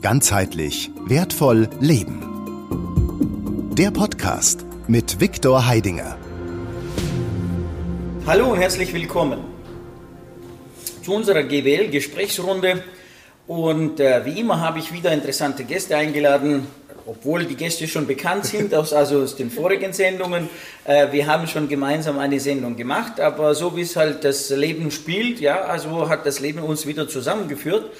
[0.00, 2.22] Ganzheitlich wertvoll leben.
[3.76, 6.16] Der Podcast mit Viktor Heidinger.
[8.24, 9.40] Hallo und herzlich willkommen
[11.02, 12.84] zu unserer GWL-Gesprächsrunde.
[13.48, 16.68] Und äh, wie immer habe ich wieder interessante Gäste eingeladen,
[17.04, 20.48] obwohl die Gäste schon bekannt sind, aus, also aus den vorigen Sendungen.
[20.84, 24.92] Äh, wir haben schon gemeinsam eine Sendung gemacht, aber so wie es halt das Leben
[24.92, 27.90] spielt, ja, also hat das Leben uns wieder zusammengeführt.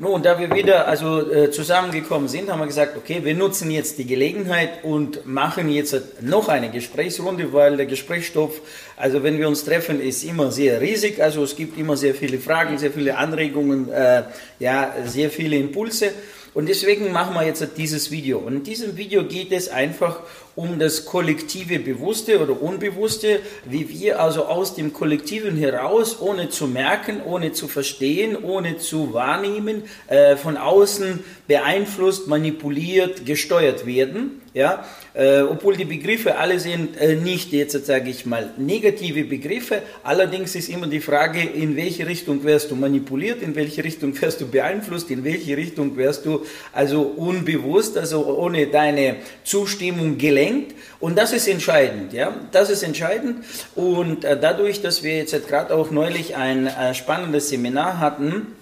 [0.00, 3.98] Nun, da wir wieder also äh, zusammengekommen sind, haben wir gesagt, okay, wir nutzen jetzt
[3.98, 8.60] die Gelegenheit und machen jetzt noch eine Gesprächsrunde, weil der Gesprächsstoff,
[8.96, 11.20] also wenn wir uns treffen, ist immer sehr riesig.
[11.20, 14.22] Also es gibt immer sehr viele Fragen, sehr viele Anregungen, äh,
[14.60, 16.12] ja, sehr viele Impulse.
[16.54, 18.38] Und deswegen machen wir jetzt dieses Video.
[18.38, 20.20] Und in diesem Video geht es einfach
[20.56, 26.66] um das kollektive Bewusste oder Unbewusste, wie wir also aus dem Kollektiven heraus, ohne zu
[26.66, 34.40] merken, ohne zu verstehen, ohne zu wahrnehmen, äh, von außen beeinflusst, manipuliert, gesteuert werden.
[34.58, 39.82] Ja, äh, obwohl die Begriffe alle sind äh, nicht jetzt sage ich mal negative Begriffe.
[40.02, 44.40] Allerdings ist immer die Frage, in welche Richtung wirst du manipuliert, in welche Richtung wirst
[44.40, 50.74] du beeinflusst, in welche Richtung wirst du also unbewusst, also ohne deine Zustimmung gelenkt.
[50.98, 53.44] Und das ist entscheidend, ja, das ist entscheidend.
[53.76, 58.57] Und äh, dadurch, dass wir jetzt gerade auch neulich ein äh, spannendes Seminar hatten,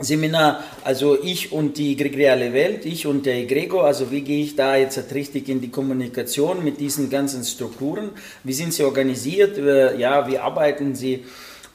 [0.00, 4.56] Seminar, also ich und die gregoriale Welt, ich und der Gregor, also wie gehe ich
[4.56, 8.10] da jetzt richtig in die Kommunikation mit diesen ganzen Strukturen,
[8.42, 11.24] wie sind sie organisiert, äh, ja, wie arbeiten sie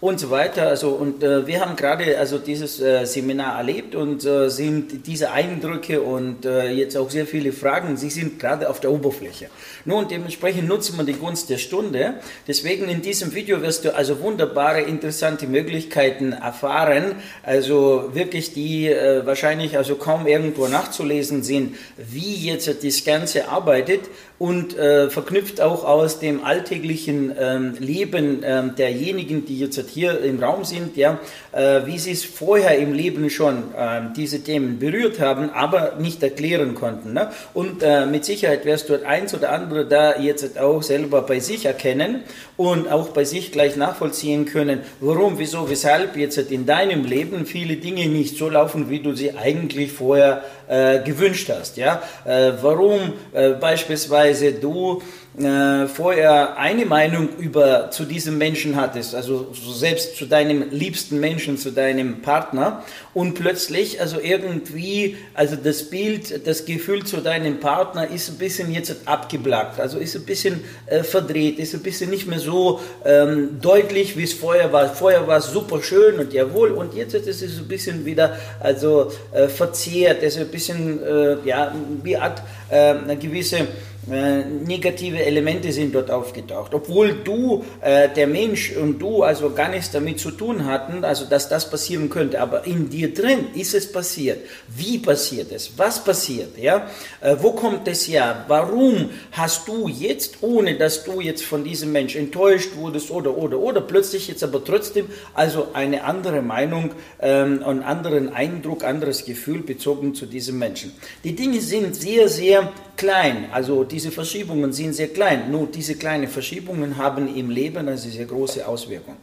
[0.01, 0.67] und so weiter.
[0.67, 5.31] Also und äh, wir haben gerade also dieses äh, Seminar erlebt und äh, sind diese
[5.31, 9.49] Eindrücke und äh, jetzt auch sehr viele Fragen, sie sind gerade auf der Oberfläche.
[9.83, 12.15] Nun dementsprechend nutzen wir die Gunst der Stunde.
[12.47, 19.25] Deswegen in diesem Video wirst du also wunderbare, interessante Möglichkeiten erfahren, also wirklich die äh,
[19.25, 24.01] wahrscheinlich also kaum irgendwo nachzulesen sind, wie jetzt das Ganze arbeitet
[24.39, 30.41] und äh, verknüpft auch aus dem alltäglichen ähm, Leben ähm, derjenigen, die jetzt hier im
[30.41, 31.19] Raum sind, ja,
[31.51, 36.23] äh, wie sie es vorher im Leben schon äh, diese Themen berührt haben, aber nicht
[36.23, 37.13] erklären konnten.
[37.13, 37.29] Ne?
[37.53, 41.65] Und äh, mit Sicherheit wirst du eins oder andere da jetzt auch selber bei sich
[41.65, 42.23] erkennen
[42.55, 47.75] und auch bei sich gleich nachvollziehen können, warum, wieso, weshalb jetzt in deinem Leben viele
[47.75, 51.77] Dinge nicht so laufen, wie du sie eigentlich vorher äh, gewünscht hast.
[51.77, 52.01] Ja?
[52.25, 55.01] Äh, warum äh, beispielsweise du
[55.39, 61.57] äh, vorher eine Meinung über zu diesem Menschen hattest, also selbst zu deinem liebsten Menschen,
[61.57, 62.83] zu deinem Partner.
[63.13, 68.71] Und plötzlich also irgendwie, also das Bild, das Gefühl zu deinem Partner ist ein bisschen
[68.73, 73.59] jetzt abgeblackt, also ist ein bisschen äh, verdreht, ist ein bisschen nicht mehr so ähm,
[73.61, 74.93] deutlich, wie es vorher war.
[74.93, 79.11] Vorher war es super schön und jawohl und jetzt ist es ein bisschen wieder also
[79.31, 81.73] äh, verzehrt, ist ein bisschen äh, ja
[82.03, 83.67] wie Art äh, eine gewisse
[84.09, 86.73] äh, negative Elemente sind dort aufgetaucht.
[86.73, 91.25] Obwohl du, äh, der Mensch und du also gar nichts damit zu tun hatten, also
[91.25, 94.39] dass das passieren könnte, aber in dir drin ist es passiert.
[94.67, 95.71] Wie passiert es?
[95.77, 96.57] Was passiert?
[96.57, 96.87] Ja?
[97.21, 98.45] Äh, wo kommt es her?
[98.47, 103.59] Warum hast du jetzt, ohne dass du jetzt von diesem Mensch enttäuscht wurdest oder, oder,
[103.59, 109.59] oder, plötzlich jetzt aber trotzdem also eine andere Meinung, ähm, einen anderen Eindruck, anderes Gefühl
[109.59, 110.93] bezogen zu diesem Menschen?
[111.23, 115.51] Die Dinge sind sehr, sehr klein, also diese Verschiebungen sind sehr klein.
[115.51, 119.17] Nur diese kleinen Verschiebungen haben im Leben eine sehr große Auswirkung.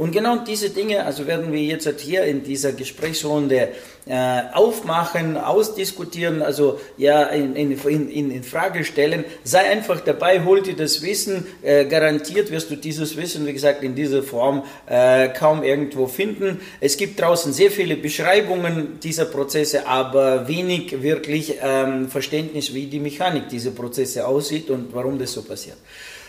[0.00, 3.68] Und genau diese Dinge, also werden wir jetzt hier in dieser Gesprächsrunde
[4.06, 7.78] äh, aufmachen, ausdiskutieren, also ja in, in,
[8.08, 9.26] in, in Frage stellen.
[9.44, 11.46] Sei einfach dabei, hol dir das Wissen.
[11.60, 16.62] Äh, garantiert wirst du dieses Wissen, wie gesagt, in dieser Form äh, kaum irgendwo finden.
[16.80, 23.00] Es gibt draußen sehr viele Beschreibungen dieser Prozesse, aber wenig wirklich ähm, Verständnis, wie die
[23.00, 25.76] Mechanik dieser Prozesse aussieht und warum das so passiert.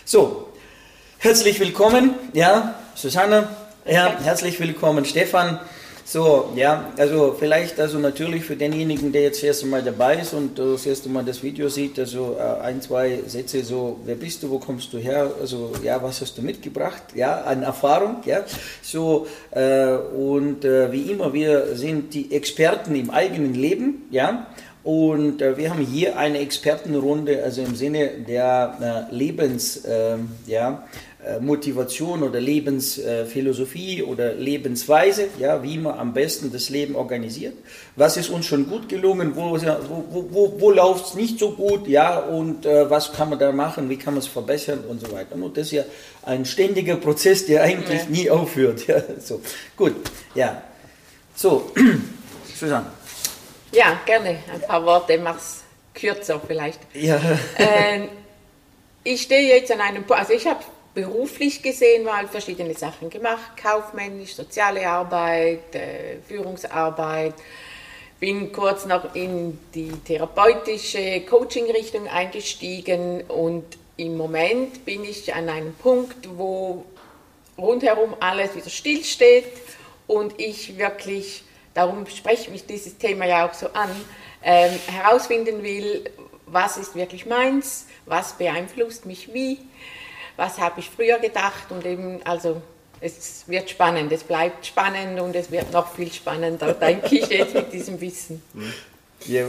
[0.03, 0.49] So,
[1.19, 3.47] herzlich willkommen, ja, Susanne,
[3.85, 5.59] ja, herzlich willkommen, Stefan.
[6.03, 10.33] So, ja, also vielleicht, also natürlich für denjenigen, der jetzt das erste Mal dabei ist
[10.33, 14.15] und äh, das erste Mal das Video sieht, also äh, ein, zwei Sätze so, wer
[14.15, 18.17] bist du, wo kommst du her, also ja, was hast du mitgebracht, ja, an Erfahrung,
[18.25, 18.43] ja,
[18.81, 24.47] so äh, und äh, wie immer, wir sind die Experten im eigenen Leben, ja,
[24.83, 30.17] und wir haben hier eine Expertenrunde, also im Sinne der Lebens, äh,
[30.47, 30.87] ja,
[31.39, 37.53] Motivation oder Lebensphilosophie oder Lebensweise, ja, wie man am besten das Leben organisiert.
[37.95, 41.87] Was ist uns schon gut gelungen, wo, wo, wo, wo läuft es nicht so gut,
[41.87, 45.11] ja, und äh, was kann man da machen, wie kann man es verbessern und so
[45.11, 45.35] weiter.
[45.35, 45.83] Und das ist ja
[46.23, 48.09] ein ständiger Prozess, der eigentlich ja.
[48.09, 48.81] nie aufhört.
[48.87, 49.39] Ja, so.
[49.77, 49.95] Gut,
[50.33, 50.63] ja.
[51.35, 51.71] So,
[52.59, 52.87] Susanne.
[53.71, 54.39] Ja, gerne.
[54.51, 55.63] Ein paar Worte, mach's
[55.93, 56.79] kürzer vielleicht.
[56.93, 57.19] Ja.
[57.57, 58.09] Ähm,
[59.03, 60.59] ich stehe jetzt an einem Punkt, also ich habe
[60.93, 67.35] beruflich gesehen mal verschiedene Sachen gemacht, kaufmännisch, soziale Arbeit, äh, Führungsarbeit,
[68.19, 73.65] bin kurz noch in die therapeutische Coaching-Richtung eingestiegen und
[73.97, 76.85] im Moment bin ich an einem Punkt, wo
[77.57, 79.45] rundherum alles wieder stillsteht
[80.07, 81.43] und ich wirklich,
[81.73, 83.89] darum spreche mich dieses Thema ja auch so an,
[84.43, 86.09] ähm, herausfinden will,
[86.45, 89.59] was ist wirklich meins, was beeinflusst mich wie,
[90.41, 92.63] was habe ich früher gedacht und eben, also
[92.99, 97.53] es wird spannend, es bleibt spannend und es wird noch viel spannender, denke ich jetzt
[97.53, 98.41] mit diesem Wissen.
[99.27, 99.45] Ja,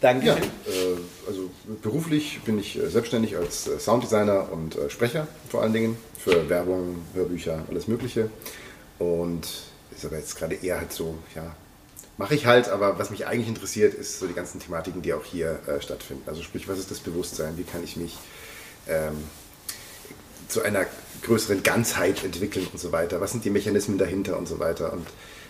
[0.00, 0.28] danke.
[0.28, 0.96] Ja, äh,
[1.26, 1.50] also
[1.82, 7.02] beruflich bin ich äh, selbstständig als äh, Sounddesigner und Sprecher vor allen Dingen für Werbung,
[7.12, 8.30] Hörbücher, alles Mögliche.
[8.98, 9.46] Und
[9.94, 11.54] ist aber jetzt gerade eher halt so, ja,
[12.16, 15.24] mache ich halt, aber was mich eigentlich interessiert, ist so die ganzen Thematiken, die auch
[15.24, 16.22] hier äh, stattfinden.
[16.26, 17.58] Also sprich, was ist das Bewusstsein?
[17.58, 18.16] Wie kann ich mich
[18.88, 19.22] ähm,
[20.50, 20.86] zu einer
[21.22, 23.20] größeren Ganzheit entwickeln und so weiter?
[23.20, 24.92] Was sind die Mechanismen dahinter und so weiter?
[24.92, 25.06] Und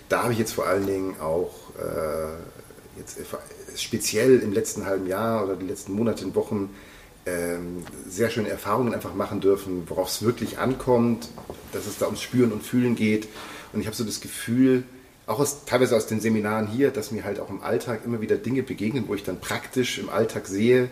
[0.08, 3.18] da habe ich jetzt vor allen Dingen auch äh, jetzt
[3.76, 6.70] speziell im letzten halben Jahr oder die letzten Monate und Wochen
[7.26, 11.28] ähm, sehr schöne Erfahrungen einfach machen dürfen, worauf es wirklich ankommt,
[11.72, 13.28] dass es da ums Spüren und Fühlen geht.
[13.72, 14.84] Und ich habe so das Gefühl,
[15.26, 18.36] auch aus, teilweise aus den Seminaren hier, dass mir halt auch im Alltag immer wieder
[18.36, 20.90] Dinge begegnen, wo ich dann praktisch im Alltag sehe,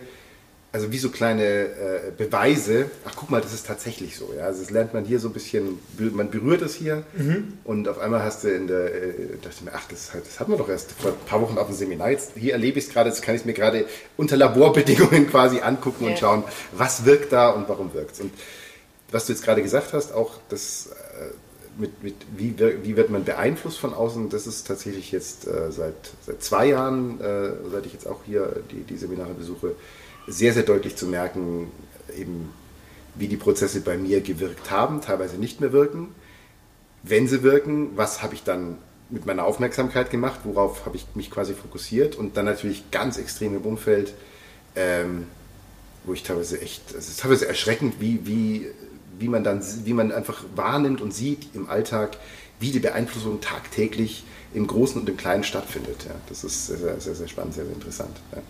[0.71, 4.33] also wie so kleine äh, Beweise, ach guck mal, das ist tatsächlich so.
[4.37, 4.45] Ja?
[4.45, 7.53] Also das lernt man hier so ein bisschen, man berührt es hier mhm.
[7.63, 10.51] und auf einmal hast du in der, äh, dachte ich mir, ach, das, das hatten
[10.51, 12.11] wir doch erst vor ein paar Wochen auf dem Seminar.
[12.11, 13.85] Jetzt, hier erlebe ich es gerade, jetzt kann ich es mir gerade
[14.15, 16.11] unter Laborbedingungen quasi angucken ja.
[16.11, 18.19] und schauen, was wirkt da und warum wirkt es.
[18.19, 18.31] Und
[19.11, 20.89] was du jetzt gerade gesagt hast, auch das
[21.19, 21.31] äh,
[21.79, 25.95] mit, mit wie, wie wird man beeinflusst von außen, das ist tatsächlich jetzt äh, seit,
[26.25, 29.75] seit zwei Jahren, äh, seit ich jetzt auch hier die, die Seminare besuche,
[30.29, 31.71] sehr, sehr deutlich zu merken,
[32.17, 32.49] eben
[33.15, 36.09] wie die Prozesse bei mir gewirkt haben, teilweise nicht mehr wirken.
[37.03, 38.77] Wenn sie wirken, was habe ich dann
[39.09, 43.55] mit meiner Aufmerksamkeit gemacht, worauf habe ich mich quasi fokussiert und dann natürlich ganz extrem
[43.55, 44.13] im Umfeld,
[44.75, 45.25] ähm,
[46.05, 48.67] wo ich teilweise echt, es ist teilweise erschreckend, wie, wie,
[49.17, 52.17] wie man dann, wie man einfach wahrnimmt und sieht im Alltag,
[52.59, 54.23] wie die Beeinflussung tagtäglich
[54.53, 56.05] im Großen und im Kleinen stattfindet.
[56.05, 58.15] Ja, das ist sehr, sehr, sehr spannend, sehr, sehr interessant.
[58.33, 58.41] Ja.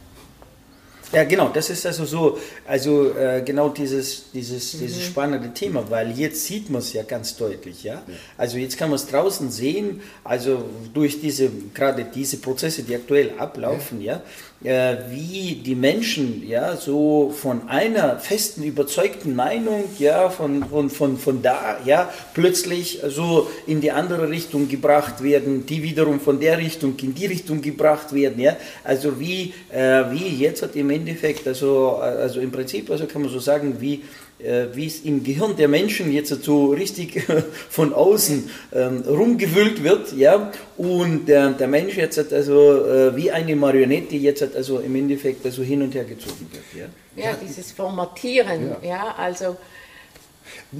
[1.11, 4.79] Ja, genau, das ist also so, also äh, genau dieses, dieses, mhm.
[4.79, 7.95] dieses spannende Thema, weil jetzt sieht man es ja ganz deutlich, ja?
[7.95, 8.01] ja.
[8.37, 10.63] Also jetzt kann man es draußen sehen, also
[10.93, 14.23] durch diese, gerade diese Prozesse, die aktuell ablaufen, ja, ja
[14.63, 21.17] äh, wie die Menschen, ja, so von einer festen, überzeugten Meinung, ja, von, von, von,
[21.17, 26.57] von da, ja, plötzlich so in die andere Richtung gebracht werden, die wiederum von der
[26.57, 31.47] Richtung in die Richtung gebracht werden, ja, also wie, äh, wie jetzt hat im Endeffekt,
[31.47, 35.55] also, also im Prinzip, also kann man so sagen, wie, äh, wie es im Gehirn
[35.57, 37.23] der Menschen jetzt so richtig
[37.69, 43.31] von außen ähm, rumgewühlt wird, ja, und der, der Mensch jetzt hat also äh, wie
[43.31, 47.21] eine Marionette jetzt hat also im Endeffekt also hin und her gezogen wird, ja.
[47.21, 49.57] Ja, dieses Formatieren, ja, ja also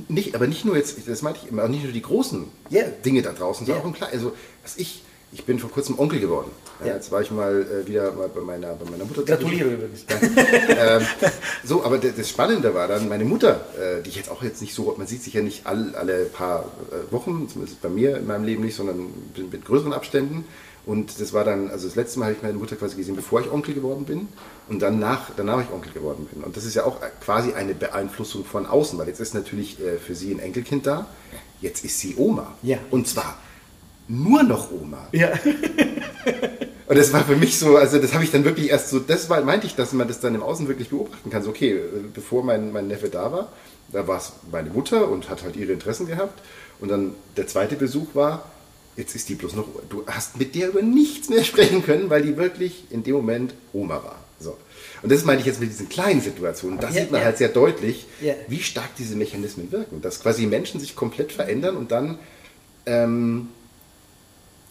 [0.08, 2.88] nicht, aber nicht nur jetzt, das meinte ich immer, nicht nur die großen yeah.
[3.06, 3.84] Dinge da draußen, sondern yeah.
[3.84, 4.14] auch im Kleinen.
[4.14, 4.34] Also,
[4.64, 6.52] was ich, ich bin vor kurzem Onkel geworden.
[6.80, 6.94] Ja.
[6.94, 9.24] Jetzt war ich mal äh, wieder mal bei meiner, bei meiner Mutter.
[9.24, 10.06] Gratuliere übrigens.
[10.10, 11.02] ähm,
[11.64, 14.74] so, aber das Spannende war dann meine Mutter, äh, die ich jetzt auch jetzt nicht
[14.74, 18.28] so, man sieht sich ja nicht all, alle paar äh, Wochen, zumindest bei mir in
[18.28, 20.46] meinem Leben nicht, sondern mit, mit größeren Abständen.
[20.86, 23.42] Und das war dann, also das letzte Mal habe ich meine Mutter quasi gesehen, bevor
[23.42, 24.30] ich Onkel geworden bin
[24.70, 26.44] und dann nach, danach ich Onkel geworden bin.
[26.44, 29.98] Und das ist ja auch quasi eine Beeinflussung von außen, weil jetzt ist natürlich äh,
[29.98, 31.08] für sie ein Enkelkind da,
[31.62, 32.56] jetzt ist sie Oma.
[32.64, 32.78] Ja.
[32.90, 33.38] Und zwar
[34.10, 35.08] nur noch Oma.
[35.12, 35.32] Ja.
[36.88, 39.30] Und das war für mich so, also das habe ich dann wirklich erst so, das
[39.30, 41.44] war, meinte ich, dass man das dann im Außen wirklich beobachten kann.
[41.44, 41.80] So, okay,
[42.16, 43.50] bevor mein, mein Neffe da war,
[43.92, 46.42] da war es meine Mutter und hat halt ihre Interessen gehabt.
[46.80, 48.50] Und dann der zweite Besuch war,
[48.96, 52.24] jetzt ist die bloß noch, du hast mit der über nichts mehr sprechen können, weil
[52.24, 54.20] die wirklich in dem Moment Oma war.
[54.40, 54.58] So.
[55.04, 56.80] Und das meine ich jetzt mit diesen kleinen Situationen.
[56.80, 57.26] Da ja, sieht man ja.
[57.26, 58.34] halt sehr deutlich, ja.
[58.48, 60.02] wie stark diese Mechanismen wirken.
[60.02, 62.18] Dass quasi Menschen sich komplett verändern und dann
[62.88, 63.50] ähm,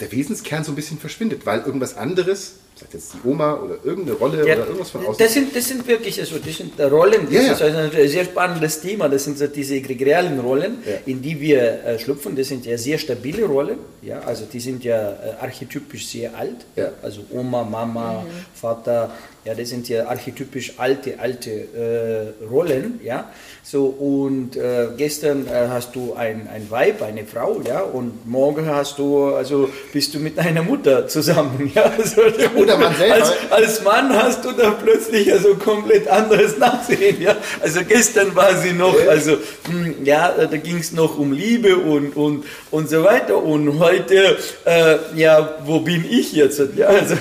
[0.01, 4.17] der Wesenskern so ein bisschen verschwindet, weil irgendwas anderes, sagt jetzt die Oma oder irgendeine
[4.17, 5.19] Rolle ja, oder irgendwas von außen.
[5.19, 8.25] Das sind, das sind wirklich also, das sind Rollen, das ja, ist also ein sehr
[8.25, 10.93] spannendes Thema, das sind so diese egregialen Rollen, ja.
[11.07, 14.85] in die wir äh, schlüpfen, das sind ja sehr stabile Rollen, ja, also die sind
[14.85, 16.93] ja äh, archetypisch sehr alt, ja.
[17.03, 18.27] also Oma, Mama, mhm.
[18.55, 19.13] Vater,
[19.49, 23.31] ja, das sind ja archetypisch alte, alte äh, Rollen, ja.
[23.63, 28.67] So, und äh, gestern äh, hast du ein, ein Weib, eine Frau, ja, und morgen
[28.67, 31.85] hast du, also bist du mit deiner Mutter zusammen, ja.
[31.99, 33.15] Also, oder Und der Mann selber.
[33.15, 37.21] Als, als Mann hast du da plötzlich also komplett anderes Nachsehen.
[37.23, 37.35] Ja?
[37.63, 39.39] Also gestern war sie noch, also
[39.69, 43.43] hm, ja, da ging es noch um Liebe und, und, und so weiter.
[43.43, 44.37] Und heute,
[44.67, 46.61] äh, ja, wo bin ich jetzt?
[46.77, 47.15] Ja, also.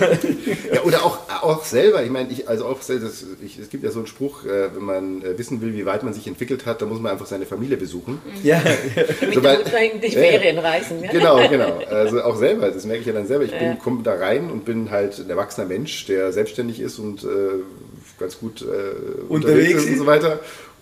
[0.73, 3.91] ja oder auch, auch selber, ich meine, ich, also auch, das, ich, es gibt ja
[3.91, 6.81] so einen Spruch, äh, wenn man äh, wissen will, wie weit man sich entwickelt hat,
[6.81, 8.19] dann muss man einfach seine Familie besuchen.
[8.43, 8.61] Ja.
[9.21, 9.63] Mit so, weil,
[10.01, 11.03] die Ferien reisen.
[11.03, 11.11] Ja?
[11.11, 11.79] Genau, genau.
[11.89, 13.45] Also auch selber, das merke ich ja dann selber.
[13.45, 13.75] Ich ja.
[13.75, 17.27] komme da rein und bin halt ein erwachsener Mensch, der selbstständig ist und äh,
[18.19, 20.39] ganz gut äh, unterwegs, unterwegs ist und so weiter.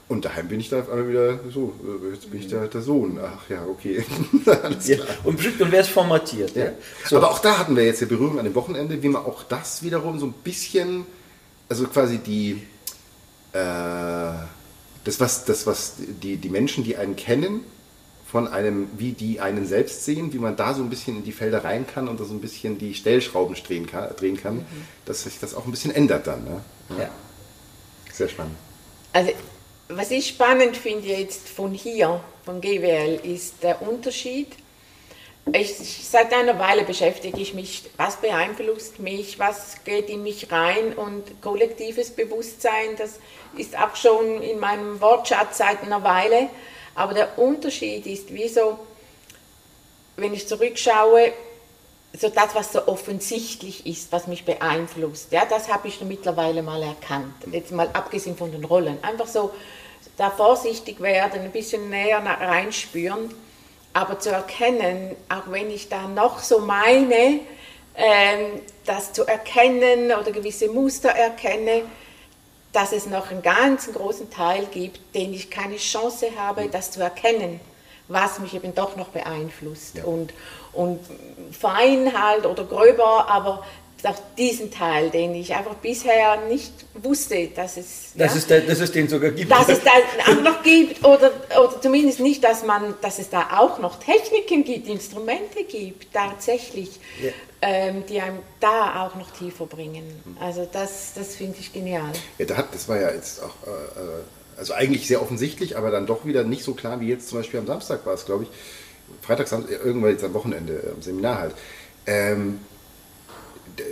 [0.08, 3.20] Und daheim bin ich da einmal wieder so, äh, jetzt bin ich da der Sohn.
[3.22, 4.06] Ach ja, okay.
[4.46, 5.00] Alles klar.
[5.00, 6.56] Ja, und bestimmt, und wer ist formatiert.
[6.56, 6.68] Ja.
[7.06, 7.18] So.
[7.18, 9.82] Aber auch da hatten wir jetzt die Berührung an dem Wochenende, wie man auch das
[9.82, 11.06] wiederum so ein bisschen,
[11.76, 12.62] also quasi die,
[13.52, 13.58] äh,
[15.04, 17.66] das was, das was die, die Menschen, die einen kennen,
[18.26, 21.34] von einem, wie die einen selbst sehen, wie man da so ein bisschen in die
[21.34, 24.66] Felder rein kann und da so ein bisschen die Stellschrauben drehen kann, drehen kann mhm.
[25.06, 26.46] dass sich das auch ein bisschen ändert dann.
[26.46, 26.62] Ne?
[26.92, 27.04] Ja.
[27.04, 27.10] ja.
[28.12, 28.56] Sehr spannend.
[29.12, 29.32] Also
[29.90, 34.48] was ich spannend finde jetzt von hier, von GWL, ist der Unterschied.
[35.54, 35.76] Ich,
[36.10, 41.42] seit einer Weile beschäftige ich mich, was beeinflusst mich, was geht in mich rein und
[41.42, 43.20] kollektives Bewusstsein, das
[43.56, 46.50] ist auch schon in meinem Wortschatz seit einer Weile.
[46.96, 48.80] Aber der Unterschied ist, wieso,
[50.18, 51.32] wenn ich zurückschaue,
[52.18, 56.82] so das, was so offensichtlich ist, was mich beeinflusst, ja, das habe ich mittlerweile mal
[56.82, 57.34] erkannt.
[57.52, 58.98] Jetzt mal abgesehen von den Rollen.
[59.04, 59.52] Einfach so
[60.18, 63.34] da vorsichtig werden, ein bisschen näher reinspüren,
[63.96, 67.40] aber zu erkennen, auch wenn ich da noch so meine,
[67.96, 71.84] ähm, das zu erkennen oder gewisse Muster erkenne,
[72.74, 77.00] dass es noch einen ganz großen Teil gibt, den ich keine Chance habe, das zu
[77.02, 77.62] erkennen,
[78.10, 79.96] was mich eben doch noch beeinflusst.
[79.96, 80.04] Ja.
[80.04, 80.34] Und,
[80.74, 81.00] und
[81.58, 83.66] fein halt oder gröber, aber
[84.08, 88.60] auch diesen Teil, den ich einfach bisher nicht wusste, dass es, dass, ja, es, da,
[88.60, 89.52] dass es den sogar gibt.
[89.52, 89.92] Dass es da
[90.32, 94.64] auch noch gibt oder, oder zumindest nicht, dass, man, dass es da auch noch Techniken
[94.64, 97.32] gibt, Instrumente gibt, tatsächlich, ja.
[97.62, 100.04] ähm, die einem da auch noch tiefer bringen.
[100.40, 102.12] Also das, das finde ich genial.
[102.38, 104.24] Ja, da hat, das war ja jetzt auch, äh, äh
[104.58, 107.60] also eigentlich sehr offensichtlich, aber dann doch wieder nicht so klar wie jetzt zum Beispiel
[107.60, 108.50] am Samstag war es, glaube ich.
[109.22, 111.56] Freitags, irgendwann jetzt am Wochenende, am Seminar halt.
[112.08, 112.60] Ähm,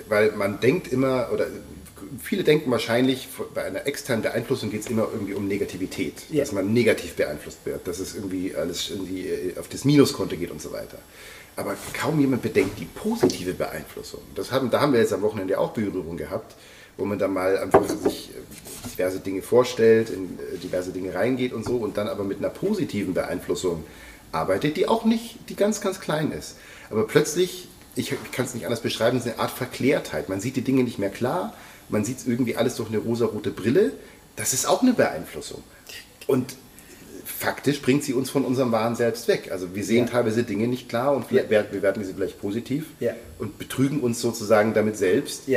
[0.07, 1.47] weil man denkt immer, oder
[2.21, 6.41] viele denken wahrscheinlich, bei einer externen Beeinflussung geht es immer irgendwie um Negativität, ja.
[6.41, 10.51] dass man negativ beeinflusst wird, dass es irgendwie alles irgendwie äh, auf das Minuskonto geht
[10.51, 10.97] und so weiter.
[11.55, 14.21] Aber kaum jemand bedenkt die positive Beeinflussung.
[14.35, 16.55] Das haben, da haben wir jetzt am Wochenende auch Berührung gehabt,
[16.97, 21.53] wo man dann mal einfach sich äh, diverse Dinge vorstellt, in äh, diverse Dinge reingeht
[21.53, 23.83] und so und dann aber mit einer positiven Beeinflussung
[24.31, 26.57] arbeitet, die auch nicht, die ganz, ganz klein ist.
[26.89, 30.29] Aber plötzlich ich kann es nicht anders beschreiben, es ist eine Art Verklärtheit.
[30.29, 31.53] Man sieht die Dinge nicht mehr klar,
[31.89, 33.93] man sieht es irgendwie alles durch eine rosarote Brille.
[34.35, 35.63] Das ist auch eine Beeinflussung.
[36.25, 36.55] Und
[37.25, 39.50] faktisch bringt sie uns von unserem wahren Selbst weg.
[39.51, 40.12] Also wir sehen ja.
[40.12, 41.50] teilweise Dinge nicht klar und ja.
[41.50, 43.13] wir bewerten sie vielleicht positiv ja.
[43.38, 45.47] und betrügen uns sozusagen damit selbst.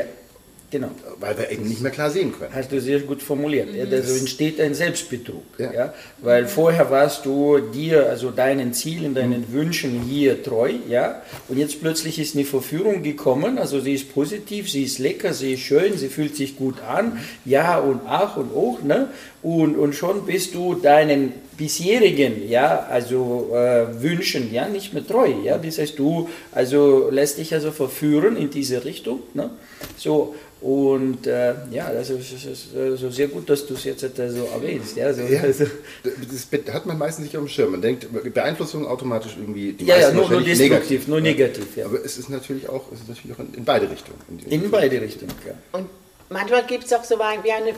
[0.70, 0.90] Genau.
[1.20, 2.52] Weil wir eben nicht mehr klar sehen können.
[2.52, 3.70] Hast du sehr gut formuliert.
[3.70, 3.76] Mhm.
[3.76, 5.44] Ja, also entsteht ein Selbstbetrug.
[5.58, 5.72] Ja.
[5.72, 5.94] ja.
[6.18, 9.52] Weil vorher warst du dir, also deinen Zielen, deinen mhm.
[9.52, 11.22] Wünschen hier treu, ja.
[11.48, 15.54] Und jetzt plötzlich ist eine Verführung gekommen, also sie ist positiv, sie ist lecker, sie
[15.54, 19.08] ist schön, sie fühlt sich gut an, ja und ach und auch, ne?
[19.42, 25.30] Und, und schon bist du deinen bisherigen, ja, also äh, Wünschen, ja, nicht mehr treu,
[25.44, 25.58] ja.
[25.58, 29.50] Das heißt, du, also lässt dich also verführen in diese Richtung, ne?
[29.96, 34.02] So, und äh, ja, das ist, das ist also sehr gut, dass du es jetzt
[34.02, 34.96] äh, so erwähnst.
[34.96, 35.66] Ja, so, ja, also.
[36.02, 37.72] Das hat man meistens nicht auf dem Schirm.
[37.72, 39.74] Man denkt, Beeinflussung automatisch irgendwie.
[39.74, 41.08] Die ja, ja, nur, nur destruktiv, negativ.
[41.08, 41.76] nur negativ.
[41.76, 41.84] Ja.
[41.84, 44.18] Aber es ist natürlich auch, es ist natürlich auch in, in beide Richtungen.
[44.28, 45.52] In, in beide Richtungen, ja.
[45.78, 45.88] Und
[46.28, 47.74] manchmal gibt es auch so wie eine,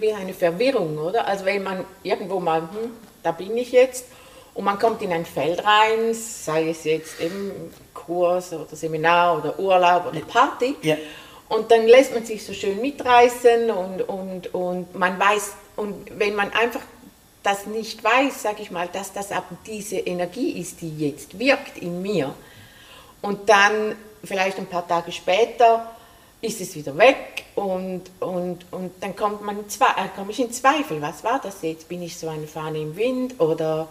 [0.00, 1.26] wie eine Verwirrung, oder?
[1.26, 2.90] Also wenn man irgendwo mal, hm,
[3.22, 4.06] da bin ich jetzt,
[4.54, 7.52] und man kommt in ein Feld rein, sei es jetzt im
[7.94, 10.74] Kurs oder Seminar oder Urlaub oder Party.
[10.82, 10.96] Ja.
[11.48, 16.34] Und dann lässt man sich so schön mitreißen und, und, und man weiß, und wenn
[16.34, 16.80] man einfach
[17.44, 21.78] das nicht weiß, sage ich mal, dass das aber diese Energie ist, die jetzt wirkt
[21.78, 22.34] in mir.
[23.22, 23.94] Und dann
[24.24, 25.88] vielleicht ein paar Tage später
[26.40, 31.02] ist es wieder weg und, und, und dann kommt man äh, komme ich in Zweifel.
[31.02, 31.88] Was war das jetzt?
[31.88, 33.88] Bin ich so eine Fahne im Wind oder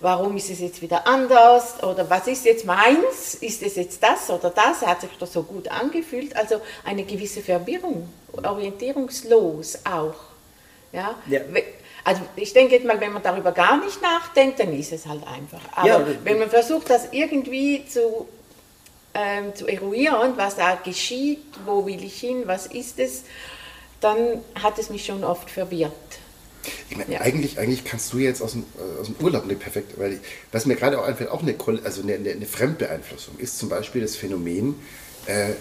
[0.00, 4.28] warum ist es jetzt wieder anders oder was ist jetzt meins, ist es jetzt das
[4.28, 10.14] oder das, hat sich doch so gut angefühlt, also eine gewisse Verwirrung, orientierungslos auch.
[10.92, 11.14] Ja?
[11.28, 11.40] ja.
[12.04, 15.26] Also ich denke jetzt mal, wenn man darüber gar nicht nachdenkt, dann ist es halt
[15.26, 15.60] einfach.
[15.74, 18.28] Aber ja, wenn man versucht, das irgendwie zu
[19.16, 23.22] ähm, zu eruieren, was da geschieht, wo will ich hin, was ist es,
[24.00, 24.18] dann
[24.62, 25.92] hat es mich schon oft verwirrt.
[26.90, 27.20] Ich meine, ja.
[27.20, 30.18] eigentlich, eigentlich kannst du jetzt aus dem, äh, aus dem Urlaub eine perfekte, weil ich,
[30.52, 34.02] was mir gerade auch einfällt, auch eine, also eine, eine, eine Fremdbeeinflussung ist zum Beispiel
[34.02, 34.74] das Phänomen,
[35.26, 35.52] äh,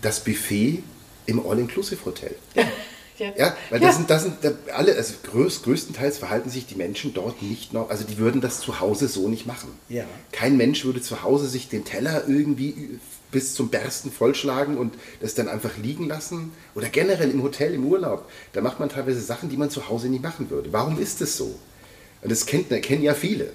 [0.00, 0.82] das Buffet
[1.26, 2.34] im All-Inclusive-Hotel.
[2.54, 2.64] Ja.
[3.18, 3.96] Ja, ja weil das ja.
[3.96, 4.36] sind, das sind
[4.72, 8.60] alle, also größ, größtenteils verhalten sich die Menschen dort nicht noch, also die würden das
[8.60, 9.70] zu Hause so nicht machen.
[9.88, 10.04] Ja.
[10.32, 12.98] Kein Mensch würde zu Hause sich den Teller irgendwie
[13.30, 16.52] bis zum Bersten vollschlagen und das dann einfach liegen lassen.
[16.74, 18.30] Oder generell im Hotel, im Urlaub.
[18.52, 20.72] Da macht man teilweise Sachen, die man zu Hause nicht machen würde.
[20.72, 21.58] Warum ist es so?
[22.22, 23.52] Und das kennt, kennen ja viele.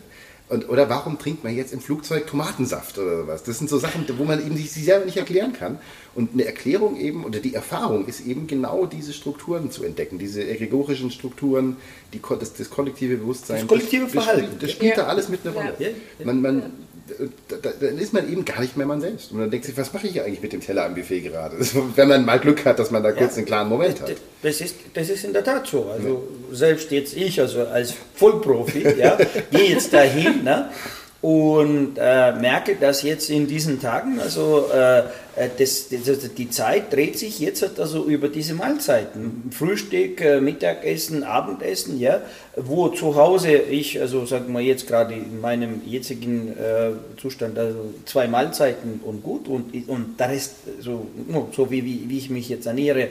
[0.50, 3.44] Und, oder warum trinkt man jetzt im Flugzeug Tomatensaft oder was?
[3.44, 5.78] Das sind so Sachen, wo man eben sich selber nicht erklären kann.
[6.16, 10.44] Und eine Erklärung eben, oder die Erfahrung ist eben genau diese Strukturen zu entdecken, diese
[10.44, 11.78] egregorischen Strukturen,
[12.14, 13.60] die, das, das kollektive Bewusstsein.
[13.60, 14.58] Das kollektive Verhalten.
[14.60, 15.04] Das, spielt ja.
[15.04, 15.76] da alles mit einer Rolle.
[15.78, 15.90] Ja.
[16.26, 16.64] Man, man,
[17.82, 19.32] dann ist man eben gar nicht mehr man selbst.
[19.32, 21.58] Und dann denkt sich, was mache ich eigentlich mit dem Teller am Buffet gerade?
[21.96, 24.16] Wenn man mal Glück hat, dass man da kurz ja, einen klaren Moment hat.
[24.42, 25.86] Das ist, das ist in der Tat so.
[25.86, 26.56] Also ja.
[26.56, 29.18] selbst jetzt ich, also als Vollprofi, ja,
[29.52, 30.70] gehe jetzt dahin ne,
[31.22, 35.00] und äh, merke, dass jetzt in diesen Tagen, also äh,
[35.36, 39.50] äh, das, das, die Zeit dreht sich jetzt also über diese Mahlzeiten.
[39.52, 42.22] Frühstück, äh, Mittagessen, Abendessen, ja,
[42.56, 47.94] wo zu Hause ich, also sagen wir jetzt gerade in meinem jetzigen äh, Zustand, also
[48.06, 51.08] zwei Mahlzeiten und gut und, und der Rest, so,
[51.54, 53.10] so wie, wie, wie ich mich jetzt ernähre,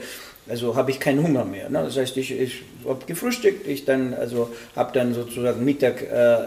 [0.49, 1.69] also habe ich keinen Hunger mehr.
[1.69, 1.83] Ne?
[1.85, 6.39] Das heißt, ich, ich habe gefrühstückt, ich dann, also habe dann sozusagen Mittag äh,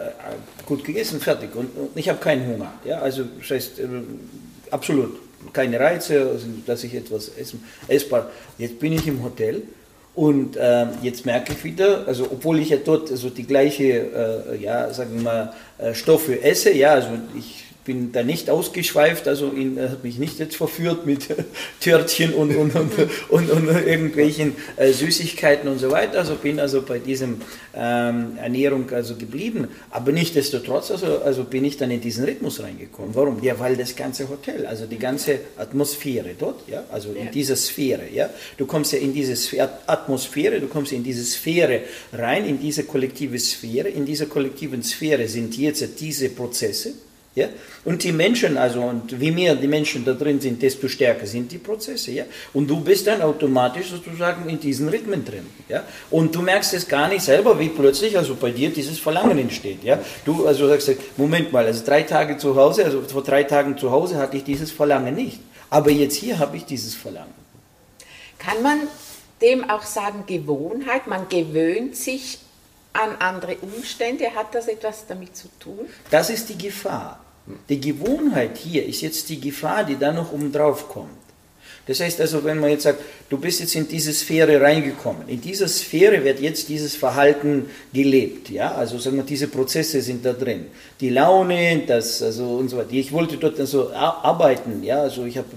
[0.66, 2.72] gut gegessen, fertig und, und ich habe keinen Hunger.
[2.84, 3.00] Ja?
[3.00, 3.86] Also das heißt, äh,
[4.70, 5.18] absolut
[5.52, 8.30] keine Reize, also dass ich etwas essen, essbar.
[8.58, 9.62] Jetzt bin ich im Hotel
[10.14, 13.84] und äh, jetzt merke ich wieder, also obwohl ich ja dort also die gleiche,
[14.52, 19.26] äh, ja, sagen wir mal, äh, Stoffe esse, ja, also ich bin da nicht ausgeschweift,
[19.26, 21.28] also ihn hat mich nicht jetzt verführt mit
[21.80, 22.92] Törtchen und, und, und,
[23.28, 26.20] und, und irgendwelchen äh, Süßigkeiten und so weiter.
[26.20, 27.40] Also bin also bei diesem
[27.74, 29.68] ähm, Ernährung also geblieben.
[29.90, 33.14] Aber nichtsdestotrotz also, also bin ich dann in diesen Rhythmus reingekommen.
[33.14, 33.42] Warum?
[33.42, 38.04] Ja, weil das ganze Hotel, also die ganze Atmosphäre dort, ja, also in dieser Sphäre,
[38.12, 39.32] ja, du kommst ja in diese
[39.86, 41.80] Atmosphäre, du kommst in diese Sphäre
[42.12, 43.88] rein, in diese kollektive Sphäre.
[43.88, 46.94] In dieser kollektiven Sphäre sind jetzt diese Prozesse,
[47.34, 47.48] ja?
[47.84, 51.50] Und die Menschen, also und wie mehr die Menschen da drin sind, desto stärker sind
[51.50, 52.10] die Prozesse.
[52.12, 52.24] Ja?
[52.52, 55.46] Und du bist dann automatisch sozusagen in diesen Rhythmen drin.
[55.68, 55.82] Ja?
[56.10, 59.82] Und du merkst es gar nicht selber, wie plötzlich also bei dir dieses Verlangen entsteht.
[59.82, 59.98] Ja?
[60.24, 63.90] Du also sagst, Moment mal, also drei Tage zu Hause, also vor drei Tagen zu
[63.90, 65.40] Hause hatte ich dieses Verlangen nicht.
[65.70, 67.32] Aber jetzt hier habe ich dieses Verlangen.
[68.38, 68.80] Kann man
[69.40, 71.06] dem auch sagen Gewohnheit?
[71.06, 72.40] Man gewöhnt sich
[72.92, 74.34] an andere Umstände?
[74.34, 75.86] Hat das etwas damit zu tun?
[76.10, 77.21] Das ist die Gefahr.
[77.68, 81.22] Die Gewohnheit hier ist jetzt die Gefahr, die da noch oben drauf kommt.
[81.86, 85.40] Das heißt also, wenn man jetzt sagt, du bist jetzt in diese Sphäre reingekommen, in
[85.40, 90.32] dieser Sphäre wird jetzt dieses Verhalten gelebt, ja, also sagen wir, diese Prozesse sind da
[90.32, 90.66] drin.
[91.00, 92.92] Die Laune, das, also und so weiter.
[92.92, 95.48] Ich wollte dort also arbeiten, ja, also ich habe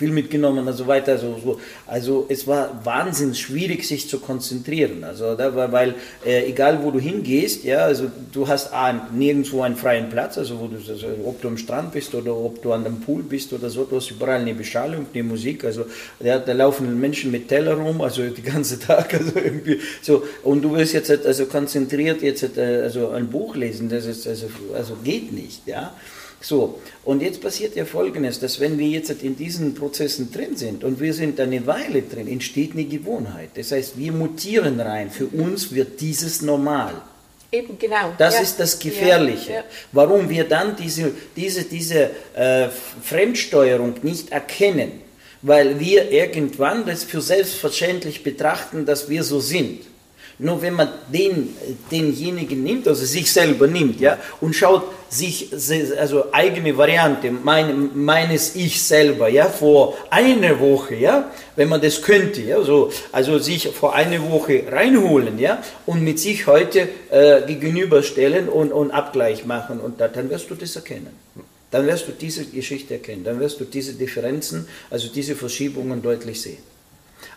[0.00, 1.12] viel mitgenommen und so weiter.
[1.12, 1.60] Also, so.
[1.86, 5.04] also es war wahnsinnig schwierig, sich zu konzentrieren.
[5.04, 9.60] Also da war, weil äh, egal wo du hingehst, ja, also du hast A, nirgendwo
[9.60, 12.72] einen freien Platz, also, wo du, also ob du am Strand bist oder ob du
[12.72, 15.84] an dem Pool bist oder so, du hast überall eine Beschallung, eine Musik, also
[16.18, 20.22] ja, da laufen Menschen mit Teller rum, also den ganzen Tag, also irgendwie so.
[20.42, 24.46] Und du wirst jetzt also konzentriert jetzt äh, also ein Buch lesen, das ist also,
[24.74, 25.92] also geht nicht, ja.
[26.42, 30.84] So, und jetzt passiert ja Folgendes, dass wenn wir jetzt in diesen Prozessen drin sind
[30.84, 33.50] und wir sind eine Weile drin, entsteht eine Gewohnheit.
[33.56, 35.10] Das heißt, wir mutieren rein.
[35.10, 36.94] Für uns wird dieses normal.
[37.52, 38.14] Eben, genau.
[38.16, 38.40] Das ja.
[38.40, 39.50] ist das Gefährliche.
[39.50, 39.64] Ja, ja.
[39.92, 42.68] Warum wir dann diese, diese, diese äh,
[43.02, 44.92] Fremdsteuerung nicht erkennen,
[45.42, 49.82] weil wir irgendwann das für selbstverständlich betrachten, dass wir so sind.
[50.42, 51.54] Nur wenn man den,
[51.90, 55.50] denjenigen nimmt, also sich selber nimmt, ja, und schaut sich,
[55.98, 62.00] also eigene Variante mein, meines Ich selber, ja, vor einer Woche, ja, wenn man das
[62.00, 67.42] könnte, ja, so, also sich vor einer Woche reinholen, ja, und mit sich heute äh,
[67.46, 71.08] gegenüberstellen und, und Abgleich machen, und da, dann wirst du das erkennen.
[71.70, 76.40] Dann wirst du diese Geschichte erkennen, dann wirst du diese Differenzen, also diese Verschiebungen deutlich
[76.40, 76.70] sehen.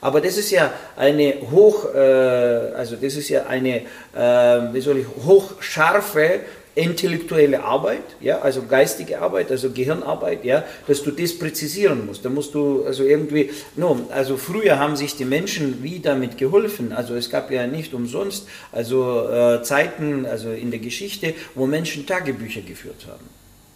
[0.04, 4.98] Aber das ist ja eine hoch, äh, also das ist ja eine, äh, wie soll
[4.98, 6.42] ich, hochscharfe
[6.76, 12.26] intellektuelle Arbeit, ja, also geistige Arbeit, also Gehirnarbeit, ja, dass du das präzisieren musst.
[12.26, 16.92] Da musst du also irgendwie, no, also früher haben sich die Menschen wie damit geholfen.
[16.92, 22.06] Also es gab ja nicht umsonst also äh, Zeiten, also in der Geschichte, wo Menschen
[22.06, 23.30] Tagebücher geführt haben.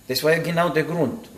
[0.10, 1.30] Das war ja genau der Grund.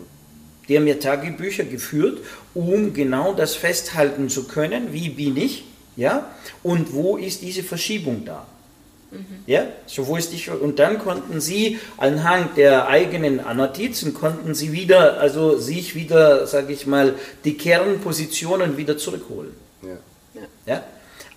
[0.70, 2.20] Die haben ja Tagebücher geführt,
[2.54, 6.30] um genau das festhalten zu können, wie bin ich, ja,
[6.64, 8.48] und wo ist diese Verschiebung da.
[9.12, 9.44] Mhm.
[9.48, 14.72] Ja, so wo ist die, und dann konnten sie anhand der eigenen Notizen konnten sie
[14.72, 19.52] wieder, also sich wieder, sage ich mal, die Kernpositionen wieder zurückholen.
[19.82, 20.42] Ja.
[20.68, 20.84] ja?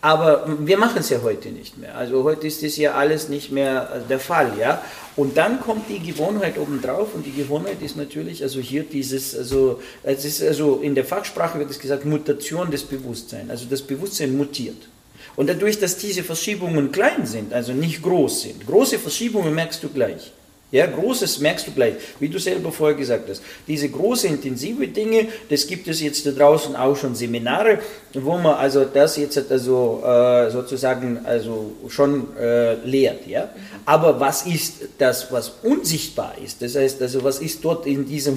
[0.05, 1.97] Aber wir machen es ja heute nicht mehr.
[1.97, 4.83] Also heute ist das ja alles nicht mehr äh, der Fall, ja.
[5.15, 9.81] Und dann kommt die Gewohnheit obendrauf und die Gewohnheit ist natürlich, also hier dieses, also
[10.03, 13.49] es ist also in der Fachsprache wird es gesagt, Mutation des Bewusstseins.
[13.49, 14.88] Also das Bewusstsein mutiert.
[15.37, 19.88] Und dadurch, dass diese Verschiebungen klein sind, also nicht groß sind, große Verschiebungen merkst du
[19.88, 20.33] gleich.
[20.72, 23.42] Ja, Großes merkst du gleich, wie du selber vorher gesagt hast.
[23.68, 27.78] Diese große, intensive Dinge, das gibt es jetzt da draußen auch schon Seminare,
[28.14, 33.26] wo man also das jetzt also äh, sozusagen also schon äh, lehrt.
[33.26, 33.50] Ja?
[33.85, 36.62] Aber was ist das, was unsichtbar ist?
[36.62, 38.35] Das heißt also, was ist dort in diesem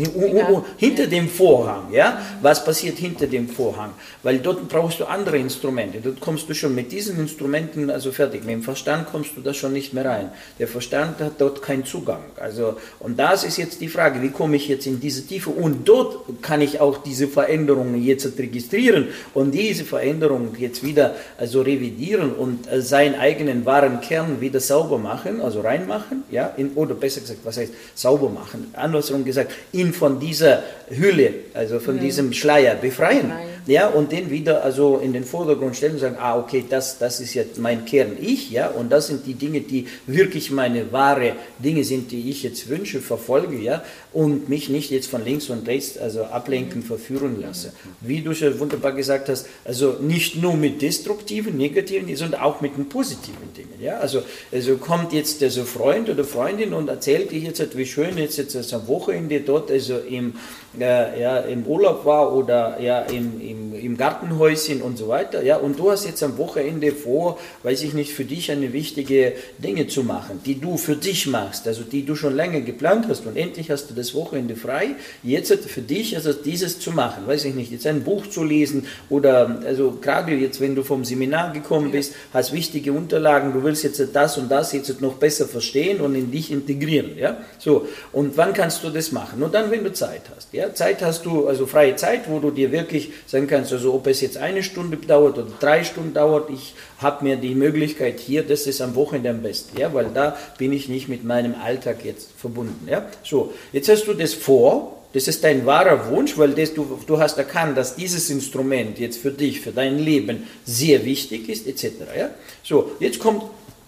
[0.77, 1.93] hinter dem Vorhang?
[1.93, 2.21] Ja?
[2.41, 3.93] Was passiert hinter dem Vorhang?
[4.23, 5.99] Weil dort brauchst du andere Instrumente.
[6.01, 8.43] Dort kommst du schon mit diesen Instrumenten also fertig.
[8.43, 10.31] Mit dem Verstand kommst du da schon nicht mehr rein.
[10.59, 12.24] Der Verstand hat dort keinen Zugang.
[12.37, 15.49] Also, und das ist jetzt die Frage, wie komme ich jetzt in diese Tiefe?
[15.49, 21.61] Und dort kann ich auch diese Veränderungen jetzt registrieren und diese Veränderungen jetzt wieder also
[21.61, 26.95] revidieren und äh, seinen eigenen wahren Kern wieder sauber machen, also reinmachen, ja, in, oder
[26.95, 28.73] besser gesagt, was heißt sauber machen?
[28.73, 32.01] Andersrum gesagt, ihn von dieser Hülle, also von mhm.
[32.01, 33.29] diesem Schleier befreien.
[33.29, 36.99] Nein ja, und den wieder also in den Vordergrund stellen und sagen, ah, okay, das,
[36.99, 40.91] das ist jetzt mein Kern Ich, ja, und das sind die Dinge, die wirklich meine
[40.91, 45.49] wahre Dinge sind, die ich jetzt wünsche, verfolge, ja, und mich nicht jetzt von links
[45.49, 47.73] und rechts also ablenken, verführen lasse.
[48.01, 52.77] Wie du schon wunderbar gesagt hast, also nicht nur mit destruktiven, negativen, sondern auch mit
[52.77, 57.39] den positiven Dingen, ja, also, also kommt jetzt also Freund oder Freundin und erzählt dir
[57.39, 60.35] jetzt, wie schön jetzt, jetzt am Wochenende dort also im,
[60.79, 65.43] äh, ja, im Urlaub war oder ja, im, im im, Gartenhäuschen und so weiter.
[65.43, 69.33] Ja, und du hast jetzt am Wochenende vor, weiß ich nicht, für dich eine wichtige
[69.57, 73.25] Dinge zu machen, die du für dich machst, also die du schon länger geplant hast
[73.25, 77.45] und endlich hast du das Wochenende frei, jetzt für dich also dieses zu machen, weiß
[77.45, 81.53] ich nicht, jetzt ein Buch zu lesen oder also gerade jetzt, wenn du vom Seminar
[81.53, 86.01] gekommen bist, hast wichtige Unterlagen, du willst jetzt das und das jetzt noch besser verstehen
[86.01, 89.39] und in dich integrieren, ja, so, und wann kannst du das machen?
[89.39, 92.51] Nur dann, wenn du Zeit hast, ja, Zeit hast du, also freie Zeit, wo du
[92.51, 93.71] dir wirklich sagen kannst.
[93.73, 97.55] Also ob es jetzt eine Stunde dauert oder drei Stunden dauert, ich habe mir die
[97.55, 101.23] Möglichkeit hier, das ist am Wochenende am besten, ja, weil da bin ich nicht mit
[101.23, 102.87] meinem Alltag jetzt verbunden.
[102.89, 103.09] Ja.
[103.23, 107.19] So, jetzt hast du das vor, das ist dein wahrer Wunsch, weil das, du, du
[107.19, 111.93] hast erkannt, dass dieses Instrument jetzt für dich, für dein Leben sehr wichtig ist, etc.
[112.17, 112.29] Ja.
[112.63, 113.43] So, jetzt kommt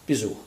[0.06, 0.38] Besuch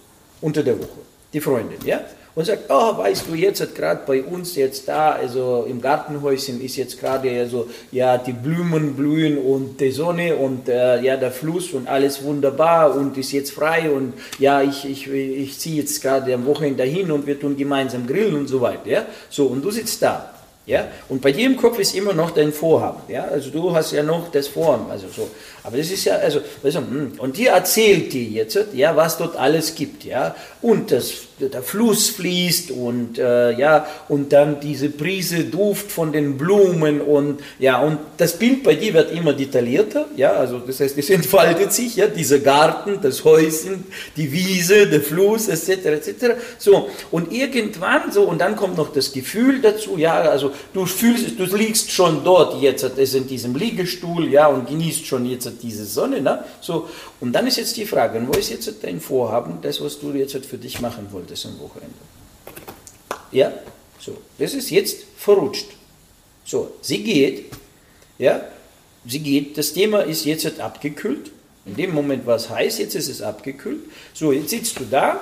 [0.41, 1.01] unter der Woche,
[1.33, 2.01] die Freundin, ja
[2.35, 6.61] und sagt, oh, weißt du, jetzt hat gerade bei uns jetzt da, also im Gartenhäuschen
[6.61, 11.33] ist jetzt gerade also, ja, die Blumen blühen und die Sonne und äh, ja, der
[11.33, 16.01] Fluss und alles wunderbar und ist jetzt frei und ja, ich, ich, ich ziehe jetzt
[16.03, 19.07] gerade am Wochenende dahin und wir tun gemeinsam grillen und so weiter, ja.
[19.29, 20.31] So, und du sitzt da.
[20.71, 20.87] Ja?
[21.09, 23.01] Und bei dir im Kopf ist immer noch dein Vorhaben.
[23.09, 23.25] Ja?
[23.25, 24.89] Also du hast ja noch das Vorhaben.
[24.89, 25.29] Also so.
[25.63, 26.83] Aber das ist ja, also, also
[27.19, 30.05] und die erzählt dir jetzt, ja, was dort alles gibt.
[30.05, 30.35] Ja?
[30.63, 31.13] Und das
[31.49, 37.41] der Fluss fließt und äh, ja und dann diese Prise Duft von den Blumen und
[37.59, 41.73] ja und das Bild bei dir wird immer detaillierter ja also das heißt es entfaltet
[41.73, 43.85] sich ja dieser Garten das Häuschen
[44.17, 49.13] die Wiese der Fluss etc etc so und irgendwann so und dann kommt noch das
[49.13, 54.47] Gefühl dazu ja also du fühlst du liegst schon dort jetzt in diesem Liegestuhl ja
[54.49, 56.45] und genießt schon jetzt diese Sonne ne?
[56.61, 56.89] so
[57.21, 60.45] und dann ist jetzt die Frage wo ist jetzt dein Vorhaben das was du jetzt
[60.47, 61.95] für dich machen wolltest am Wochenende.
[63.33, 63.53] Ja,
[63.99, 65.69] so, das ist jetzt verrutscht.
[66.45, 67.53] So, sie geht,
[68.19, 68.41] ja,
[69.07, 71.31] sie geht, das Thema ist jetzt abgekühlt.
[71.67, 73.81] In dem Moment war es heiß, jetzt ist es abgekühlt.
[74.15, 75.21] So, jetzt sitzt du da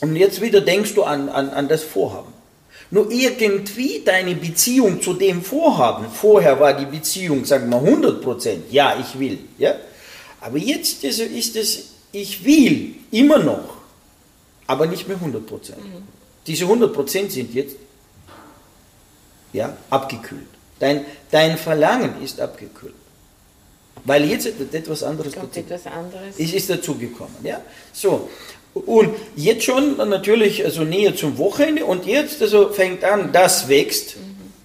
[0.00, 2.32] und jetzt wieder denkst du an, an, an das Vorhaben.
[2.90, 8.58] Nur irgendwie deine Beziehung zu dem Vorhaben, vorher war die Beziehung, sagen wir mal, 100%,
[8.70, 9.74] ja, ich will, ja,
[10.40, 13.76] aber jetzt ist, ist es, ich will, immer noch
[14.66, 15.84] aber nicht mehr 100 Prozent.
[15.84, 16.02] Mhm.
[16.46, 17.76] Diese 100 Prozent sind jetzt
[19.52, 20.48] ja, abgekühlt.
[20.78, 22.94] Dein, dein Verlangen ist abgekühlt.
[24.04, 26.36] Weil jetzt etwas anderes Kommt etwas anderes.
[26.36, 27.36] Ist, ist dazugekommen.
[27.42, 27.60] Ja?
[27.92, 28.28] So.
[28.84, 34.16] Und jetzt schon natürlich also näher zum Wochenende und jetzt also fängt an, das wächst.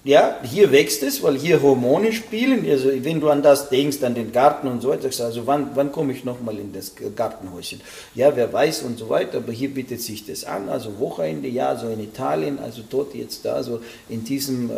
[0.04, 2.68] Ja, hier wächst es, weil hier Hormone spielen.
[2.68, 5.70] Also wenn du an das denkst, an den Garten und so weiter, sagst also wann,
[5.74, 7.80] wann komme ich nochmal in das Gartenhäuschen?
[8.14, 11.76] Ja, wer weiß und so weiter, aber hier bietet sich das an, also Wochenende, ja,
[11.76, 14.74] so in Italien, also dort jetzt da, so in diesem äh,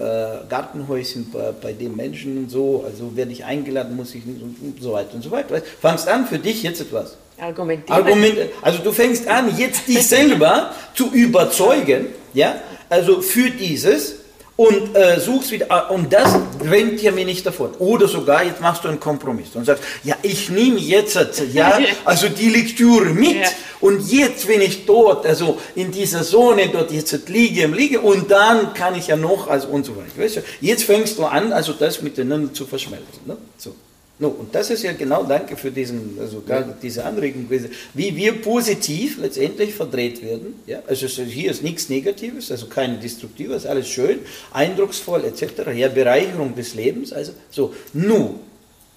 [0.48, 4.58] Gartenhäuschen bei, bei den Menschen und so, also werde ich eingeladen, muss ich nicht und,
[4.60, 5.62] und so weiter und so weiter.
[5.80, 7.16] Fangst an, für dich jetzt etwas.
[7.38, 8.02] Argumentieren.
[8.02, 12.56] Argument, also du fängst an, jetzt dich selber zu überzeugen, ja,
[12.88, 14.16] also für dieses,
[14.56, 17.72] und äh, suchst wieder, ah, und das rennt ja mir nicht davon.
[17.80, 21.18] Oder sogar, jetzt machst du einen Kompromiss und sagst, ja, ich nehme jetzt,
[21.52, 23.48] ja, also die Lektüre mit ja.
[23.80, 28.74] und jetzt, wenn ich dort, also in dieser Zone dort jetzt liege, liege und dann
[28.74, 30.12] kann ich ja noch, also und so weiter.
[30.16, 30.40] Weißt du?
[30.60, 33.22] Jetzt fängst du an, also das miteinander zu verschmelzen.
[33.26, 33.36] Ne?
[33.58, 33.74] So.
[34.20, 36.40] No, und das ist ja genau, danke für diesen, also
[36.80, 40.54] diese Anregung, wie wir positiv letztendlich verdreht werden.
[40.66, 40.82] Ja?
[40.86, 44.20] Also hier ist nichts Negatives, also kein Destruktives, alles schön,
[44.52, 45.72] eindrucksvoll etc.
[45.74, 47.12] Ja, Bereicherung des Lebens.
[47.12, 48.38] Also so, nur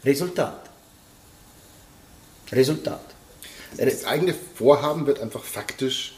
[0.06, 0.70] Resultat.
[2.52, 3.02] Resultat.
[3.76, 6.14] Das eigene Vorhaben wird einfach faktisch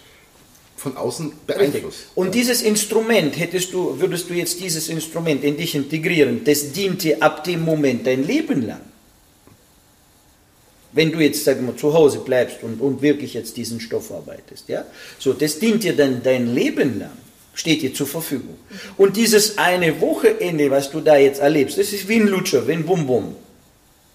[0.79, 2.07] von außen beeinflusst.
[2.15, 7.21] Und dieses Instrument, hättest du, würdest du jetzt dieses Instrument in dich integrieren, das diente
[7.21, 8.81] ab dem Moment dein Leben lang.
[10.91, 14.69] Wenn du jetzt, sagen wir, zu Hause bleibst und, und wirklich jetzt diesen Stoff arbeitest,
[14.69, 14.85] ja,
[15.19, 17.17] so, das dient dir dann dein Leben lang,
[17.53, 18.57] steht dir zur Verfügung.
[18.97, 22.71] Und dieses eine Wochenende, was du da jetzt erlebst, das ist wie ein Lutscher, wie
[22.71, 23.35] ein Bum-Bum.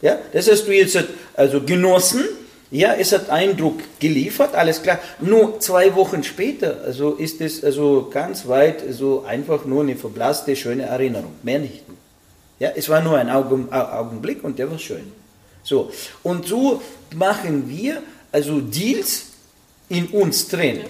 [0.03, 0.98] Ja, das hast du jetzt
[1.35, 2.24] also genossen,
[2.70, 4.98] ja, es hat Eindruck geliefert, alles klar.
[5.20, 10.57] Nur zwei Wochen später, also ist es also ganz weit so einfach nur eine verblasste,
[10.57, 11.85] schöne Erinnerung, mehr nicht.
[12.59, 15.12] Ja, es war nur ein Augenblick und der war schön.
[15.62, 15.90] So,
[16.22, 16.83] und so
[17.14, 19.27] machen wir also Deals
[19.88, 20.81] in uns drin,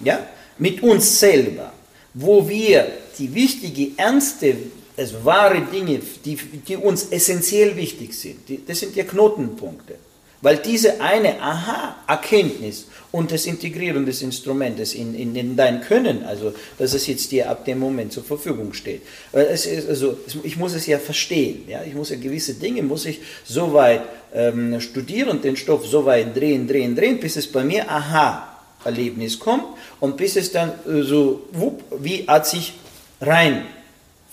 [0.00, 0.26] ja,
[0.58, 1.72] mit uns selber,
[2.14, 2.86] wo wir
[3.18, 4.56] die wichtige, ernste,
[4.96, 9.96] also wahre Dinge, die, die uns essentiell wichtig sind, die, das sind ja Knotenpunkte.
[10.42, 16.52] Weil diese eine Aha-Erkenntnis und das Integrieren des Instrumentes in, in, in, dein Können, also
[16.78, 19.02] dass es jetzt dir ab dem Moment zur Verfügung steht.
[19.32, 21.62] Also, ich muss es ja verstehen.
[21.68, 21.82] Ja?
[21.86, 24.02] Ich muss ja gewisse Dinge, muss ich so weit
[24.34, 29.64] ähm, studieren, den Stoff so weit drehen, drehen, drehen, bis es bei mir Aha-Erlebnis kommt
[30.00, 32.72] und bis es dann äh, so wupp, wie hat sich
[33.20, 33.64] rein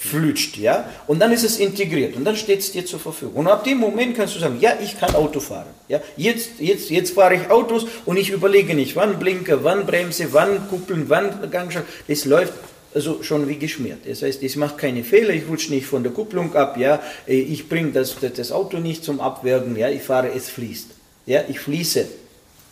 [0.01, 3.35] flutscht, ja, und dann ist es integriert und dann steht es dir zur Verfügung.
[3.35, 6.89] Und ab dem Moment kannst du sagen, ja, ich kann Auto fahren, ja, jetzt, jetzt,
[6.89, 11.51] jetzt fahre ich Autos und ich überlege nicht, wann blinke, wann bremse, wann kuppeln, wann
[11.51, 12.53] Gangschaltung, das läuft
[12.95, 13.99] also schon wie geschmiert.
[14.07, 17.67] Das heißt, ich mache keine Fehler, ich rutsche nicht von der Kupplung ab, ja, ich
[17.67, 20.88] bringe das, das Auto nicht zum Abwerken, ja, ich fahre, es fließt,
[21.25, 22.07] ja, ich fließe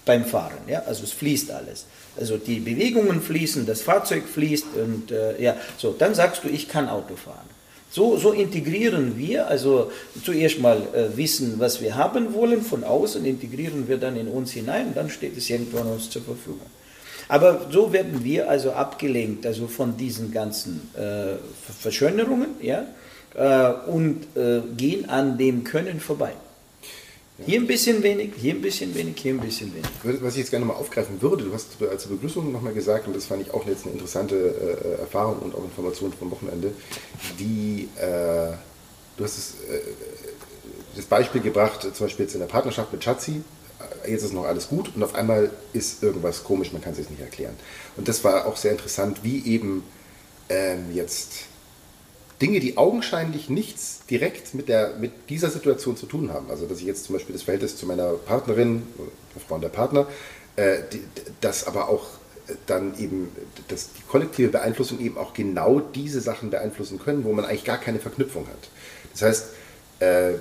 [0.06, 1.86] beim Fahren, ja, also es fließt alles.
[2.18, 6.68] Also die Bewegungen fließen, das Fahrzeug fließt und äh, ja, so, dann sagst du, ich
[6.68, 7.48] kann Auto fahren.
[7.90, 9.92] So, so integrieren wir, also
[10.24, 14.52] zuerst mal äh, wissen, was wir haben wollen von außen, integrieren wir dann in uns
[14.52, 16.68] hinein und dann steht es irgendwann uns zur Verfügung.
[17.30, 21.36] Aber so werden wir also abgelenkt, also von diesen ganzen äh,
[21.80, 22.86] Verschönerungen, ja,
[23.36, 26.34] äh, und äh, gehen an dem Können vorbei.
[27.46, 30.22] Hier ein bisschen wenig, hier ein bisschen wenig, hier ein bisschen wenig.
[30.24, 33.26] Was ich jetzt gerne mal aufgreifen würde, du hast als Begrüßung nochmal gesagt, und das
[33.26, 36.72] fand ich auch jetzt eine interessante äh, Erfahrung und auch Information vom Wochenende,
[37.38, 38.54] wie äh,
[39.18, 39.82] du hast es, äh,
[40.96, 43.42] das Beispiel gebracht, zum Beispiel jetzt in der Partnerschaft mit Schatzi,
[44.04, 46.98] äh, jetzt ist noch alles gut und auf einmal ist irgendwas komisch, man kann es
[46.98, 47.54] jetzt nicht erklären.
[47.98, 49.84] Und das war auch sehr interessant, wie eben
[50.50, 51.46] ähm, jetzt
[52.42, 56.50] Dinge, die augenscheinlich nichts direkt mit, der, mit dieser Situation zu tun haben.
[56.52, 58.84] Also, dass ich jetzt zum Beispiel das Verhältnis zu meiner Partnerin,
[59.34, 60.08] der Frau und der Partner,
[60.56, 61.02] äh, die,
[61.42, 62.06] das aber auch
[62.48, 63.32] äh, dann eben,
[63.70, 67.80] dass die kollektive Beeinflussung eben auch genau diese Sachen beeinflussen können, wo man eigentlich gar
[67.80, 68.70] keine Verknüpfung hat.
[69.14, 69.46] Das heißt,
[70.00, 70.34] äh,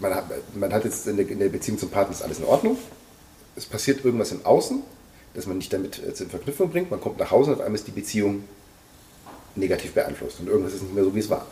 [0.00, 0.24] man, hat,
[0.54, 2.76] man hat jetzt in der, in der Beziehung zum Partner ist alles in Ordnung.
[3.56, 4.82] Es passiert irgendwas im Außen,
[5.32, 6.90] das man nicht damit äh, in Verknüpfung bringt.
[6.90, 8.44] Man kommt nach Hause und auf einmal ist die Beziehung
[9.56, 11.46] negativ beeinflusst und irgendwas ist nicht mehr so, wie es war.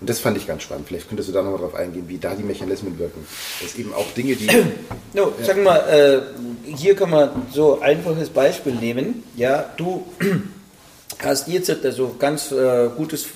[0.00, 0.88] Und das fand ich ganz spannend.
[0.88, 3.26] Vielleicht könntest du da nochmal drauf eingehen, wie da die Mechanismen wirken.
[3.62, 4.46] Das eben auch Dinge, die.
[5.14, 5.44] No, ja.
[5.44, 9.22] Sag mal, äh, hier kann man so ein einfaches Beispiel nehmen.
[9.36, 10.04] Ja, du
[11.20, 13.26] hast jetzt also ganz äh, gutes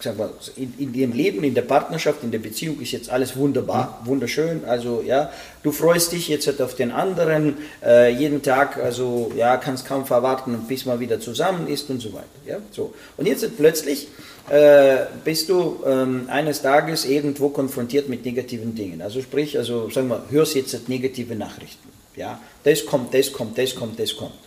[0.00, 3.36] sag mal, in, in dem Leben, in der Partnerschaft, in der Beziehung ist jetzt alles
[3.36, 4.08] wunderbar, mhm.
[4.08, 4.64] wunderschön.
[4.66, 5.30] Also ja,
[5.62, 10.58] du freust dich jetzt auf den anderen äh, jeden Tag, also ja, kannst kaum verwarten,
[10.68, 12.26] bis man wieder zusammen ist und so weiter.
[12.46, 12.94] Ja, so.
[13.16, 14.08] Und jetzt plötzlich
[14.50, 19.02] äh, bist du ähm, eines Tages irgendwo konfrontiert mit negativen Dingen.
[19.02, 21.88] Also sprich, also sagen wir, hörst jetzt negative Nachrichten.
[22.16, 24.45] Ja, das kommt, das kommt, das kommt, das kommt.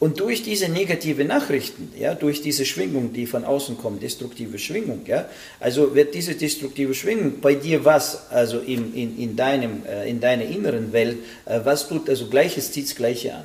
[0.00, 5.02] Und durch diese negative Nachrichten, ja, durch diese Schwingung, die von außen kommt, destruktive Schwingung,
[5.06, 5.28] ja,
[5.60, 10.20] also wird diese destruktive Schwingung bei dir was, also in, in, in, deinem, äh, in
[10.20, 13.44] deiner inneren Welt, äh, was tut, also Gleiches zieht Gleiche an.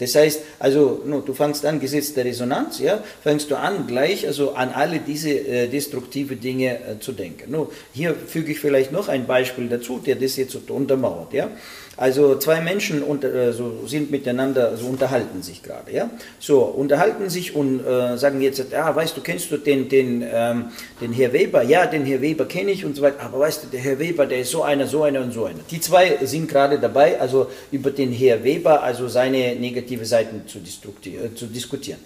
[0.00, 4.26] Das heißt, also no, du fängst an, Gesetz der Resonanz, ja, fängst du an, gleich
[4.26, 7.50] also an alle diese äh, destruktive Dinge äh, zu denken.
[7.50, 11.34] No, hier füge ich vielleicht noch ein Beispiel dazu, der das jetzt untermauert.
[11.34, 11.50] Ja.
[11.96, 16.08] Also zwei Menschen unter, äh, so sind miteinander, so unterhalten sich gerade, ja.
[16.38, 20.66] So, unterhalten sich und äh, sagen jetzt, ja, weißt du, kennst du den, den, ähm,
[21.00, 21.62] den Herr Weber?
[21.62, 23.20] Ja, den Herr Weber kenne ich und so weiter.
[23.22, 25.60] Aber weißt du, der Herr Weber, der ist so einer, so einer und so einer.
[25.70, 30.58] Die zwei sind gerade dabei, also über den Herr Weber, also seine negative Seiten zu,
[30.58, 32.00] äh, zu diskutieren.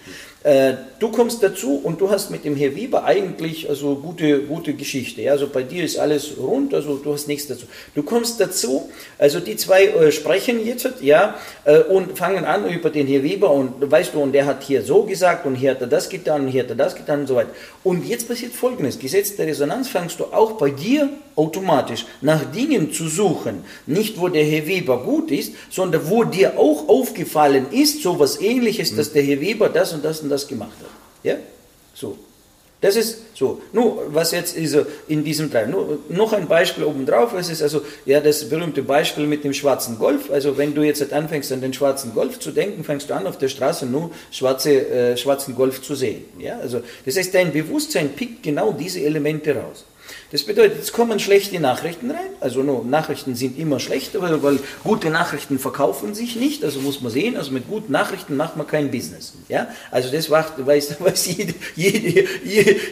[0.45, 4.75] Äh, du kommst dazu und du hast mit dem Herr Weber eigentlich also gute, gute
[4.75, 5.23] Geschichte.
[5.23, 5.33] Ja?
[5.33, 7.65] Also bei dir ist alles rund, also du hast nichts dazu.
[7.95, 12.91] Du kommst dazu, also die zwei äh, sprechen jetzt ja, äh, und fangen an über
[12.91, 15.81] den Herr Weber und weißt du, und der hat hier so gesagt und hier hat
[15.81, 17.51] er das getan und hier hat er das getan und so weiter.
[17.83, 22.93] Und jetzt passiert folgendes: Gesetz der Resonanz fängst du auch bei dir automatisch nach Dingen
[22.93, 28.03] zu suchen, nicht wo der Herr Weber gut ist, sondern wo dir auch aufgefallen ist,
[28.03, 30.91] so was ähnliches, dass der Herr Weber das und das und das das gemacht hat.
[31.23, 31.37] Ja?
[31.95, 32.19] So.
[32.85, 33.63] Das ist so.
[33.73, 34.77] Nur, was jetzt ist
[35.09, 35.69] in diesem Teil.
[35.69, 37.33] Nur, noch ein Beispiel obendrauf.
[37.33, 40.31] Es ist also, ja, das berühmte Beispiel mit dem schwarzen Golf.
[40.31, 43.39] Also, wenn du jetzt anfängst, an den schwarzen Golf zu denken, fängst du an, auf
[43.39, 46.27] der Straße nur schwarze, äh, schwarzen Golf zu sehen.
[46.39, 49.87] Ja, also, das heißt, dein Bewusstsein pickt genau diese Elemente raus.
[50.31, 52.31] Das bedeutet, es kommen schlechte Nachrichten rein.
[52.41, 56.65] Also no, Nachrichten sind immer schlecht, weil, weil, gute Nachrichten verkaufen sich nicht.
[56.65, 59.35] Also muss man sehen, also mit guten Nachrichten macht man kein Business.
[59.49, 59.69] Ja?
[59.91, 60.53] Also das weiß,
[60.99, 62.27] weiß jede, jede,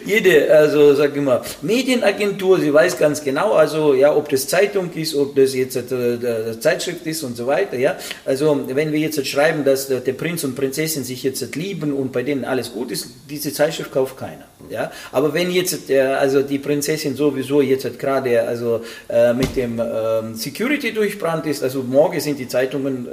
[0.04, 4.90] jede, also sag ich mal, Medienagentur, sie weiß ganz genau, also ja, ob das Zeitung
[4.94, 7.76] ist, ob das jetzt äh, Zeitschrift ist und so weiter.
[7.76, 7.96] Ja?
[8.24, 12.22] Also wenn wir jetzt schreiben, dass der Prinz und Prinzessin sich jetzt lieben und bei
[12.22, 14.44] denen alles gut ist, diese Zeitschrift kauft keiner.
[14.70, 14.90] Ja?
[15.10, 20.34] Aber wenn jetzt der, also die Prinzessin sowieso jetzt gerade also äh, mit dem äh,
[20.34, 23.06] Security durchbrannt ist, also morgen sind die Zeitungen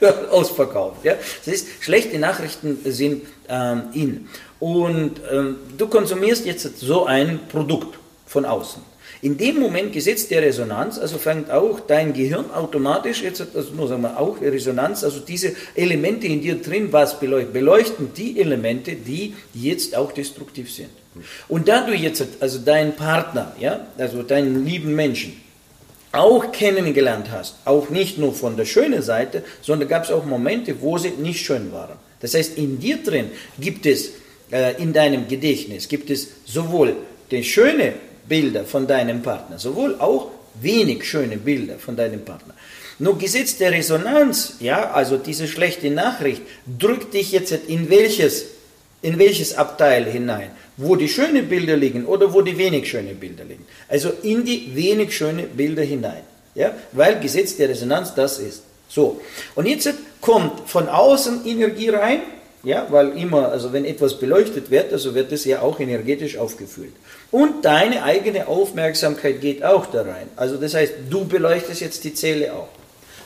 [0.00, 1.04] äh, ausverkauft.
[1.04, 1.14] Ja?
[1.44, 4.28] Das ist, schlechte Nachrichten sind ähm, in.
[4.58, 8.82] Und ähm, du konsumierst jetzt so ein Produkt von außen.
[9.22, 13.88] In dem Moment gesetzt der Resonanz, also fängt auch dein Gehirn automatisch, jetzt also nur
[13.88, 18.92] sagen wir auch Resonanz, also diese Elemente in dir drin, was beleuchten, beleuchten die Elemente,
[18.94, 20.90] die jetzt auch destruktiv sind.
[21.48, 25.40] Und da du jetzt also deinen Partner, ja, also deinen lieben Menschen,
[26.12, 30.80] auch kennengelernt hast, auch nicht nur von der schönen Seite, sondern gab es auch Momente,
[30.80, 31.96] wo sie nicht schön waren.
[32.20, 34.10] Das heißt, in dir drin gibt es,
[34.50, 36.96] äh, in deinem Gedächtnis, gibt es sowohl
[37.30, 37.94] die schöne
[38.28, 42.54] Bilder von deinem Partner, sowohl auch wenig schöne Bilder von deinem Partner.
[42.98, 46.42] Nur Gesetz der Resonanz, ja, also diese schlechte Nachricht,
[46.78, 48.46] drückt dich jetzt in welches,
[49.02, 53.44] in welches Abteil hinein, wo die schönen Bilder liegen oder wo die wenig schönen Bilder
[53.44, 53.66] liegen.
[53.88, 56.22] Also in die wenig schönen Bilder hinein,
[56.54, 58.62] ja, weil Gesetz der Resonanz das ist.
[58.88, 59.20] So,
[59.54, 62.20] und jetzt kommt von außen Energie rein,
[62.62, 66.92] ja, weil immer, also wenn etwas beleuchtet wird, also wird es ja auch energetisch aufgefüllt.
[67.30, 70.28] Und deine eigene Aufmerksamkeit geht auch da rein.
[70.36, 72.68] Also das heißt, du beleuchtest jetzt die Zelle auch.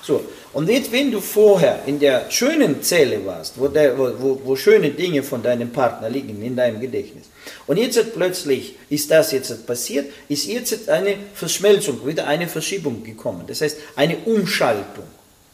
[0.02, 4.56] So, und jetzt, wenn du vorher in der schönen Zelle warst, wo, der, wo, wo
[4.56, 7.26] schöne Dinge von deinem Partner liegen in deinem Gedächtnis,
[7.66, 13.44] und jetzt plötzlich ist das jetzt passiert, ist jetzt eine Verschmelzung, wieder eine Verschiebung gekommen.
[13.46, 15.04] Das heißt, eine Umschaltung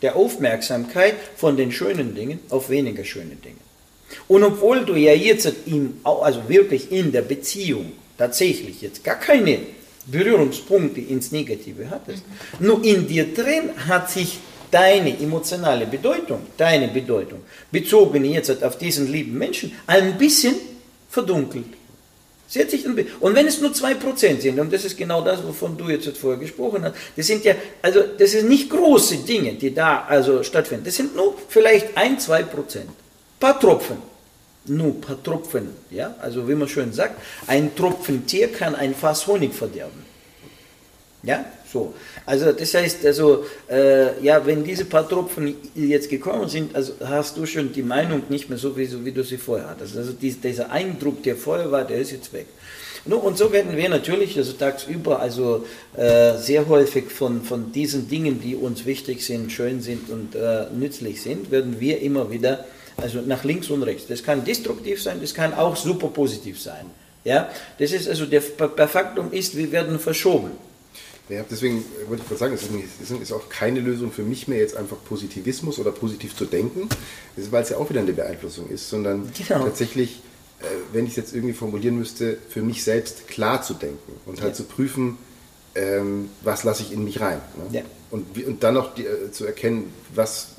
[0.02, 3.56] der Aufmerksamkeit von den schönen Dingen auf weniger schöne Dinge.
[4.28, 9.58] Und obwohl du ja jetzt in, also wirklich in der Beziehung tatsächlich jetzt gar keine
[10.06, 12.22] Berührungspunkte ins Negative hattest,
[12.60, 14.38] nur in dir drin hat sich
[14.70, 20.54] deine emotionale Bedeutung, deine Bedeutung, bezogen jetzt auf diesen lieben Menschen, ein bisschen
[21.08, 21.66] verdunkelt.
[22.48, 25.76] Sie hat sich und wenn es nur 2% sind, und das ist genau das, wovon
[25.76, 29.74] du jetzt vorher gesprochen hast, das sind ja, also das sind nicht große Dinge, die
[29.74, 32.44] da also stattfinden, das sind nur vielleicht 1, 2%,
[33.40, 33.96] paar Tropfen
[34.68, 35.70] nur ein paar Tropfen.
[35.90, 36.14] Ja?
[36.20, 40.04] Also wie man schön sagt, ein Tropfen Tier kann ein Fass Honig verderben.
[41.22, 41.44] Ja,
[41.76, 41.94] so.
[42.24, 47.36] Also das heißt, also äh, ja, wenn diese paar Tropfen jetzt gekommen sind, also hast
[47.36, 49.96] du schon die Meinung nicht mehr so, wie, so, wie du sie vorher hattest.
[49.96, 52.46] Also dies, dieser Eindruck, der vorher war, der ist jetzt weg.
[53.04, 55.64] Und so werden wir natürlich, also tagsüber, also
[55.96, 60.66] äh, sehr häufig von, von diesen Dingen, die uns wichtig sind, schön sind und äh,
[60.76, 62.64] nützlich sind, werden wir immer wieder
[62.96, 64.06] also nach links und rechts.
[64.08, 66.86] Das kann destruktiv sein, das kann auch super positiv sein.
[67.24, 67.48] Ja,
[67.78, 70.52] das ist also der, der Faktum ist, wir werden verschoben.
[71.28, 72.58] Ja, deswegen wollte ich gerade sagen,
[73.00, 76.88] deswegen ist auch keine Lösung für mich mehr jetzt einfach Positivismus oder positiv zu denken,
[77.50, 79.64] weil es ja auch wieder eine Beeinflussung ist, sondern genau.
[79.64, 80.20] tatsächlich,
[80.60, 84.40] äh, wenn ich es jetzt irgendwie formulieren müsste, für mich selbst klar zu denken und
[84.40, 84.56] halt ja.
[84.56, 85.18] zu prüfen,
[85.74, 87.40] ähm, was lasse ich in mich rein.
[87.56, 87.78] Ne?
[87.78, 87.82] Ja.
[88.10, 90.55] Und, und dann noch die, äh, zu erkennen, was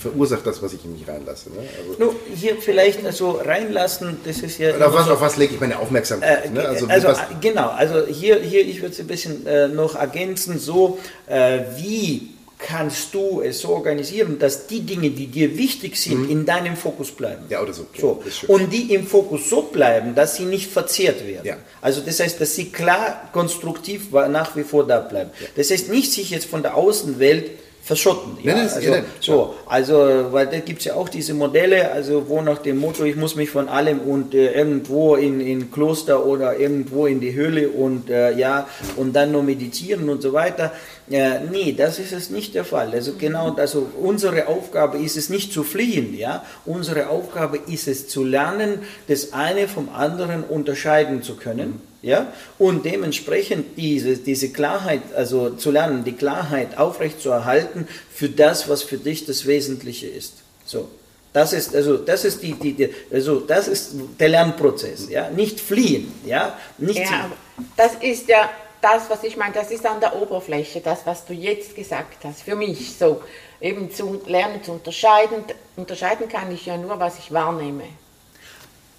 [0.00, 1.50] verursacht das, was ich in mich reinlasse.
[1.50, 1.58] Ne?
[1.78, 4.74] Also, no, hier vielleicht also reinlassen, das ist ja.
[4.78, 6.46] Auf was, auf was lege ich meine Aufmerksamkeit?
[6.46, 6.64] Äh, ne?
[6.66, 7.08] Also, also
[7.40, 12.30] genau, also hier, hier ich würde es ein bisschen äh, noch ergänzen, so äh, wie
[12.58, 16.30] kannst du es so organisieren, dass die Dinge, die dir wichtig sind, mhm.
[16.30, 17.44] in deinem Fokus bleiben.
[17.48, 17.86] Ja, oder so.
[17.98, 18.22] so.
[18.48, 21.46] Und die im Fokus so bleiben, dass sie nicht verzehrt werden.
[21.46, 21.56] Ja.
[21.80, 25.30] Also das heißt, dass sie klar konstruktiv nach wie vor da bleiben.
[25.40, 25.46] Ja.
[25.56, 27.50] Das heißt nicht, sich jetzt von der Außenwelt
[27.90, 28.38] verschotten.
[28.44, 29.94] Ja, nein, also, so, also,
[30.30, 33.34] weil da gibt es ja auch diese Modelle, also wo nach dem Motto, ich muss
[33.34, 38.08] mich von allem und äh, irgendwo in, in Kloster oder irgendwo in die Höhle und
[38.08, 40.72] äh, ja, und dann nur meditieren und so weiter.
[41.10, 42.92] Äh, nee, das ist es nicht der Fall.
[42.92, 46.44] Also genau, also unsere Aufgabe ist es nicht zu fliehen, ja.
[46.64, 51.89] Unsere Aufgabe ist es zu lernen, das eine vom anderen unterscheiden zu können.
[52.02, 52.32] Ja?
[52.58, 58.96] Und dementsprechend diese, diese Klarheit, also zu lernen, die Klarheit aufrechtzuerhalten für das, was für
[58.96, 60.34] dich das Wesentliche ist.
[60.64, 60.88] So.
[61.32, 65.08] Das ist, also, das ist, die, die, die also, das ist der Lernprozess.
[65.08, 65.30] Ja?
[65.30, 66.12] Nicht fliehen.
[66.26, 66.58] Ja?
[66.78, 67.30] Nicht ja,
[67.76, 71.32] das ist ja das, was ich meine, das ist an der Oberfläche, das, was du
[71.32, 72.42] jetzt gesagt hast.
[72.42, 73.22] Für mich so.
[73.60, 75.44] Eben zu lernen zu unterscheiden.
[75.76, 77.84] Unterscheiden kann ich ja nur, was ich wahrnehme.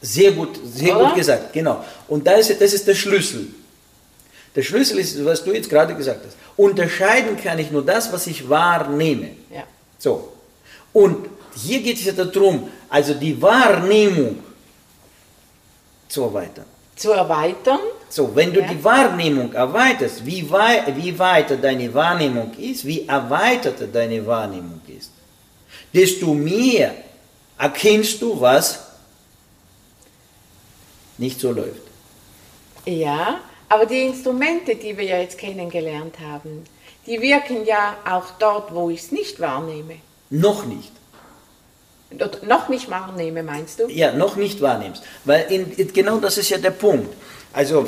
[0.02, 1.06] Sehr gut, sehr Oder?
[1.06, 1.84] gut gesagt, genau.
[2.08, 3.48] Und da ist, das ist der Schlüssel.
[4.56, 6.36] Der Schlüssel ist, was du jetzt gerade gesagt hast.
[6.58, 9.30] Unterscheiden kann ich nur das, was ich wahrnehme.
[9.54, 9.64] Ja.
[9.98, 10.34] So.
[10.92, 14.40] Und hier geht es ja darum, also die Wahrnehmung
[16.08, 16.66] zu erweitern.
[16.96, 17.80] Zu erweitern?
[18.10, 18.68] So, wenn du ja.
[18.68, 25.12] die Wahrnehmung erweiterst, wie, wei wie weiter deine Wahrnehmung ist, wie erweiterter deine Wahrnehmung ist,
[25.94, 26.94] desto mehr
[27.58, 28.91] erkennst du, was
[31.22, 31.86] nicht so läuft.
[32.86, 36.64] Ja, aber die Instrumente, die wir ja jetzt kennengelernt haben,
[37.06, 39.96] die wirken ja auch dort, wo ich es nicht wahrnehme.
[40.30, 40.92] Noch nicht.
[42.46, 43.88] Noch nicht wahrnehme, meinst du?
[43.88, 45.02] Ja, noch nicht wahrnimmst.
[45.24, 47.14] Weil in, genau das ist ja der Punkt.
[47.54, 47.88] Also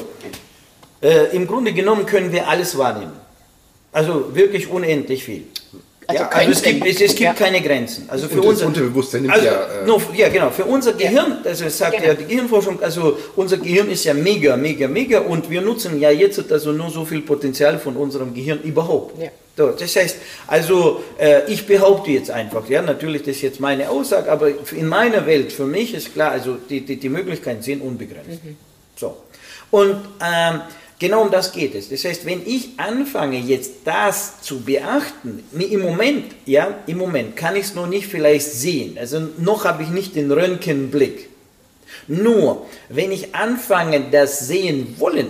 [1.01, 3.17] äh, im Grunde genommen können wir alles wahrnehmen.
[3.91, 5.45] Also wirklich unendlich viel.
[6.07, 7.33] Also, ja, also es gibt, es, es gibt ja.
[7.33, 8.05] keine Grenzen.
[8.09, 10.49] Also für unser Unterbewusstsein nimmt also, ja, äh, no, ja genau.
[10.49, 12.07] Für unser Gehirn, also sagt genau.
[12.07, 16.11] ja die Gehirnforschung, also unser Gehirn ist ja mega, mega, mega und wir nutzen ja
[16.11, 19.21] jetzt also nur so viel Potenzial von unserem Gehirn überhaupt.
[19.21, 19.29] Ja.
[19.55, 23.89] So, das heißt, also äh, ich behaupte jetzt einfach, ja, natürlich das ist jetzt meine
[23.89, 27.81] Aussage, aber in meiner Welt, für mich ist klar, also die, die, die Möglichkeiten sind
[27.81, 28.43] unbegrenzt.
[28.43, 28.57] Mhm.
[28.95, 29.15] So.
[29.69, 30.61] Und ähm,
[31.03, 31.89] Genau um das geht es.
[31.89, 37.57] Das heißt, wenn ich anfange jetzt das zu beachten, im Moment, ja, im Moment kann
[37.57, 38.97] ich es noch nicht vielleicht sehen.
[38.97, 41.27] Also noch habe ich nicht den Röntgenblick.
[42.07, 45.27] Nur, wenn ich anfange, das sehen wollen,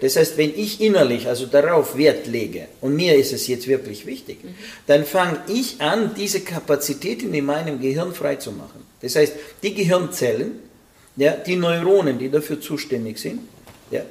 [0.00, 4.06] das heißt, wenn ich innerlich also darauf Wert lege, und mir ist es jetzt wirklich
[4.06, 4.38] wichtig,
[4.86, 8.82] dann fange ich an, diese Kapazitäten in meinem Gehirn freizumachen.
[9.02, 9.32] Das heißt,
[9.64, 10.52] die Gehirnzellen,
[11.16, 13.40] ja, die Neuronen, die dafür zuständig sind,
[13.90, 14.02] ja,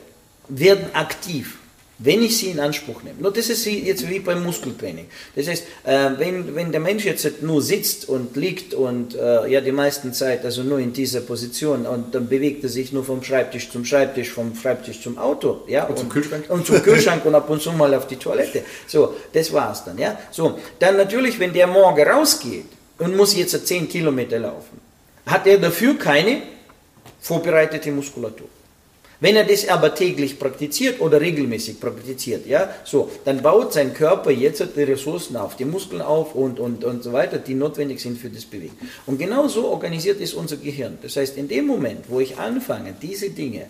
[0.47, 1.57] werden aktiv,
[1.97, 3.21] wenn ich sie in Anspruch nehme.
[3.21, 5.05] Nur das ist jetzt wie beim Muskeltraining.
[5.35, 9.61] Das heißt, äh, wenn, wenn der Mensch jetzt nur sitzt und liegt und äh, ja
[9.61, 13.23] die meisten Zeit also nur in dieser Position und dann bewegt er sich nur vom
[13.23, 17.25] Schreibtisch zum Schreibtisch, vom Schreibtisch zum Auto, ja, und, und zum Kühlschrank und zum Kühlschrank
[17.25, 18.63] und ab und zu mal auf die Toilette.
[18.87, 20.19] So, das war's dann, ja.
[20.31, 22.65] So, dann natürlich, wenn der morgen rausgeht
[22.97, 24.81] und muss jetzt 10 Kilometer laufen,
[25.25, 26.41] hat er dafür keine
[27.21, 28.47] vorbereitete Muskulatur.
[29.25, 34.29] Wenn er das aber täglich praktiziert oder regelmäßig praktiziert, ja, so, dann baut sein Körper
[34.29, 38.19] jetzt die Ressourcen auf, die Muskeln auf und, und, und so weiter, die notwendig sind
[38.19, 38.77] für das Bewegen.
[39.07, 40.99] Und genau so organisiert ist unser Gehirn.
[41.01, 43.65] Das heißt, in dem Moment, wo ich anfange, diese Dinge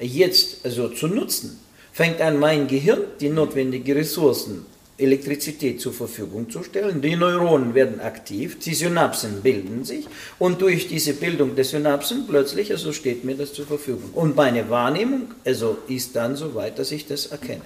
[0.00, 1.60] jetzt also zu nutzen,
[1.92, 4.66] fängt an mein Gehirn die notwendigen Ressourcen
[4.98, 7.02] Elektrizität zur Verfügung zu stellen.
[7.02, 10.06] Die Neuronen werden aktiv, die Synapsen bilden sich
[10.38, 14.10] und durch diese Bildung der Synapsen plötzlich also steht mir das zur Verfügung.
[14.14, 17.64] Und meine Wahrnehmung also ist dann so weit, dass ich das erkenne.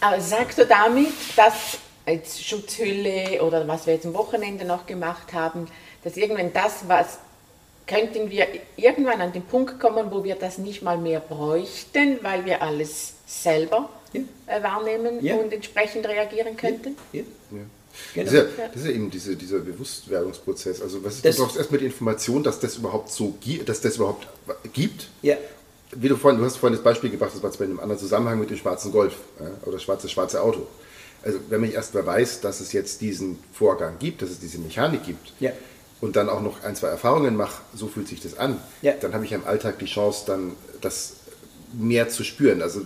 [0.00, 5.32] Aber sagst du damit, dass als Schutzhülle oder was wir jetzt am Wochenende noch gemacht
[5.32, 5.68] haben,
[6.02, 7.18] dass irgendwann das, was
[7.86, 8.46] könnten wir
[8.76, 13.14] irgendwann an den Punkt kommen, wo wir das nicht mal mehr bräuchten, weil wir alles
[13.26, 14.20] selber ja.
[14.46, 15.36] Äh, wahrnehmen ja.
[15.36, 16.96] und entsprechend reagieren könnten.
[17.12, 17.22] Ja.
[18.14, 18.30] Genau.
[18.30, 20.82] Das, ist ja, das ist ja eben diese, dieser Bewusstwerdungsprozess.
[20.82, 23.96] Also was ist, das, du brauchst erstmal die Information, dass das überhaupt so dass das
[23.96, 24.28] überhaupt
[24.72, 25.08] gibt.
[25.22, 25.36] Ja.
[25.92, 28.00] wie du vorhin, du hast vorhin das Beispiel gebracht, das war zwar in einem anderen
[28.00, 30.66] Zusammenhang mit dem schwarzen Golf ja, oder schwarze, schwarze Auto.
[31.22, 34.58] Also wenn man erst mal weiß, dass es jetzt diesen Vorgang gibt, dass es diese
[34.58, 35.50] Mechanik gibt ja.
[36.00, 38.92] und dann auch noch ein, zwei Erfahrungen mache, so fühlt sich das an, ja.
[39.00, 41.14] dann habe ich im Alltag die Chance, dann das
[41.72, 42.62] mehr zu spüren.
[42.62, 42.82] Also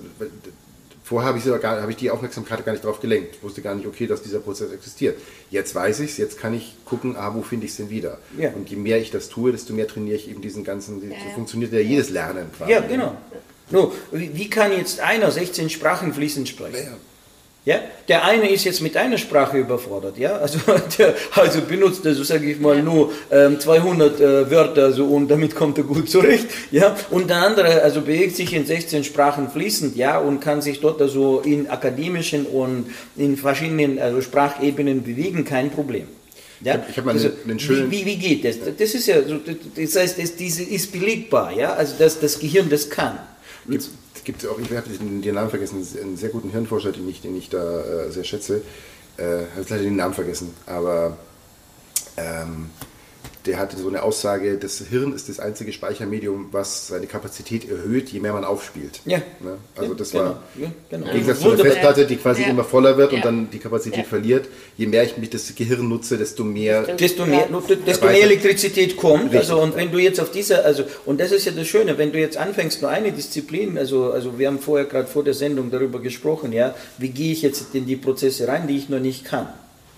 [1.12, 3.34] Vorher habe ich, gar, ich die Aufmerksamkeit gar nicht darauf gelenkt.
[3.36, 5.18] Ich wusste gar nicht, okay, dass dieser Prozess existiert.
[5.50, 8.16] Jetzt weiß ich es, jetzt kann ich gucken, ah, wo finde ich es denn wieder?
[8.38, 8.50] Ja.
[8.54, 11.14] Und je mehr ich das tue, desto mehr trainiere ich eben diesen ganzen, ja.
[11.22, 12.72] so funktioniert ja jedes Lernen quasi.
[12.72, 13.14] Ja, genau.
[13.70, 16.76] No, wie kann jetzt einer 16 Sprachen fließend sprechen?
[16.76, 16.96] Ja,
[17.64, 20.58] der eine ist jetzt mit einer Sprache überfordert, ja, also,
[20.98, 25.54] der, also benutzt also sage ich mal nur ähm, 200 äh, Wörter so und damit
[25.54, 29.96] kommt er gut zurecht, ja, und der andere also bewegt sich in 16 Sprachen fließend,
[29.96, 32.86] ja, und kann sich dort also in akademischen und
[33.16, 36.08] in verschiedenen also Sprachebenen bewegen, kein Problem.
[36.62, 36.84] Ja?
[36.88, 37.90] Ich habe mal also, einen, schönen.
[37.90, 38.56] Wie, wie, geht das?
[38.76, 42.90] Das ist ja, das heißt, das, diese ist belegbar, ja, also dass das Gehirn das
[42.90, 43.18] kann.
[44.22, 47.36] Es gibt auch, ich habe den Namen vergessen, einen sehr guten Hirnforscher, den ich, den
[47.36, 48.62] ich da äh, sehr schätze.
[49.16, 51.16] Äh, habe leider den Namen vergessen, aber
[52.16, 52.70] ähm,
[53.46, 58.10] der hatte so eine Aussage, das Hirn ist das einzige Speichermedium, was seine Kapazität erhöht,
[58.10, 59.00] je mehr man aufspielt.
[59.04, 59.18] Ja.
[59.40, 59.58] Ne?
[59.76, 60.24] Also das genau.
[60.24, 61.06] war ja, genau.
[61.06, 62.48] im Gegensatz zu einer Festplatte, die quasi ja.
[62.48, 63.16] immer voller wird ja.
[63.16, 64.46] und dann die Kapazität verliert.
[64.76, 67.48] Je mehr ich mich das Gehirn nutze, desto mehr desto mehr,
[67.86, 69.24] desto mehr Elektrizität kommt.
[69.24, 69.40] Richtig.
[69.40, 72.12] Also und wenn du jetzt auf dieser, also und das ist ja das Schöne, wenn
[72.12, 75.70] du jetzt anfängst nur eine Disziplin, also also wir haben vorher gerade vor der Sendung
[75.70, 79.24] darüber gesprochen, ja, wie gehe ich jetzt in die Prozesse rein, die ich noch nicht
[79.24, 79.48] kann.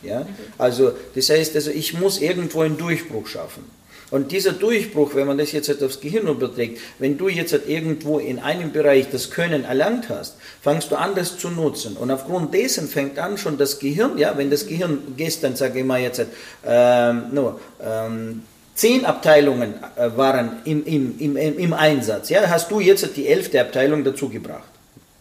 [0.06, 0.26] Ja?
[0.58, 3.64] Also, das heißt, also ich muss irgendwo einen Durchbruch schaffen.
[4.10, 7.68] Und dieser Durchbruch, wenn man das jetzt halt aufs Gehirn überträgt, wenn du jetzt halt
[7.68, 11.96] irgendwo in einem Bereich das Können erlangt hast, fangst du an, das zu nutzen.
[11.96, 15.84] Und aufgrund dessen fängt an schon das Gehirn, ja, wenn das Gehirn gestern, sage ich
[15.84, 16.28] mal jetzt, halt,
[16.64, 18.42] ähm, nur, ähm,
[18.74, 23.26] zehn Abteilungen äh, waren im, im, im, im Einsatz, ja, hast du jetzt halt die
[23.26, 24.73] elfte Abteilung dazu gebracht.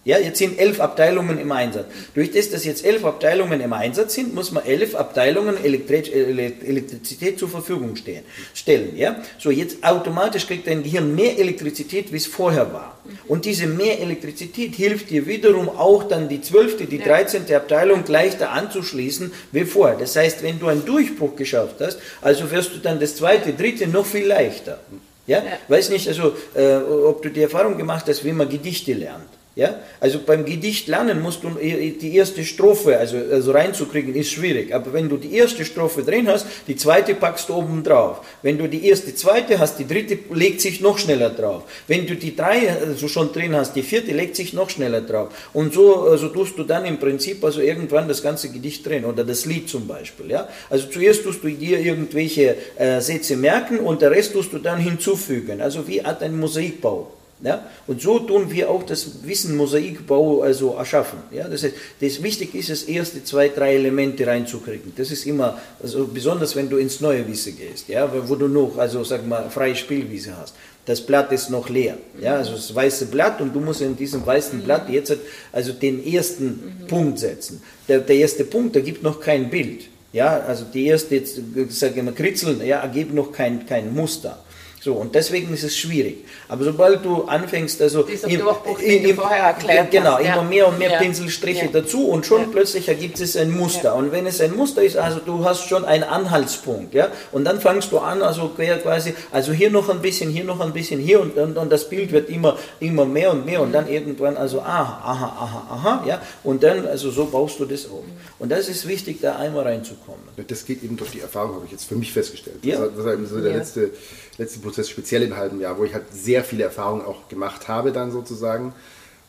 [0.06, 1.86] Ja, jetzt sind elf Abteilungen im Einsatz.
[2.14, 7.48] Durch das, dass jetzt elf Abteilungen im Einsatz sind, muss man elf Abteilungen Elektrizität zur
[7.48, 8.24] Verfügung stehen,
[8.54, 8.98] stellen.
[8.98, 9.24] Ja?
[9.40, 12.98] So, jetzt automatisch kriegt dein Gehirn mehr Elektrizität, wie es vorher war.
[13.30, 18.52] Und diese mehr Elektrizität hilft dir wiederum auch dann die zwölfte, die dreizehnte Abteilung leichter
[18.52, 19.98] anzuschließen wie vorher.
[19.98, 23.88] Das heißt, wenn du einen Durchbruch geschafft hast, also wirst du dann das zweite, dritte
[23.88, 24.82] noch viel leichter.
[25.28, 25.38] Ja?
[25.38, 25.44] ja.
[25.70, 29.30] Weiß nicht, also, äh, ob du die Erfahrung gemacht hast, wie man Gedichte lernt.
[29.56, 29.80] Ja?
[30.00, 34.74] Also beim Gedicht lernen musst du die erste Strophe, also, also reinzukriegen, ist schwierig.
[34.74, 38.22] Aber wenn du die erste Strophe drin hast, die zweite packst du oben drauf.
[38.42, 41.64] Wenn du die erste, zweite hast, die dritte legt sich noch schneller drauf.
[41.88, 45.30] Wenn du die drei also schon drin hast, die vierte legt sich noch schneller drauf.
[45.54, 49.24] Und so also tust du dann im Prinzip also irgendwann das ganze Gedicht drin oder
[49.24, 50.32] das Lied zum Beispiel.
[50.32, 50.48] Ja?
[50.70, 54.80] Also zuerst tust du dir irgendwelche äh, Sätze merken und der Rest tust du dann
[54.80, 55.62] hinzufügen.
[55.62, 57.12] Also wie hat ein Mosaikbau.
[57.44, 57.68] Ja?
[57.88, 61.20] Und so tun wir auch das Wissen Mosaikbau also erschaffen.
[61.32, 61.48] Ja?
[61.48, 64.94] Das heißt, das wichtig ist es, erste zwei, drei Elemente reinzukriegen.
[64.96, 68.10] Das ist immer, also besonders wenn du ins neue Wissen gehst, ja?
[68.28, 70.56] wo du noch, also sag mal, freie Spielwiese hast.
[70.86, 72.36] Das Blatt ist noch leer, ja?
[72.36, 75.16] also das weiße Blatt und du musst in diesem weißen Blatt jetzt
[75.52, 76.88] also den ersten mhm.
[76.88, 77.62] Punkt setzen.
[77.88, 79.84] Der, der erste Punkt, da gibt noch kein Bild.
[80.14, 81.40] Ja, also die erste, jetzt,
[81.70, 84.43] sage ich mal, Kritzeln, ja, ergibt noch kein, kein Muster.
[84.84, 86.26] So, und deswegen ist es schwierig.
[86.50, 88.42] Aber sobald du anfängst, also im,
[88.82, 91.00] im, im, vorher erklärt genau, hast, immer mehr und mehr ja.
[91.00, 91.72] Pinselstriche ja.
[91.72, 92.48] dazu und schon ja.
[92.52, 93.96] plötzlich ergibt es ein Muster.
[93.96, 97.62] Und wenn es ein Muster ist, also du hast schon einen Anhaltspunkt, ja, und dann
[97.62, 101.22] fangst du an, also quasi, also hier noch ein bisschen, hier noch ein bisschen, hier
[101.22, 104.60] und, und, und das Bild wird immer, immer mehr und mehr und dann irgendwann, also
[104.60, 108.04] aha, aha, aha, aha, ja, und dann, also so baust du das auf.
[108.38, 110.24] Und das ist wichtig, da einmal reinzukommen.
[110.46, 112.58] Das geht eben durch die Erfahrung, habe ich jetzt für mich festgestellt.
[112.64, 112.86] Ja.
[112.86, 113.92] Das war eben so der letzte
[114.38, 117.92] letzten Prozess, speziell im halben Jahr, wo ich halt sehr viele Erfahrungen auch gemacht habe
[117.92, 118.74] dann sozusagen.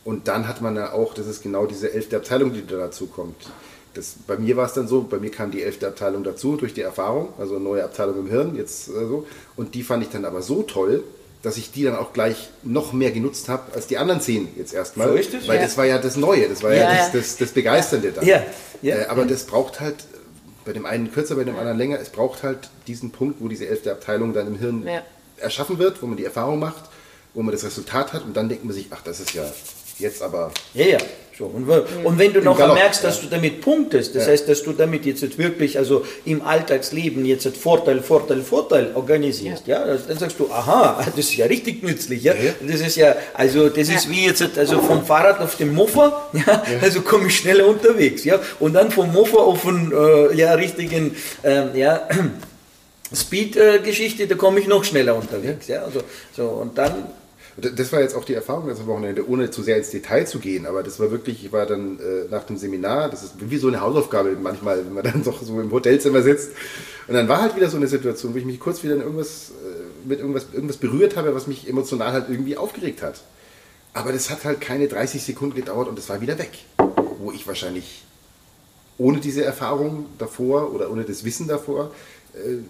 [0.04, 3.06] Und dann hat man ja auch, das ist genau diese elfte Abteilung, die da dazu
[3.06, 3.50] kommt.
[3.94, 6.74] Das, bei mir war es dann so, bei mir kam die elfte Abteilung dazu durch
[6.74, 9.26] die Erfahrung, also eine neue Abteilung im Hirn jetzt äh, so.
[9.56, 11.04] Und die fand ich dann aber so toll,
[11.42, 14.74] dass ich die dann auch gleich noch mehr genutzt habe als die anderen zehn jetzt
[14.74, 15.08] erstmal.
[15.08, 15.46] So richtig?
[15.46, 15.62] Weil ja.
[15.62, 18.22] das war ja das Neue, das war ja, ja das, das, das, Begeisternde da.
[18.22, 18.42] Ja.
[18.82, 18.96] ja.
[18.96, 19.96] Äh, aber das braucht halt
[20.64, 21.98] bei dem einen kürzer, bei dem anderen länger.
[22.00, 25.02] Es braucht halt diesen Punkt, wo diese elfte Abteilung dann im Hirn ja.
[25.36, 26.84] erschaffen wird, wo man die Erfahrung macht,
[27.34, 29.44] wo man das Resultat hat und dann denkt man sich, ach, das ist ja
[29.98, 30.52] jetzt aber.
[30.74, 30.98] Ja, ja.
[31.36, 33.22] So, und, und, wenn du noch Galopp, merkst, dass ja.
[33.24, 34.32] du damit punktest, das ja.
[34.32, 39.84] heißt, dass du damit jetzt wirklich also im Alltagsleben jetzt Vorteil, Vorteil, Vorteil organisierst, ja,
[39.84, 43.68] ja dann sagst du, aha, das ist ja richtig nützlich, ja, das ist ja, also
[43.68, 47.66] das ist wie jetzt also vom Fahrrad auf den Mofa, ja, also komme ich schneller
[47.66, 52.08] unterwegs, ja, und dann vom Mofa auf den äh, ja richtigen, ähm, ja.
[53.14, 55.68] Speed-Geschichte, da komme ich noch schneller unterwegs.
[55.68, 56.00] Ja, also,
[56.34, 57.06] so, und dann
[57.56, 60.66] Das war jetzt auch die Erfahrung das Wochenende, ohne zu sehr ins Detail zu gehen,
[60.66, 63.68] aber das war wirklich, ich war dann äh, nach dem Seminar, das ist wie so
[63.68, 66.50] eine Hausaufgabe manchmal, wenn man dann doch so im Hotelzimmer sitzt.
[67.06, 69.50] Und dann war halt wieder so eine Situation, wo ich mich kurz wieder in irgendwas,
[69.50, 73.20] äh, mit irgendwas, irgendwas berührt habe, was mich emotional halt irgendwie aufgeregt hat.
[73.92, 76.50] Aber das hat halt keine 30 Sekunden gedauert und das war wieder weg.
[77.20, 78.02] Wo ich wahrscheinlich
[78.98, 81.92] ohne diese Erfahrung davor oder ohne das Wissen davor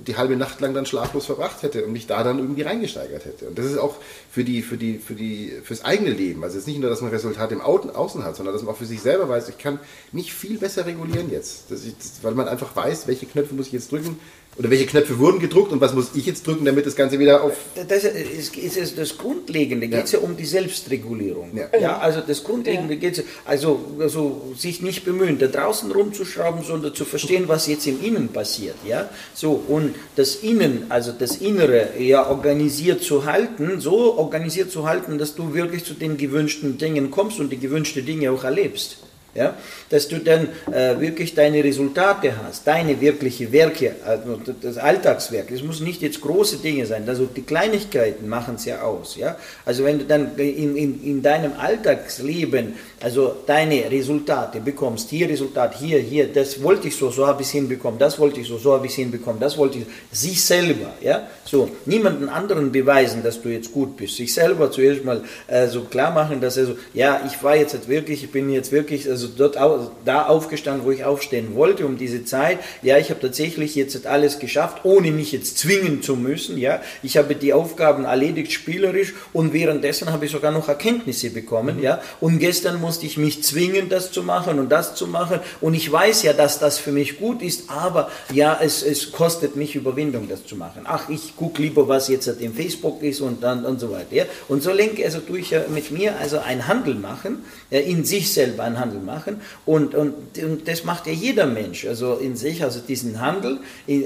[0.07, 3.47] die halbe Nacht lang dann schlaflos verbracht hätte und mich da dann irgendwie reingesteigert hätte.
[3.47, 3.97] Und das ist auch
[4.31, 6.45] für die, für die, für die, fürs eigene Leben.
[6.45, 8.79] Also es ist nicht nur, dass man Resultate im Außen hat, sondern dass man auch
[8.79, 9.81] für sich selber weiß, ich kann
[10.13, 11.71] mich viel besser regulieren jetzt.
[11.71, 14.19] Ich, das, weil man einfach weiß, welche Knöpfe muss ich jetzt drücken,
[14.57, 17.43] oder welche Knöpfe wurden gedruckt und was muss ich jetzt drücken, damit das Ganze wieder
[17.43, 17.57] auf.
[17.89, 20.19] Das ist, ist das Grundlegende, geht es ja.
[20.19, 20.25] ja.
[20.25, 21.51] um die Selbstregulierung.
[21.55, 23.01] Ja, ja also das Grundlegende ja.
[23.01, 27.87] geht es, also, also sich nicht bemühen, da draußen rumzuschrauben, sondern zu verstehen, was jetzt
[27.87, 28.77] im Innen passiert.
[28.87, 29.09] Ja?
[29.35, 35.19] So, und das Innen, also das Innere, ja organisiert zu halten, so organisiert zu halten,
[35.19, 38.99] dass du wirklich zu den gewünschten Dingen kommst und die gewünschten Dinge auch erlebst.
[39.35, 39.57] Ja?
[39.91, 45.51] Dass du dann äh, wirklich deine Resultate hast, deine wirklichen Werke, also das Alltagswerk.
[45.51, 49.17] Es muss nicht jetzt große Dinge sein, also die Kleinigkeiten machen es ja aus.
[49.17, 49.37] Ja?
[49.65, 52.75] Also wenn du dann in, in, in deinem Alltagsleben
[53.05, 57.49] also deine Resultate bekommst, hier Resultat, hier, hier, das wollte ich so, so habe ich
[57.49, 60.43] es hinbekommen, das wollte ich so, so habe ich es hinbekommen, das wollte ich, sich
[60.43, 65.23] selber, ja, so, niemanden anderen beweisen, dass du jetzt gut bist, sich selber zuerst mal
[65.49, 68.73] äh, so klar machen, dass er so, ja, ich war jetzt, wirklich, ich bin jetzt
[68.73, 73.11] wirklich, also dort au, da aufgestanden, wo ich aufstehen wollte, um diese Zeit, ja, ich
[73.11, 77.53] habe tatsächlich jetzt alles geschafft, ohne mich jetzt zwingen zu müssen, ja, ich habe die
[77.53, 81.83] Aufgaben erledigt spielerisch und währenddessen habe ich sogar noch Erkenntnisse bekommen, mhm.
[81.83, 85.41] ja, und gestern muss musste ich mich zwingen, das zu machen und das zu machen.
[85.61, 89.57] Und ich weiß ja, dass das für mich gut ist, aber ja, es, es kostet
[89.57, 90.83] mich Überwindung, das zu machen.
[90.85, 94.27] Ach, ich gucke lieber, was jetzt im Facebook ist und dann und so weiter.
[94.47, 98.33] Und so lenke, also tue ich ja mit mir also einen Handel machen, in sich
[98.33, 99.41] selber einen Handel machen.
[99.67, 103.59] Und, und, und das macht ja jeder Mensch, also in sich, also diesen Handel,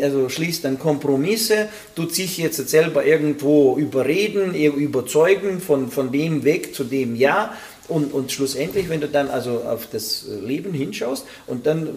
[0.03, 6.75] also schließt dann Kompromisse, tut sich jetzt selber irgendwo überreden, überzeugen von, von dem Weg
[6.75, 7.53] zu dem Ja
[7.89, 11.89] und, und schlussendlich, wenn du dann also auf das Leben hinschaust und dann,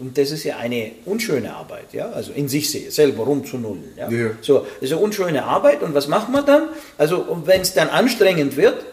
[0.00, 3.92] und das ist ja eine unschöne Arbeit, ja, also in sich selber rumzunullen.
[3.96, 4.08] Ja.
[4.10, 4.30] ja.
[4.40, 6.68] So, das ist eine unschöne Arbeit und was macht man dann?
[6.96, 8.84] Also, wenn es dann anstrengend wird,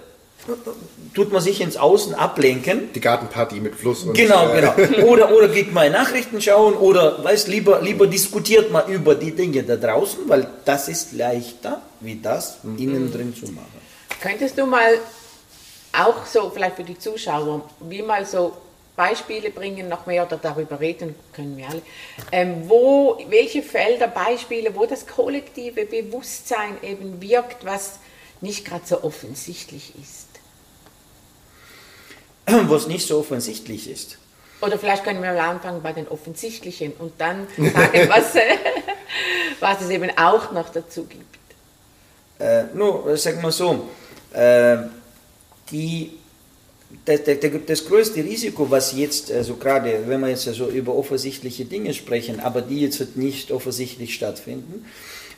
[1.13, 2.91] tut man sich ins Außen ablenken.
[2.93, 5.05] Die Gartenparty mit Fluss und Genau, äh, genau.
[5.07, 9.63] Oder, oder geht mal Nachrichten schauen oder weiß lieber, lieber diskutiert man über die Dinge
[9.63, 12.77] da draußen, weil das ist leichter, wie das mhm.
[12.77, 13.67] innen drin zu machen.
[14.21, 14.97] Könntest du mal
[15.93, 18.53] auch so vielleicht für die Zuschauer, wie mal so
[18.95, 21.81] Beispiele bringen, noch mehr oder darüber reden können wir alle,
[22.31, 27.99] ähm, wo, welche Felder, Beispiele, wo das kollektive Bewusstsein eben wirkt, was
[28.41, 30.27] nicht gerade so offensichtlich ist.
[32.67, 34.17] Wo es nicht so offensichtlich ist.
[34.59, 37.73] Oder vielleicht können wir mal anfangen bei den offensichtlichen und dann sagen,
[38.09, 38.35] was,
[39.61, 41.23] was es eben auch noch dazu gibt.
[42.39, 43.87] Äh, nur, sagen wir so,
[44.33, 44.77] äh,
[45.71, 46.11] die,
[47.05, 51.65] das, das, das, größte Risiko, was jetzt, also gerade wenn wir jetzt also über offensichtliche
[51.65, 54.85] Dinge sprechen, aber die jetzt nicht offensichtlich stattfinden,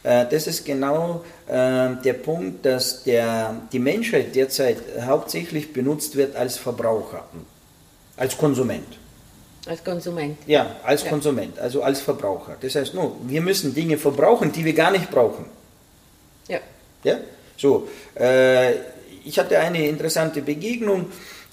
[0.04, 6.36] äh, das ist genau äh, der Punkt, dass der, die Menschheit derzeit hauptsächlich benutzt wird
[6.36, 7.26] als Verbraucher,
[8.18, 8.98] als Konsument.
[9.66, 10.38] Als Konsument.
[10.46, 11.10] Ja, als ja.
[11.10, 12.56] Konsument, also als Verbraucher.
[12.62, 15.46] Das heißt, no, wir müssen Dinge verbrauchen, die wir gar nicht brauchen.
[16.48, 16.60] Ja.
[17.04, 17.18] Ja,
[17.58, 17.88] so.
[18.14, 18.74] Äh,
[19.26, 21.08] ich hatte eine interessante Begegnung.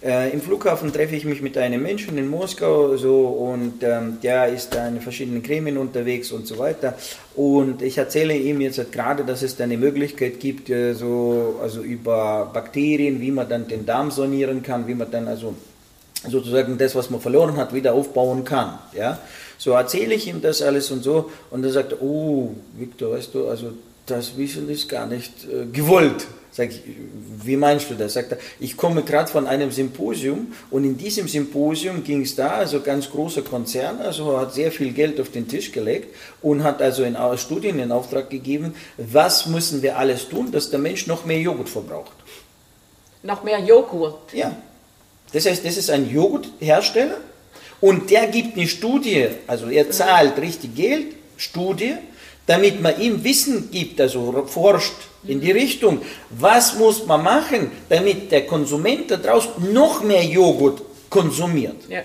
[0.05, 4.49] Äh, Im Flughafen treffe ich mich mit einem Menschen in Moskau so, und ähm, der
[4.49, 6.95] ist in verschiedenen Gremien unterwegs und so weiter.
[7.37, 11.61] Und ich erzähle ihm jetzt halt gerade, dass es da eine Möglichkeit gibt, äh, so,
[11.63, 15.55] also über Bakterien, wie man dann den Darm sonieren kann, wie man dann also
[16.29, 18.79] sozusagen das, was man verloren hat, wieder aufbauen kann.
[18.97, 19.19] Ja?
[19.57, 21.31] So erzähle ich ihm das alles und so.
[21.51, 23.73] Und er sagt, oh, Victor, weißt du, also
[24.07, 26.27] das Wissen ist gar nicht äh, gewollt.
[26.55, 26.83] Sag ich,
[27.45, 28.13] wie meinst du das?
[28.13, 32.51] Sagt er, ich komme gerade von einem Symposium und in diesem Symposium ging es da,
[32.51, 36.83] also ganz großer Konzern, also hat sehr viel Geld auf den Tisch gelegt und hat
[36.83, 41.25] also in Studien in Auftrag gegeben, was müssen wir alles tun, dass der Mensch noch
[41.25, 42.13] mehr Joghurt verbraucht.
[43.23, 44.35] Noch mehr Joghurt?
[44.35, 44.55] Ja.
[45.33, 47.17] Das heißt, das ist ein Joghurthersteller
[47.81, 51.07] und der gibt eine Studie, also er zahlt richtig Geld,
[51.39, 51.95] Studie,
[52.45, 58.31] damit man ihm Wissen gibt, also forscht in die Richtung, was muss man machen, damit
[58.31, 61.89] der Konsument da draußen noch mehr Joghurt konsumiert.
[61.89, 62.03] Ja.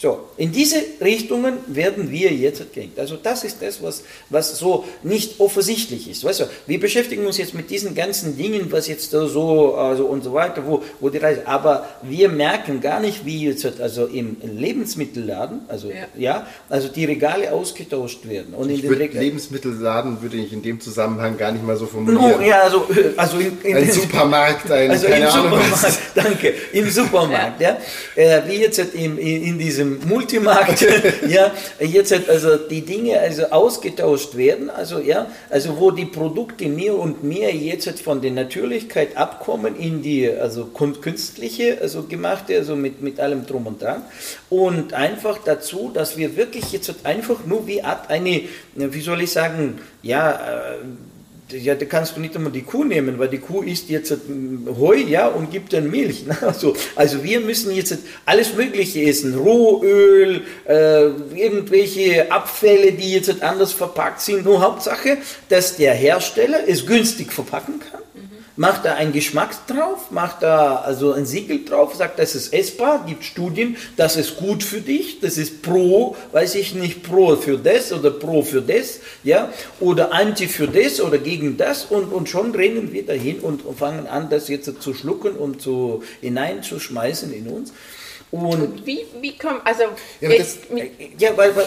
[0.00, 2.92] So, in diese Richtungen werden wir jetzt gehen.
[2.96, 6.22] Also das ist das, was, was so nicht offensichtlich ist.
[6.22, 10.22] Weißt du, wir beschäftigen uns jetzt mit diesen ganzen Dingen, was jetzt so also und
[10.22, 14.36] so weiter, wo, wo die Reise, aber wir merken gar nicht, wie jetzt also im
[14.40, 18.54] Lebensmittelladen, also ja, ja also die Regale ausgetauscht werden.
[18.54, 22.40] Und ich in den Lebensmittelladen würde ich in dem Zusammenhang gar nicht mal so formulieren.
[22.40, 22.86] No, ja, also,
[23.16, 25.98] also in, in ein Supermarkt, ein, also keine im Ahnung Supermarkt, was.
[26.14, 27.78] danke, im Supermarkt, ja,
[28.14, 30.86] ja äh, wie jetzt in, in diesem Multimarkt,
[31.28, 36.94] ja, jetzt also die Dinge also ausgetauscht werden, also ja, also wo die Produkte mehr
[36.94, 43.00] und mehr jetzt von der Natürlichkeit abkommen in die also künstliche, also gemachte, also mit,
[43.00, 44.02] mit allem drum und dran.
[44.50, 48.42] Und einfach dazu, dass wir wirklich jetzt einfach nur wie eine,
[48.74, 50.76] wie soll ich sagen, ja, äh,
[51.52, 54.14] ja, da kannst du nicht einmal die Kuh nehmen, weil die Kuh isst jetzt
[54.78, 56.24] Heu, ja, und gibt dann Milch.
[56.40, 63.72] Also, also wir müssen jetzt alles Mögliche essen, Rohöl, äh, irgendwelche Abfälle, die jetzt anders
[63.72, 64.44] verpackt sind.
[64.44, 65.18] Nur Hauptsache,
[65.48, 68.00] dass der Hersteller es günstig verpacken kann
[68.58, 73.04] macht da einen Geschmack drauf, macht da also ein Siegel drauf, sagt, das ist essbar,
[73.06, 77.56] gibt Studien, das ist gut für dich, das ist pro, weiß ich nicht, pro für
[77.56, 82.28] das oder pro für das, ja, oder anti für das oder gegen das und, und
[82.28, 87.32] schon rennen wir dahin und, und fangen an, das jetzt zu schlucken und zu hineinzuschmeißen
[87.32, 87.72] in uns.
[88.30, 89.84] Und, und, wie, wie kommt, also,
[90.20, 90.58] ja, das,
[91.18, 91.64] ja weil, weil,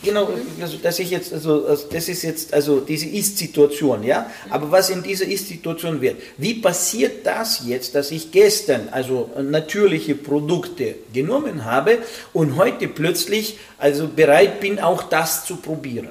[0.00, 0.28] genau,
[0.60, 5.02] also, dass ich jetzt, also, das ist jetzt, also, diese Ist-Situation, ja, aber was in
[5.02, 11.98] dieser Ist-Situation wird, wie passiert das jetzt, dass ich gestern, also, natürliche Produkte genommen habe
[12.32, 16.10] und heute plötzlich, also, bereit bin, auch das zu probieren?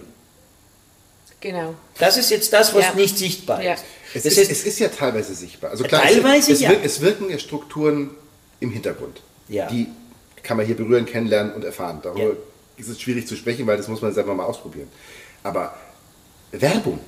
[1.40, 1.76] Genau.
[1.98, 2.94] Das ist jetzt das, was ja.
[2.94, 3.74] nicht sichtbar ja.
[3.74, 3.84] ist.
[4.14, 5.72] Es, ist, heißt, es ist ja teilweise sichtbar.
[5.72, 6.70] Also klar, teilweise es, es, ja.
[6.70, 8.12] wirken, es wirken ja Strukturen
[8.60, 9.22] im Hintergrund.
[9.48, 9.68] Ja.
[9.68, 9.88] Die
[10.44, 12.00] kann man hier berühren, kennenlernen und erfahren.
[12.04, 12.36] Darüber ja.
[12.78, 14.90] ist es schwierig zu sprechen, weil das muss man selber mal ausprobieren.
[15.42, 15.74] Aber
[16.52, 17.00] Werbung.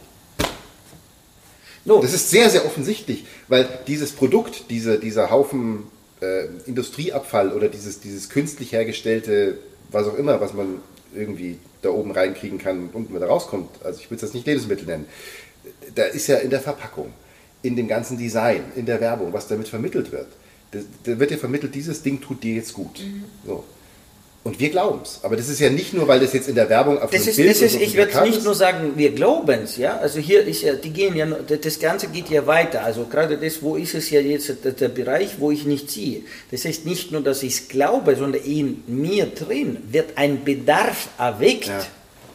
[1.83, 2.01] No.
[2.01, 5.83] Das ist sehr, sehr offensichtlich, weil dieses Produkt, diese, dieser Haufen
[6.19, 9.59] äh, Industrieabfall oder dieses, dieses künstlich hergestellte,
[9.91, 10.79] was auch immer, was man
[11.13, 14.47] irgendwie da oben reinkriegen kann und unten wieder rauskommt, also ich würde es jetzt nicht
[14.47, 15.05] Lebensmittel nennen,
[15.93, 17.13] da ist ja in der Verpackung,
[17.61, 20.27] in dem ganzen Design, in der Werbung, was damit vermittelt wird
[21.03, 22.99] da wird dir vermittelt, dieses Ding tut dir jetzt gut.
[22.99, 23.23] Mhm.
[23.45, 23.63] So.
[24.45, 25.21] Und wir glauben es.
[25.23, 27.37] Aber das ist ja nicht nur, weil das jetzt in der Werbung auf das ist,
[27.37, 29.97] Bild das ist, so Ich würde nicht nur sagen, wir glauben es, ja.
[29.97, 32.83] Also hier ist ja, die gehen ja, das Ganze geht ja weiter.
[32.83, 36.21] Also gerade das, wo ist es ja jetzt der Bereich, wo ich nicht sehe.
[36.51, 41.09] Das heißt nicht nur, dass ich es glaube, sondern in mir drin wird ein Bedarf
[41.17, 41.69] erweckt.
[41.69, 41.83] Ja.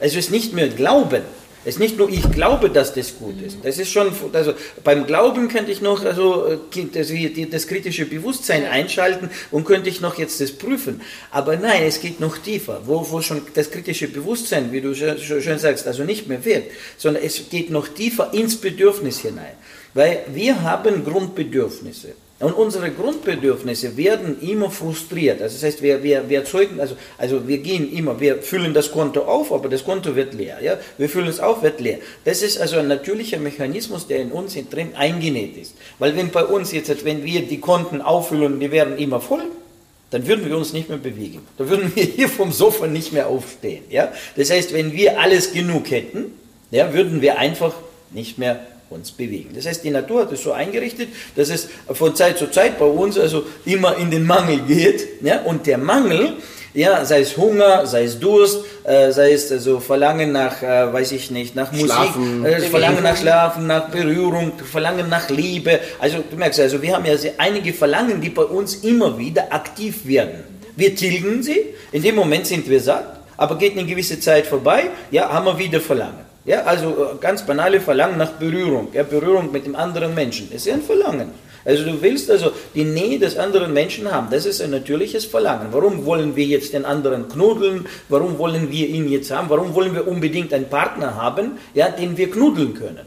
[0.01, 1.23] Also es ist nicht mehr Glauben.
[1.63, 3.59] Es ist nicht nur, ich glaube, dass das gut ist.
[3.63, 6.59] Das ist schon, also beim Glauben könnte ich noch also,
[6.95, 7.13] das,
[7.51, 11.03] das kritische Bewusstsein einschalten und könnte ich noch jetzt das prüfen.
[11.31, 15.59] Aber nein, es geht noch tiefer, wo, wo schon das kritische Bewusstsein, wie du schön
[15.59, 19.53] sagst, also nicht mehr wirkt, sondern es geht noch tiefer ins Bedürfnis hinein.
[19.93, 22.15] Weil wir haben Grundbedürfnisse.
[22.41, 25.43] Und unsere Grundbedürfnisse werden immer frustriert.
[25.43, 28.91] Also das heißt, wir, wir, wir erzeugen, also, also wir gehen immer, wir füllen das
[28.91, 30.57] Konto auf, aber das Konto wird leer.
[30.63, 30.79] Ja?
[30.97, 31.99] Wir füllen es auf, wird leer.
[32.25, 35.75] Das ist also ein natürlicher Mechanismus, der in uns drin eingenäht ist.
[35.99, 39.43] Weil wenn bei uns jetzt, wenn wir die Konten auffüllen, die werden immer voll,
[40.11, 41.47] dann würden wir uns nicht mehr bewegen.
[41.59, 43.85] Dann würden wir hier vom Sofa nicht mehr aufstehen.
[43.91, 44.15] Ja?
[44.37, 46.33] Das heißt, wenn wir alles genug hätten,
[46.71, 47.75] ja, würden wir einfach
[48.13, 49.51] nicht mehr uns bewegen.
[49.55, 52.85] Das heißt, die Natur hat es so eingerichtet, dass es von Zeit zu Zeit bei
[52.85, 55.23] uns also immer in den Mangel geht.
[55.23, 55.43] Ja?
[55.43, 56.35] Und der Mangel,
[56.75, 61.13] ja, sei es Hunger, sei es Durst, äh, sei es also Verlangen nach, äh, weiß
[61.13, 61.91] ich nicht, nach Musik,
[62.45, 65.81] äh, Verlangen nach Schlafen, nach Berührung, Verlangen nach Liebe.
[65.99, 70.07] Also du merkst, also wir haben ja einige Verlangen, die bei uns immer wieder aktiv
[70.07, 70.45] werden.
[70.77, 74.91] Wir tilgen sie, in dem Moment sind wir satt, aber geht eine gewisse Zeit vorbei,
[75.11, 76.30] ja, haben wir wieder Verlangen.
[76.45, 80.51] Ja, also äh, ganz banale Verlangen nach Berührung, ja, Berührung mit dem anderen Menschen.
[80.53, 81.31] Ist ein Verlangen.
[81.65, 84.29] Also du willst also die Nähe des anderen Menschen haben.
[84.31, 85.69] Das ist ein natürliches Verlangen.
[85.73, 87.87] Warum wollen wir jetzt den anderen knuddeln?
[88.09, 89.51] Warum wollen wir ihn jetzt haben?
[89.51, 93.07] Warum wollen wir unbedingt einen Partner haben, ja, den wir knuddeln können?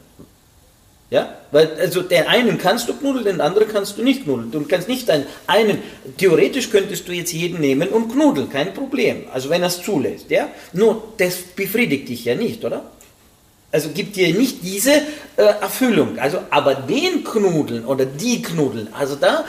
[1.10, 4.52] Ja, weil also den einen kannst du knuddeln, den anderen kannst du nicht knuddeln.
[4.52, 5.80] Du kannst nicht einen, einen
[6.18, 9.26] theoretisch könntest du jetzt jeden nehmen und knuddeln, kein Problem.
[9.32, 10.50] Also wenn er es zulässt, ja.
[10.74, 12.84] Nur das befriedigt dich ja nicht, oder?
[13.74, 14.92] Also gibt dir nicht diese
[15.36, 16.20] äh, Erfüllung.
[16.20, 19.46] Also, aber den Knudeln oder die Knudeln, also da,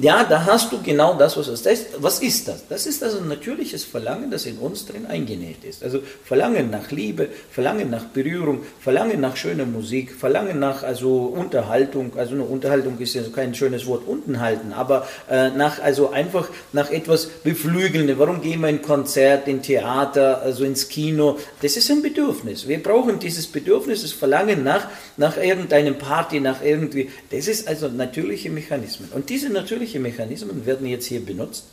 [0.00, 1.86] ja, da hast du genau das, was es ist.
[1.98, 2.68] Was ist das?
[2.68, 5.82] Das ist also ein natürliches Verlangen, das in uns drin eingenäht ist.
[5.82, 12.12] Also Verlangen nach Liebe, Verlangen nach Berührung, Verlangen nach schöner Musik, Verlangen nach also Unterhaltung.
[12.16, 16.50] Also eine Unterhaltung ist ja kein schönes Wort, unten halten, aber äh, nach also einfach
[16.72, 18.16] nach etwas beflügelnde.
[18.16, 21.36] Warum gehen wir in Konzert, in Theater, also ins Kino?
[21.62, 22.68] Das ist ein Bedürfnis.
[22.68, 27.10] Wir brauchen dieses Bedürfnis, das Verlangen nach, nach irgendeinem Party, nach irgendwie.
[27.30, 29.10] Das ist also natürliche Mechanismen.
[29.12, 31.64] Und diese natürlichen Mechanismen werden jetzt hier benutzt.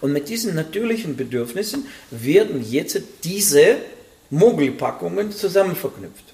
[0.00, 3.76] Und mit diesen natürlichen Bedürfnissen werden jetzt diese
[4.30, 6.32] Mogelpackungen zusammen verknüpft.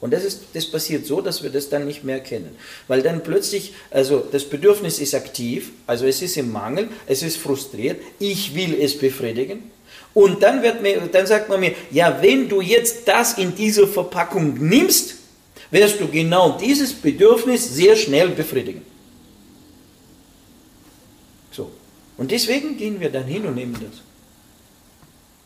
[0.00, 2.56] Und das, ist, das passiert so, dass wir das dann nicht mehr kennen.
[2.86, 7.36] Weil dann plötzlich, also das Bedürfnis ist aktiv, also es ist im Mangel, es ist
[7.36, 9.70] frustriert, ich will es befriedigen.
[10.18, 13.86] Und dann, wird mir, dann sagt man mir, ja, wenn du jetzt das in dieser
[13.86, 15.14] Verpackung nimmst,
[15.70, 18.82] wirst du genau dieses Bedürfnis sehr schnell befriedigen.
[21.52, 21.70] So.
[22.16, 24.00] Und deswegen gehen wir dann hin und nehmen das.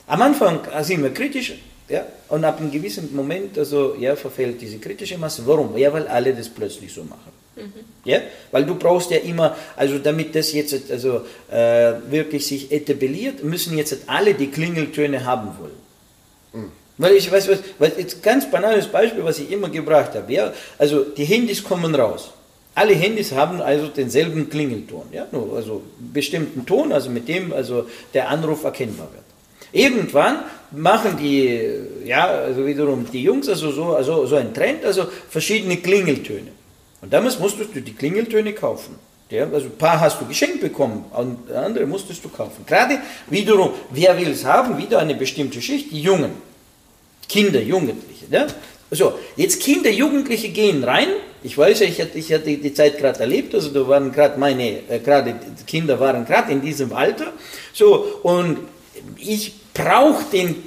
[0.06, 1.52] Am Anfang sind wir kritisch,
[1.90, 5.46] ja, und ab einem gewissen Moment also, ja, verfällt diese kritische Masse.
[5.46, 5.76] Warum?
[5.76, 7.41] Ja, weil alle das plötzlich so machen.
[7.56, 7.72] Mhm.
[8.04, 8.20] Ja?
[8.50, 13.76] Weil du brauchst ja immer, also damit das jetzt also, äh, wirklich sich etabliert, müssen
[13.76, 16.62] jetzt alle die Klingeltöne haben wollen.
[16.64, 16.72] Mhm.
[16.98, 20.32] Weil ich weiß, was, was jetzt ganz banales Beispiel, was ich immer gebracht habe.
[20.32, 20.52] Ja?
[20.78, 22.30] Also die Handys kommen raus.
[22.74, 25.26] Alle Handys haben also denselben Klingelton, ja?
[25.30, 29.24] Nur also bestimmten Ton, also mit dem also der Anruf erkennbar wird.
[29.72, 30.38] Irgendwann
[30.70, 31.60] machen die,
[32.06, 36.48] ja, also wiederum die Jungs also so, also so ein Trend, also verschiedene Klingeltöne.
[37.02, 38.96] Und damals musstest du die Klingeltöne kaufen.
[39.28, 41.06] Ja, also ein paar hast du geschenkt bekommen,
[41.54, 42.66] andere musstest du kaufen.
[42.66, 42.98] Gerade
[43.28, 44.76] wiederum, wer will es haben?
[44.76, 46.32] Wieder eine bestimmte Schicht, die Jungen.
[47.28, 48.26] Kinder, Jugendliche.
[48.30, 48.46] Ja?
[48.90, 51.08] So, jetzt Kinder, Jugendliche gehen rein.
[51.42, 54.38] Ich weiß ja, ich hatte, ich hatte die Zeit gerade erlebt, also da waren gerade
[54.38, 55.34] meine, äh, gerade
[55.66, 57.32] Kinder waren gerade in diesem Alter.
[57.72, 58.58] So, und
[59.16, 60.62] ich brauche den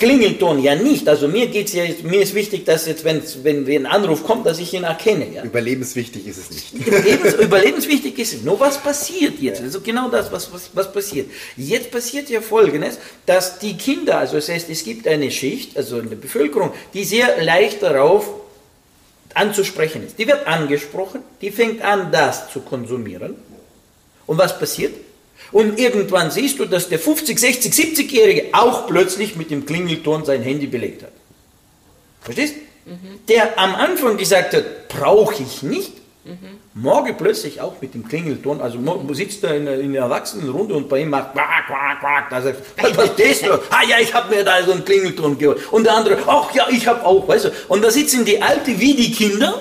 [0.00, 1.06] Klingelton ja nicht.
[1.08, 4.58] Also mir geht's ja, mir ist wichtig, dass jetzt, wenn, wenn ein Anruf kommt, dass
[4.58, 5.26] ich ihn erkenne.
[5.32, 5.44] Ja?
[5.44, 6.86] Überlebenswichtig ist es nicht.
[6.86, 8.42] Überlebens, überlebenswichtig ist es.
[8.42, 9.60] Nur was passiert jetzt?
[9.60, 11.30] Also genau das, was, was, was passiert.
[11.54, 15.98] Jetzt passiert ja Folgendes, dass die Kinder, also das heißt, es gibt eine Schicht, also
[15.98, 18.26] eine Bevölkerung, die sehr leicht darauf
[19.34, 20.18] anzusprechen ist.
[20.18, 23.34] Die wird angesprochen, die fängt an, das zu konsumieren.
[24.26, 24.94] Und was passiert?
[25.52, 30.42] Und irgendwann siehst du, dass der 50, 60, 70-Jährige auch plötzlich mit dem Klingelton sein
[30.42, 31.12] Handy belegt hat.
[32.20, 32.54] Verstehst?
[32.86, 33.20] Mhm.
[33.28, 35.92] Der am Anfang gesagt hat, brauche ich nicht,
[36.24, 36.58] mhm.
[36.74, 38.78] morgen plötzlich auch mit dem Klingelton, also
[39.12, 42.58] sitzt er in, in der Erwachsenenrunde und bei ihm macht quack, quack, quack, da sagt,
[42.96, 43.60] was ist das?
[43.70, 45.72] Ah ja, ich habe mir da so einen Klingelton geholt.
[45.72, 47.50] Und der andere, ach ja, ich habe auch, weißt du.
[47.68, 49.60] Und da sitzen die Alte wie die Kinder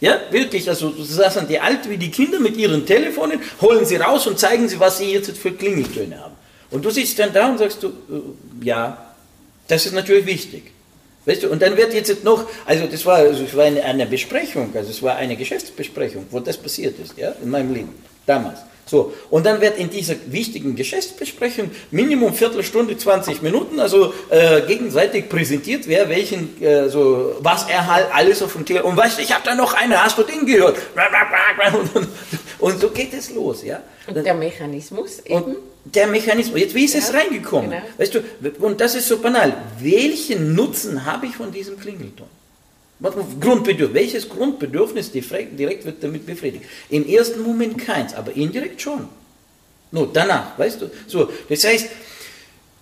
[0.00, 4.26] ja, wirklich, also saßen die alt wie die Kinder mit ihren Telefonen, holen sie raus
[4.26, 6.34] und zeigen sie, was sie jetzt für Klingeltöne haben.
[6.70, 9.14] Und du sitzt dann da und sagst du, äh, ja,
[9.68, 10.72] das ist natürlich wichtig.
[11.26, 14.06] Weißt du, und dann wird jetzt noch, also das war, also das war eine, eine
[14.06, 17.94] Besprechung, also es war eine Geschäftsbesprechung, wo das passiert ist, ja, in meinem Leben,
[18.24, 18.60] damals.
[18.86, 25.28] So, und dann wird in dieser wichtigen Geschäftsbesprechung Minimum Viertelstunde, 20 Minuten, also äh, gegenseitig
[25.28, 29.22] präsentiert, wer welchen, äh, so, was er halt alles auf dem Tier, und weißt du,
[29.22, 30.76] ich habe da noch eine, hast du den gehört?
[31.72, 32.08] Und,
[32.58, 33.80] und, so geht es los, ja.
[34.08, 35.42] Und der Mechanismus eben?
[35.42, 37.70] Und der Mechanismus, jetzt wie ist ja, es reingekommen?
[37.70, 37.82] Genau.
[37.96, 38.20] Weißt du,
[38.58, 42.26] und das ist so banal, welchen Nutzen habe ich von diesem Klingelton?
[43.02, 43.94] Grundbedürfnis.
[43.94, 46.64] Welches Grundbedürfnis direkt wird damit befriedigt?
[46.88, 49.08] Im ersten Moment keins, aber indirekt schon.
[49.92, 50.90] Nur danach, weißt du?
[51.06, 51.88] So, das heißt,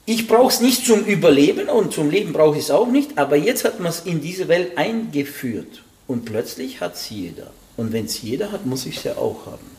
[0.06, 3.36] ich brauche es nicht zum Überleben und zum Leben brauche ich es auch nicht, aber
[3.36, 7.50] jetzt hat man es in diese Welt eingeführt und plötzlich hat es jeder.
[7.76, 9.70] Und wenn es jeder hat, muss ich es ja auch haben.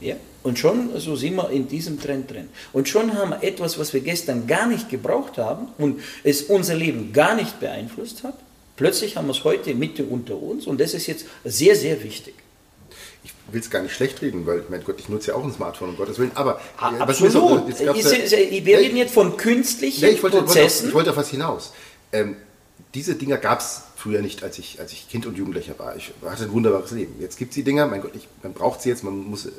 [0.00, 0.16] Ja?
[0.42, 2.48] Und schon so sind wir in diesem Trend drin.
[2.72, 6.74] Und schon haben wir etwas, was wir gestern gar nicht gebraucht haben und es unser
[6.74, 8.38] Leben gar nicht beeinflusst hat,
[8.76, 12.34] Plötzlich haben wir es heute Mitte unter uns und das ist jetzt sehr, sehr wichtig.
[13.22, 15.52] Ich will es gar nicht schlecht reden, weil, mein Gott, ich nutze ja auch ein
[15.52, 16.32] Smartphone, um Gottes Willen.
[16.34, 17.36] Aber, aber Absolut.
[17.36, 20.88] Auch, jetzt ja, wir reden jetzt von künstlichen ich wollte, Prozessen.
[20.88, 21.72] Ich wollte auf was hinaus.
[22.12, 22.36] Ähm,
[22.94, 25.96] diese Dinger gab es früher nicht, als ich, als ich Kind und Jugendlicher war.
[25.96, 27.14] Ich hatte ein wunderbares Leben.
[27.20, 29.50] Jetzt gibt es die Dinger, mein Gott, ich, man braucht sie jetzt, man muss, äh,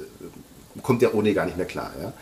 [0.82, 1.92] kommt ja ohne gar nicht mehr klar.
[2.02, 2.14] Ja?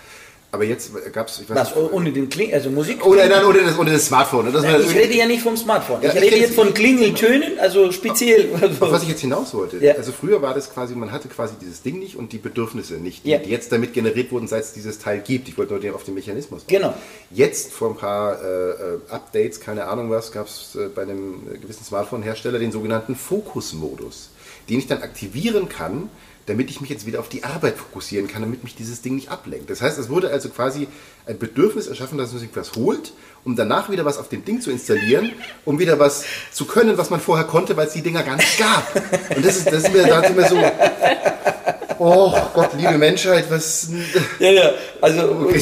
[0.53, 3.03] Aber jetzt gab es, Was, nicht, ohne den Kling, also Musik?
[3.03, 4.53] Oder dann ohne das, ohne das Smartphone.
[4.53, 6.03] Das Nein, ich rede ja nicht vom Smartphone.
[6.03, 8.53] Ja, ich, rede jetzt von Klingeltönen, also speziell.
[8.79, 9.83] Auf was ich jetzt hinaus wollte.
[9.83, 9.95] Ja.
[9.95, 13.25] Also früher war das quasi, man hatte quasi dieses Ding nicht und die Bedürfnisse nicht,
[13.25, 13.39] die, ja.
[13.39, 15.49] die jetzt damit generiert wurden, seit es dieses Teil gibt.
[15.49, 16.65] Ich wollte nur auf den Mechanismus.
[16.67, 16.93] Genau.
[17.31, 21.47] Jetzt vor ein paar äh, äh Updates, keine Ahnung was, gab es äh, bei einem
[21.63, 24.29] gewissen Smartphone-Hersteller den sogenannten Fokus-Modus,
[24.69, 26.11] den ich dann aktivieren kann,
[26.45, 29.29] damit ich mich jetzt wieder auf die Arbeit fokussieren kann, damit mich dieses Ding nicht
[29.29, 29.69] ablenkt.
[29.69, 30.87] Das heißt, es wurde also quasi
[31.25, 33.13] ein Bedürfnis erschaffen, dass man sich was holt,
[33.45, 35.31] um danach wieder was auf dem Ding zu installieren,
[35.65, 38.57] um wieder was zu können, was man vorher konnte, weil es die Dinger gar nicht
[38.57, 38.95] gab.
[39.35, 40.61] Und das ist, das ist mir, da mir so,
[42.05, 43.87] Oh Gott, liebe Menschheit, was.
[44.39, 45.61] Ja, ja, also okay,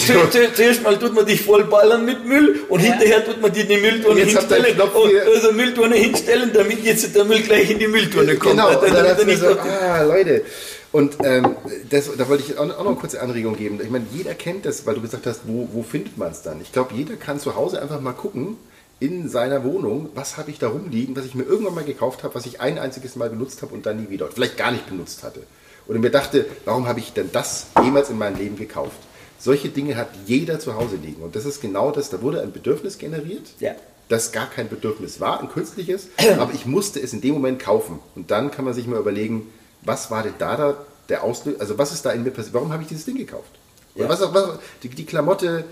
[0.55, 2.91] zuerst mal tut man dich vollballern mit Müll und ja.
[2.91, 4.81] hinterher tut man dir die Mülltonne hinstellen.
[4.81, 8.53] Also Mülltonne hinstellen, damit jetzt der Müll gleich in die Mülltonne kommt.
[8.53, 10.43] Genau, und dann, dann so, ah, Leute.
[10.91, 11.55] Und ähm,
[11.89, 13.79] das, da wollte ich auch noch eine kurze Anregung geben.
[13.81, 16.59] Ich meine, jeder kennt das, weil du gesagt hast, wo, wo findet man es dann?
[16.61, 18.57] Ich glaube, jeder kann zu Hause einfach mal gucken,
[18.99, 22.35] in seiner Wohnung, was habe ich da rumliegen, was ich mir irgendwann mal gekauft habe,
[22.35, 25.23] was ich ein einziges Mal benutzt habe und dann nie wieder, vielleicht gar nicht benutzt
[25.23, 25.41] hatte.
[25.87, 28.97] Und mir dachte, warum habe ich denn das jemals in meinem Leben gekauft?
[29.39, 31.23] Solche Dinge hat jeder zu Hause liegen.
[31.23, 33.73] Und das ist genau das, da wurde ein Bedürfnis generiert, ja.
[34.07, 37.99] das gar kein Bedürfnis war, ein künstliches, aber ich musste es in dem Moment kaufen.
[38.15, 39.47] Und dann kann man sich mal überlegen,
[39.83, 40.77] was war denn da, da
[41.09, 43.51] der Auslöser, also was ist da in mir passiert, warum habe ich dieses Ding gekauft?
[43.95, 44.09] Oder ja.
[44.09, 45.65] was auch, was, die, die Klamotte,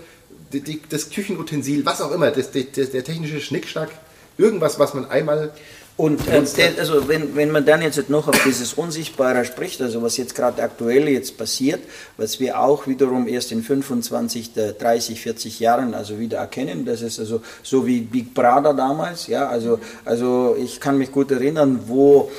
[0.52, 3.90] die, die, das Küchenutensil, was auch immer, das, der technische Schnickschnack,
[4.36, 5.52] irgendwas, was man einmal
[6.00, 10.00] und äh, der, also wenn, wenn man dann jetzt noch auf dieses Unsichtbare spricht, also
[10.00, 11.80] was jetzt gerade aktuell jetzt passiert,
[12.16, 17.20] was wir auch wiederum erst in 25, 30, 40 Jahren also wieder erkennen, das ist
[17.20, 22.30] also so wie Big Brother damals, ja, also, also ich kann mich gut erinnern, wo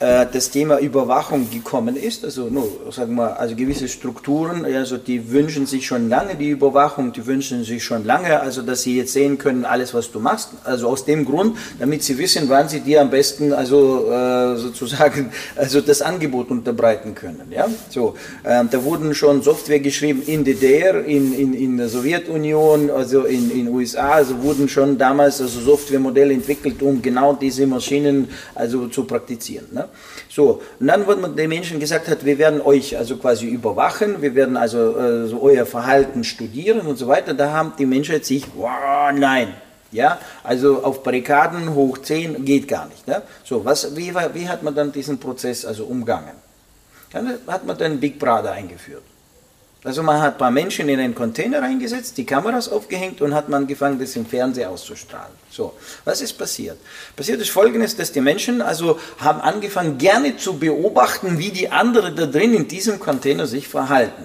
[0.00, 2.24] äh, das Thema Überwachung gekommen ist.
[2.24, 7.12] Also, no, sagen wir, also gewisse Strukturen, also die wünschen sich schon lange die Überwachung,
[7.12, 10.50] die wünschen sich schon lange, also dass sie jetzt sehen können, alles was du machst.
[10.64, 15.32] Also aus dem Grund, damit sie wissen, wann sie dir am besten also äh, sozusagen
[15.56, 17.52] also das Angebot unterbreiten können.
[17.54, 22.90] Ja, so äh, da wurden schon Software geschrieben in DDR, in, in, in der Sowjetunion,
[22.90, 28.28] also in in USA, also wurden schon damals also Softwaremodelle entwickelt, um genau diese Maschinen
[28.54, 29.66] also zu praktizieren.
[29.72, 29.88] Ne?
[30.30, 34.22] So, und dann wurde man den Menschen gesagt hat, wir werden euch also quasi überwachen,
[34.22, 37.34] wir werden also äh, so euer Verhalten studieren und so weiter.
[37.34, 39.48] Da haben die Menschen sich, wow, nein,
[39.90, 43.08] ja, also auf Barrikaden hoch 10 geht gar nicht.
[43.08, 43.22] Ne?
[43.42, 46.36] So, was, wie, wie hat man dann diesen Prozess also umgangen?
[47.12, 49.02] Dann hat man dann Big Brother eingeführt.
[49.82, 53.48] Also man hat ein paar Menschen in einen Container reingesetzt, die Kameras aufgehängt und hat
[53.48, 55.32] man angefangen, das im Fernsehen auszustrahlen.
[55.50, 55.72] So,
[56.04, 56.76] was ist passiert?
[57.16, 62.14] Passiert ist Folgendes, dass die Menschen also haben angefangen, gerne zu beobachten, wie die anderen
[62.14, 64.24] da drin in diesem Container sich verhalten.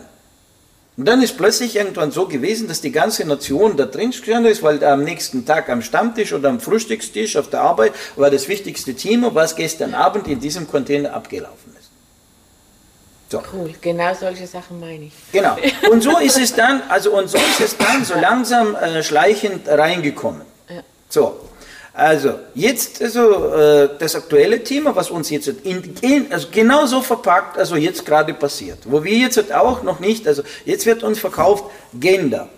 [0.97, 4.61] Und dann ist plötzlich irgendwann so gewesen, dass die ganze Nation da drin gestanden ist,
[4.61, 8.93] weil am nächsten Tag am Stammtisch oder am Frühstückstisch auf der Arbeit war das wichtigste
[8.93, 11.74] Thema, was gestern Abend in diesem Container abgelaufen.
[13.29, 13.41] So.
[13.51, 15.13] Cool, genau solche Sachen meine ich.
[15.31, 15.57] Genau.
[15.89, 19.67] Und so ist es dann, also und so ist es dann so langsam äh, schleichend
[19.67, 20.41] reingekommen.
[20.69, 20.81] Ja.
[21.09, 21.39] So.
[21.97, 27.57] Also, jetzt also, äh, das aktuelle Thema, was uns jetzt in, in, also genauso verpackt,
[27.57, 28.79] also jetzt gerade passiert.
[28.83, 31.63] Wo wir jetzt auch noch nicht, also jetzt wird uns verkauft
[31.93, 32.49] Gender.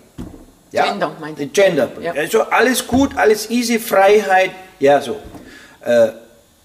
[0.72, 0.86] Ja?
[0.86, 1.88] Gender, meint Gender.
[2.00, 2.12] Ja.
[2.12, 4.50] Also alles gut, alles easy, Freiheit,
[4.80, 5.16] ja so.
[5.84, 6.08] Äh,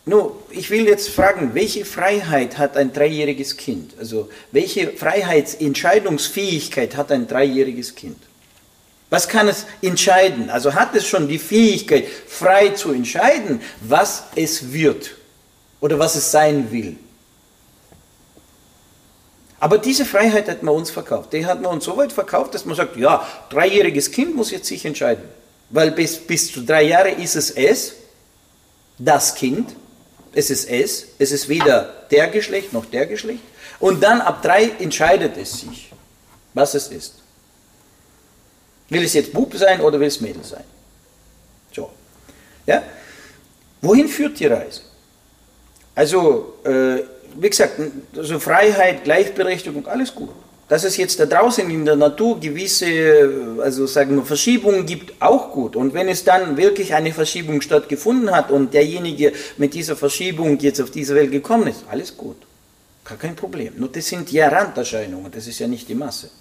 [0.06, 3.94] nur, ich will jetzt fragen, welche Freiheit hat ein dreijähriges Kind?
[3.98, 8.18] Also, welche Freiheitsentscheidungsfähigkeit hat ein dreijähriges Kind?
[9.10, 10.50] Was kann es entscheiden?
[10.50, 15.12] Also hat es schon die Fähigkeit, frei zu entscheiden, was es wird
[15.80, 16.98] oder was es sein will?
[19.60, 21.32] Aber diese Freiheit hat man uns verkauft.
[21.32, 24.66] Die hat man uns so weit verkauft, dass man sagt, ja, dreijähriges Kind muss jetzt
[24.66, 25.24] sich entscheiden.
[25.70, 27.94] Weil bis, bis zu drei Jahre ist es es,
[28.98, 29.76] das Kind,
[30.34, 33.44] es ist es, es ist weder der Geschlecht noch der Geschlecht.
[33.80, 35.92] Und dann ab drei entscheidet es sich,
[36.54, 37.16] was es ist.
[38.90, 40.64] Will es jetzt Bub sein oder will es Mädel sein?
[41.72, 41.92] So.
[42.66, 42.84] Ja?
[43.82, 44.82] Wohin führt die Reise?
[45.96, 47.04] Also, äh,
[47.36, 47.80] wie gesagt,
[48.16, 50.30] also Freiheit, Gleichberechtigung, alles gut.
[50.74, 55.52] Dass es jetzt da draußen in der Natur gewisse, also sagen wir, Verschiebungen gibt, auch
[55.52, 55.76] gut.
[55.76, 60.82] Und wenn es dann wirklich eine Verschiebung stattgefunden hat und derjenige mit dieser Verschiebung jetzt
[60.82, 62.38] auf diese Welt gekommen ist, alles gut.
[63.06, 63.74] Gar kein Problem.
[63.78, 66.32] Nur das sind ja Randerscheinungen, das ist ja nicht die Masse.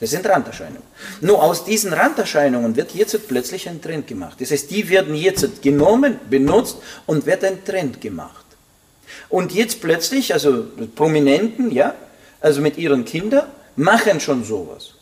[0.00, 0.88] Das sind Randerscheinungen.
[1.20, 4.40] Nur aus diesen Randerscheinungen wird jetzt plötzlich ein Trend gemacht.
[4.40, 8.46] Das heißt, die werden jetzt genommen, benutzt und wird ein Trend gemacht.
[9.28, 11.94] Und jetzt plötzlich, also Prominenten, ja,
[12.40, 14.94] also mit ihren Kindern, machen schon sowas.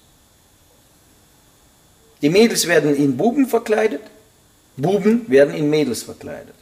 [2.22, 4.02] Die Mädels werden in Buben verkleidet,
[4.76, 6.54] Buben werden in Mädels verkleidet.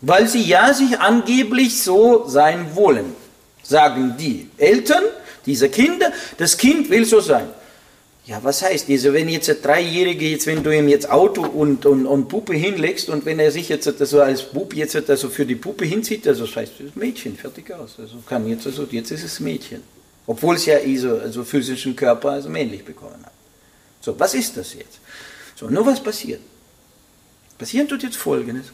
[0.00, 3.14] Weil sie ja sich angeblich so sein wollen,
[3.62, 5.04] sagen die Eltern
[5.46, 7.48] dieser Kinder, das Kind will so sein.
[8.26, 11.86] Ja, was heißt diese, wenn jetzt der Dreijährige, jetzt, wenn du ihm jetzt Auto und,
[11.86, 15.46] und, und Puppe hinlegst und wenn er sich jetzt so als Bub jetzt also für
[15.46, 17.96] die Puppe hinzieht, also das heißt, das Mädchen, fertig aus.
[17.98, 19.82] Also kann jetzt also, jetzt ist es Mädchen.
[20.26, 23.32] Obwohl es ja so also physischen Körper also männlich bekommen hat.
[24.00, 25.00] So, was ist das jetzt?
[25.56, 26.40] So, nur was passiert?
[27.58, 28.66] Passieren tut jetzt Folgendes.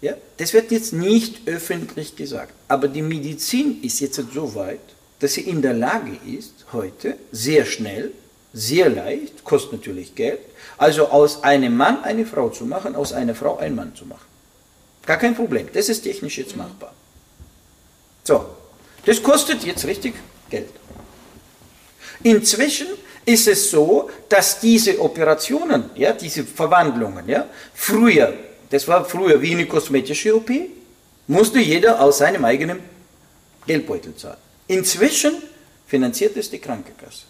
[0.00, 4.80] Ja, das wird jetzt nicht öffentlich gesagt, aber die Medizin ist jetzt so weit,
[5.18, 8.12] dass sie in der Lage ist, heute sehr schnell,
[8.54, 10.40] sehr leicht, kostet natürlich Geld,
[10.78, 14.24] also aus einem Mann eine Frau zu machen, aus einer Frau einen Mann zu machen.
[15.04, 16.94] Gar kein Problem, das ist technisch jetzt machbar.
[18.22, 18.46] So,
[19.04, 20.14] das kostet jetzt richtig
[20.48, 20.70] Geld.
[22.22, 22.86] Inzwischen
[23.26, 28.32] ist es so, dass diese Operationen, ja, diese Verwandlungen, ja, früher
[28.74, 30.50] das war früher wie eine kosmetische OP,
[31.28, 32.80] musste jeder aus seinem eigenen
[33.68, 34.38] Geldbeutel zahlen.
[34.66, 35.34] Inzwischen
[35.86, 37.22] finanziert es die Krankenkasse.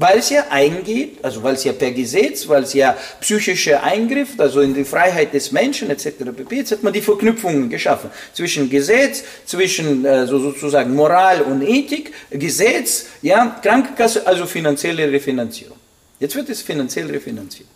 [0.00, 4.38] Weil es ja eingeht, also weil es ja per Gesetz, weil es ja psychischer Eingriff,
[4.38, 6.10] also in die Freiheit des Menschen etc.
[6.36, 6.56] pp.
[6.56, 12.12] Jetzt hat man die Verknüpfungen geschaffen zwischen Gesetz, zwischen äh, so sozusagen Moral und Ethik,
[12.30, 15.76] Gesetz, ja, Krankenkasse, also finanzielle Refinanzierung.
[16.20, 17.68] Jetzt wird es finanziell refinanziert.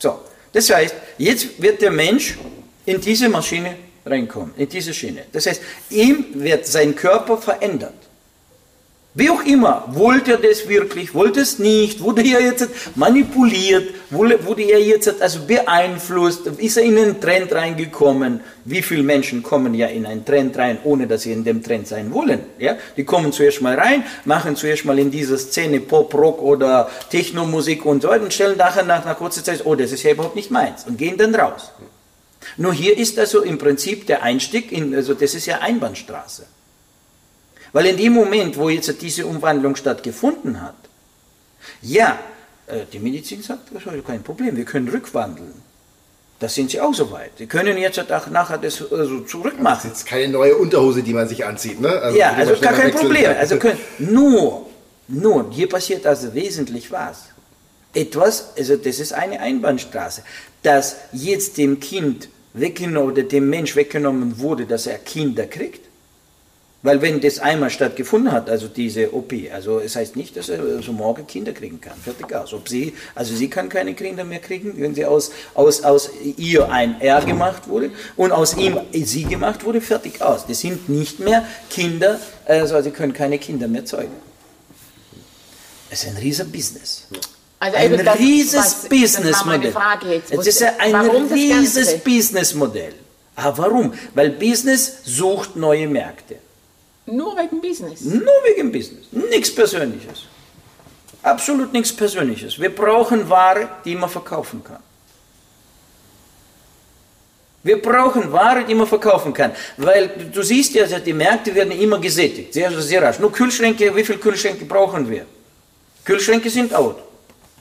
[0.00, 0.18] So,
[0.52, 2.36] das heißt, jetzt wird der Mensch
[2.84, 5.26] in diese Maschine reinkommen, in diese Schiene.
[5.32, 8.07] Das heißt, ihm wird sein Körper verändert.
[9.14, 14.62] Wie auch immer, wollte er das wirklich, wollte es nicht, wurde er jetzt manipuliert, wurde
[14.62, 18.40] er jetzt also beeinflusst, ist er in einen Trend reingekommen?
[18.64, 21.88] Wie viele Menschen kommen ja in einen Trend rein, ohne dass sie in dem Trend
[21.88, 22.40] sein wollen?
[22.58, 22.76] Ja?
[22.96, 27.86] Die kommen zuerst mal rein, machen zuerst mal in dieser Szene Pop, Rock oder Techno-Musik
[27.86, 30.36] und so weiter und stellen nachher nach einer kurzen Zeit, oh, das ist ja überhaupt
[30.36, 31.72] nicht meins und gehen dann raus.
[32.56, 36.44] Nur hier ist also im Prinzip der Einstieg, in, also das ist ja Einbahnstraße.
[37.72, 40.74] Weil in dem Moment, wo jetzt diese Umwandlung stattgefunden hat,
[41.82, 42.18] ja,
[42.66, 45.54] äh, die Medizin sagt, das ist kein Problem, wir können rückwandeln.
[46.40, 47.32] Da sind sie auch so weit.
[47.36, 49.80] Sie können jetzt auch nachher das also zurückmachen.
[49.82, 51.88] Das ist jetzt keine neue Unterhose, die man sich anzieht, ne?
[51.88, 53.32] Also ja, also gar kein Problem.
[53.36, 54.66] Also können, nur,
[55.08, 57.24] nur, hier passiert also wesentlich was.
[57.92, 60.22] Etwas, also das ist eine Einbahnstraße,
[60.62, 65.87] dass jetzt dem Kind weggenommen oder dem Mensch weggenommen wurde, dass er Kinder kriegt,
[66.82, 70.80] weil wenn das einmal stattgefunden hat, also diese OP, also es heißt nicht, dass er
[70.80, 71.94] so morgen Kinder kriegen kann.
[72.02, 72.54] Fertig aus.
[72.54, 76.70] Ob sie, also sie kann keine Kinder mehr kriegen, wenn sie aus, aus, aus ihr
[76.70, 80.46] ein R gemacht wurde und aus ihm sie gemacht wurde, fertig aus.
[80.46, 84.14] Das sind nicht mehr Kinder, also sie können keine Kinder mehr zeugen.
[85.90, 87.08] Es ist ein riesen Business.
[87.58, 89.74] Also ein rieses Businessmodell.
[90.30, 92.94] Es ist ein rieses Businessmodell.
[93.34, 93.94] Aber warum?
[94.14, 96.36] Weil Business sucht neue Märkte.
[97.10, 98.00] Nur wegen Business?
[98.02, 99.06] Nur wegen Business.
[99.12, 100.24] Nichts Persönliches.
[101.22, 102.60] Absolut nichts Persönliches.
[102.60, 104.82] Wir brauchen Ware, die man verkaufen kann.
[107.62, 109.52] Wir brauchen Ware, die man verkaufen kann.
[109.76, 112.54] Weil du siehst ja, die Märkte werden immer gesättigt.
[112.54, 113.18] Sehr, sehr rasch.
[113.18, 115.26] Nur Kühlschränke, wie viele Kühlschränke brauchen wir?
[116.04, 117.02] Kühlschränke sind out.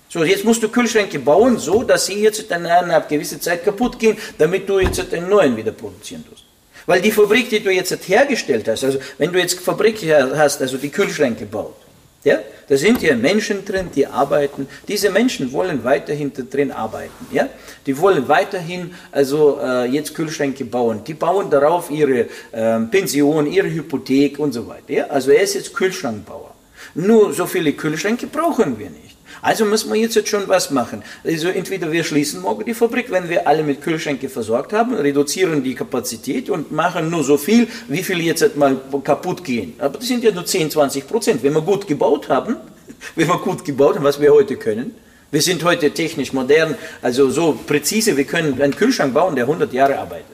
[0.09, 3.99] So, jetzt musst du Kühlschränke bauen, so dass sie jetzt dann eine gewisse Zeit kaputt
[3.99, 6.46] gehen, damit du jetzt einen neuen wieder produzieren tust.
[6.88, 10.77] Weil die Fabrik, die du jetzt hergestellt hast, also wenn du jetzt Fabrik hast, also
[10.77, 11.75] die Kühlschränke baut,
[12.23, 14.67] ja, da sind ja Menschen drin, die arbeiten.
[14.88, 17.27] Diese Menschen wollen weiterhin drin arbeiten.
[17.31, 17.47] Ja?
[17.85, 21.03] Die wollen weiterhin also äh, jetzt Kühlschränke bauen.
[21.05, 24.91] Die bauen darauf ihre äh, Pension, ihre Hypothek und so weiter.
[24.91, 25.07] Ja?
[25.07, 26.53] Also er ist jetzt Kühlschrankbauer.
[26.95, 29.16] Nur so viele Kühlschränke brauchen wir nicht.
[29.41, 31.03] Also müssen wir jetzt schon was machen.
[31.23, 35.63] Also entweder wir schließen morgen die Fabrik, wenn wir alle mit Kühlschränke versorgt haben, reduzieren
[35.63, 39.73] die Kapazität und machen nur so viel, wie viel jetzt mal kaputt gehen.
[39.79, 41.43] Aber das sind ja nur 10, 20 Prozent.
[41.43, 42.57] Wenn wir gut gebaut haben,
[43.15, 44.95] wenn wir gut gebaut haben, was wir heute können,
[45.29, 49.73] wir sind heute technisch modern, also so präzise, wir können einen Kühlschrank bauen, der 100
[49.73, 50.25] Jahre arbeitet.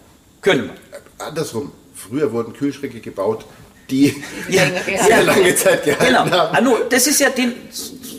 [0.42, 1.26] Können wir.
[1.26, 1.72] Andersrum.
[1.96, 3.46] Früher wurden Kühlschränke gebaut,
[3.90, 4.64] die ja,
[5.08, 6.30] sehr lange Zeit gehalten genau.
[6.30, 6.56] haben.
[6.56, 7.54] Also, das ist ja den,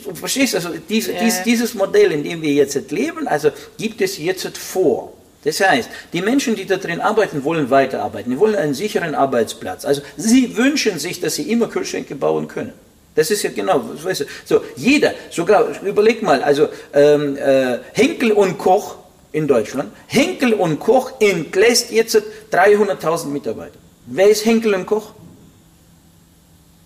[0.05, 1.19] du verstehst, also diese, ja.
[1.23, 5.13] dies, dieses Modell, in dem wir jetzt leben, also gibt es jetzt vor.
[5.43, 8.31] Das heißt, die Menschen, die da drin arbeiten, wollen weiterarbeiten.
[8.31, 9.85] Die wollen einen sicheren Arbeitsplatz.
[9.85, 12.73] Also sie wünschen sich, dass sie immer Kühlschränke bauen können.
[13.13, 18.33] Das ist ja genau, weißt du, so jeder, sogar, überleg mal, also ähm, äh, Henkel
[18.33, 18.97] und Koch
[19.31, 22.21] in Deutschland, Henkel und Koch entlässt jetzt
[22.51, 23.77] 300.000 Mitarbeiter.
[24.07, 25.13] Wer ist Henkel und Koch?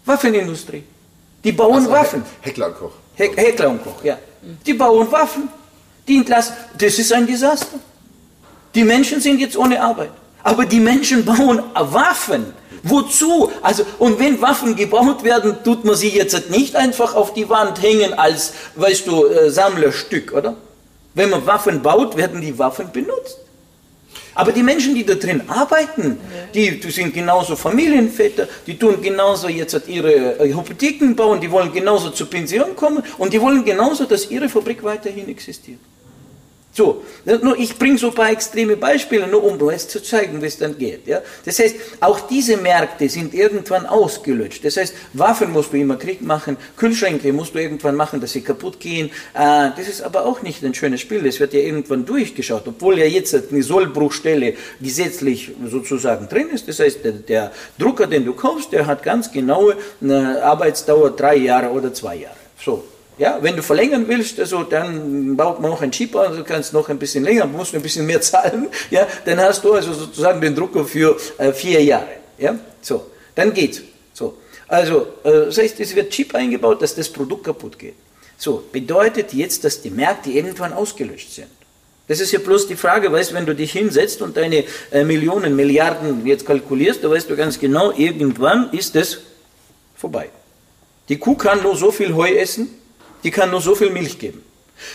[0.06, 0.84] Waffenindustrie.
[1.44, 2.24] Die bauen so, Waffen.
[2.41, 2.91] Heckler und Koch.
[3.20, 4.18] He Heckler und Koch, ja.
[4.66, 5.50] Die bauen Waffen.
[6.08, 6.56] Die entlassen.
[6.78, 7.78] Das ist ein Desaster.
[8.74, 10.12] Die Menschen sind jetzt ohne Arbeit.
[10.41, 12.54] Aber die Menschen bauen Waffen.
[12.84, 13.52] Wozu?
[13.62, 17.82] Also, und wenn Waffen gebaut werden, tut man sie jetzt nicht einfach auf die Wand
[17.82, 20.56] hängen als, weißt du, äh, Sammlerstück, oder?
[21.14, 23.38] Wenn man Waffen baut, werden die Waffen benutzt.
[24.35, 26.18] Aber die Menschen, die da drin arbeiten,
[26.53, 31.72] die, die sind genauso Familienväter, die tun genauso jetzt ihre äh, Hypotheken bauen, die wollen
[31.72, 35.80] genauso zur Pension kommen und die wollen genauso, dass ihre Fabrik weiterhin existiert.
[36.72, 37.04] So,
[37.41, 40.58] nur ich bringe so ein paar extreme Beispiele, nur um es zu zeigen, wie es
[40.58, 41.08] dann geht.
[41.08, 41.22] Ja?
[41.44, 44.64] Das heißt, auch diese Märkte sind irgendwann ausgelöscht.
[44.64, 48.41] Das heißt, Waffen musst du immer Krieg machen, Kühlschränke musst du irgendwann machen, dass sie
[48.41, 49.08] kaputt gehen.
[49.34, 53.00] Äh, das ist aber auch nicht ein schönes Spiel, das wird ja irgendwann durchgeschaut, obwohl
[53.00, 56.68] ja jetzt eine Sollbruchstelle gesetzlich sozusagen drin ist.
[56.68, 61.94] Das heißt, der, Drucker, den du kaufst, der hat ganz genaue Arbeitsdauer drei Jahre oder
[61.94, 62.36] zwei Jahre.
[62.64, 62.84] So,
[63.20, 66.74] ja, wenn du verlängern willst, also dann baut man noch ein Chip an, du kannst
[66.74, 70.40] noch ein bisschen länger, musst ein bisschen mehr zahlen, ja, dann hast du also sozusagen
[70.41, 73.82] den Drucker für äh, vier Jahre, ja, so, dann geht's,
[74.14, 74.38] so.
[74.68, 77.96] Also, äh, das heißt, es wird Chip eingebaut, dass das Produkt kaputt geht.
[78.38, 81.50] So, bedeutet jetzt, dass die Märkte irgendwann ausgelöscht sind.
[82.08, 85.56] Das ist ja bloß die Frage, weißt, wenn du dich hinsetzt und deine äh, Millionen,
[85.56, 89.20] Milliarden jetzt kalkulierst, da weißt du ganz genau, irgendwann ist es
[89.96, 90.30] vorbei.
[91.10, 92.70] Die Kuh kann nur so viel Heu essen,
[93.24, 94.44] die kann nur so viel Milch geben.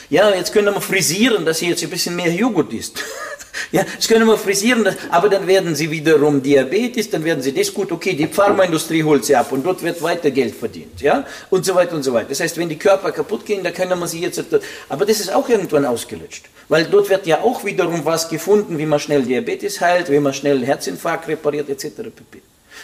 [0.08, 3.02] Ja, jetzt können wir frisieren, dass sie jetzt ein bisschen mehr Joghurt isst.
[3.72, 7.72] ja, jetzt können wir frisieren, aber dann werden sie wiederum Diabetes, dann werden sie das
[7.72, 11.64] gut, okay, die Pharmaindustrie holt sie ab und dort wird weiter Geld verdient, ja, und
[11.64, 12.30] so weiter und so weiter.
[12.30, 14.42] Das heißt, wenn die Körper kaputt gehen, dann können wir sie jetzt,
[14.88, 18.86] aber das ist auch irgendwann ausgelutscht, weil dort wird ja auch wiederum was gefunden, wie
[18.86, 22.10] man schnell Diabetes heilt, wie man schnell Herzinfarkt repariert, etc.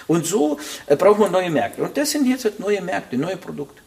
[0.07, 1.83] Und so äh, braucht man neue Märkte.
[1.83, 3.81] Und das sind jetzt halt neue Märkte, neue Produkte.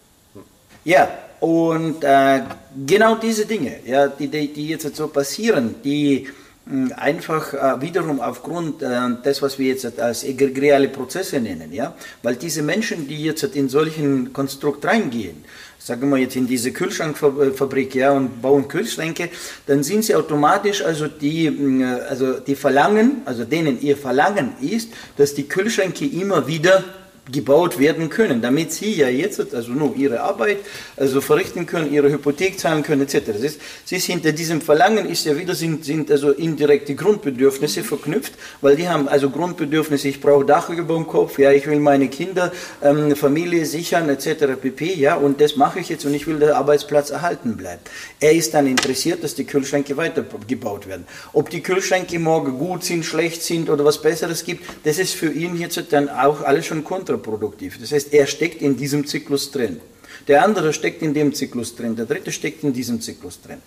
[0.85, 1.09] Ja,
[1.43, 2.39] und äh,
[2.87, 6.29] genau diese Dinge, ja, die, die, jetzt so passieren, die
[6.65, 8.87] mh, hm, einfach äh, wiederum aufgrund äh,
[9.25, 13.67] des, was wir jetzt als egregiale Prozesse nennen, ja, weil diese Menschen, die jetzt in
[13.67, 15.43] solchen Konstrukt reingehen,
[15.79, 19.27] sagen wir jetzt in diese Kühlschrankfabrik, ja, und bauen Kühlschränke,
[19.65, 24.91] dann sind sie automatisch, also die, hm, also die verlangen, also denen ihr Verlangen ist,
[25.17, 26.85] dass die Kühlschränke immer wieder
[27.31, 30.57] gebaut werden können, damit sie ja jetzt also nur ihre Arbeit
[30.97, 33.21] also verrichten können, ihre Hypothek zahlen können etc.
[33.27, 37.83] Das ist, sie ist hinter diesem Verlangen ist ja wieder sind, sind also indirekte Grundbedürfnisse
[37.83, 41.79] verknüpft, weil die haben also Grundbedürfnisse, ich brauche Dach über dem Kopf, ja, ich will
[41.79, 42.51] meine Kinder,
[42.81, 44.59] ähm, Familie sichern etc.
[44.61, 44.93] pp.
[44.95, 47.81] Ja, und das mache ich jetzt und ich will der Arbeitsplatz erhalten bleiben.
[48.19, 51.05] Er ist dann interessiert, dass die Kühlschränke weitergebaut werden.
[51.31, 55.31] Ob die Kühlschränke morgen gut sind, schlecht sind oder was Besseres gibt, das ist für
[55.31, 57.79] ihn jetzt dann auch alles schon kontra kontraproduktiv.
[57.79, 59.79] Das heißt, er steckt in diesem Zyklus drin.
[60.27, 63.57] Der andere steckt in dem Zyklus drin, der dritte steckt in diesem Zyklus drin.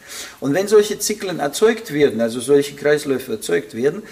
[0.40, 4.02] Und wenn solche Zyklen erzeugt werden, also solche Kreisläufe erzeugt werden,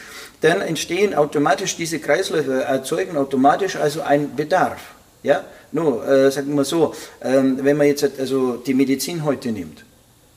[0.41, 4.81] dann entstehen automatisch diese Kreisläufe, erzeugen automatisch also einen Bedarf.
[5.23, 5.45] Ja?
[5.73, 9.85] Nur, äh, sagen wir so, äh, wenn man jetzt also die Medizin heute nimmt,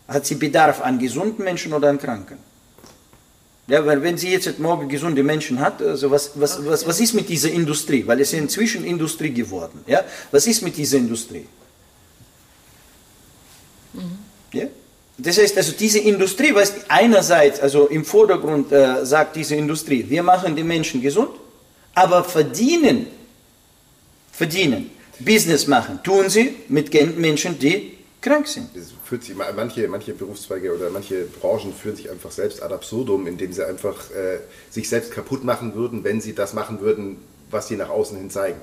[0.08, 2.38] hat sie Bedarf an gesunden Menschen oder an Kranken?
[3.68, 7.14] Ja, weil wenn sie jetzt morgen gesunde Menschen hat, also was, was, was, was ist
[7.14, 8.08] mit dieser Industrie?
[8.08, 9.82] Weil es ist inzwischen Industrie geworden.
[9.86, 10.06] Ja?
[10.32, 11.46] Was ist mit dieser Industrie?
[13.94, 14.20] Mhm.
[14.54, 14.68] Ja?
[15.18, 20.24] Das heißt also, diese Industrie, was einerseits, also im Vordergrund äh, sagt diese Industrie, wir
[20.24, 21.32] machen die Menschen gesund,
[21.94, 23.08] aber verdienen,
[24.32, 27.97] verdienen, Business machen, tun sie mit Menschen, die
[28.28, 28.70] krank sind.
[28.76, 33.28] Das führt sich, manche, manche Berufszweige oder manche Branchen führen sich einfach selbst ad absurdum,
[33.28, 34.40] indem sie einfach äh,
[34.70, 37.18] sich selbst kaputt machen würden, wenn sie das machen würden,
[37.50, 38.60] was sie nach außen hin zeigen.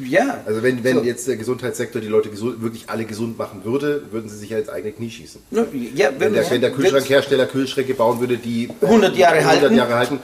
[0.00, 0.24] Ja.
[0.24, 1.02] ja also wenn, wenn so.
[1.02, 4.58] jetzt der Gesundheitssektor die Leute gesund, wirklich alle gesund machen würde, würden sie sich ja
[4.58, 5.40] ins eigene Knie schießen.
[5.50, 9.76] Ja, wenn, wenn, der, wenn der Kühlschrankhersteller Kühlschränke bauen würde, die 100 Jahre, 100 halten,
[9.76, 10.20] Jahre halten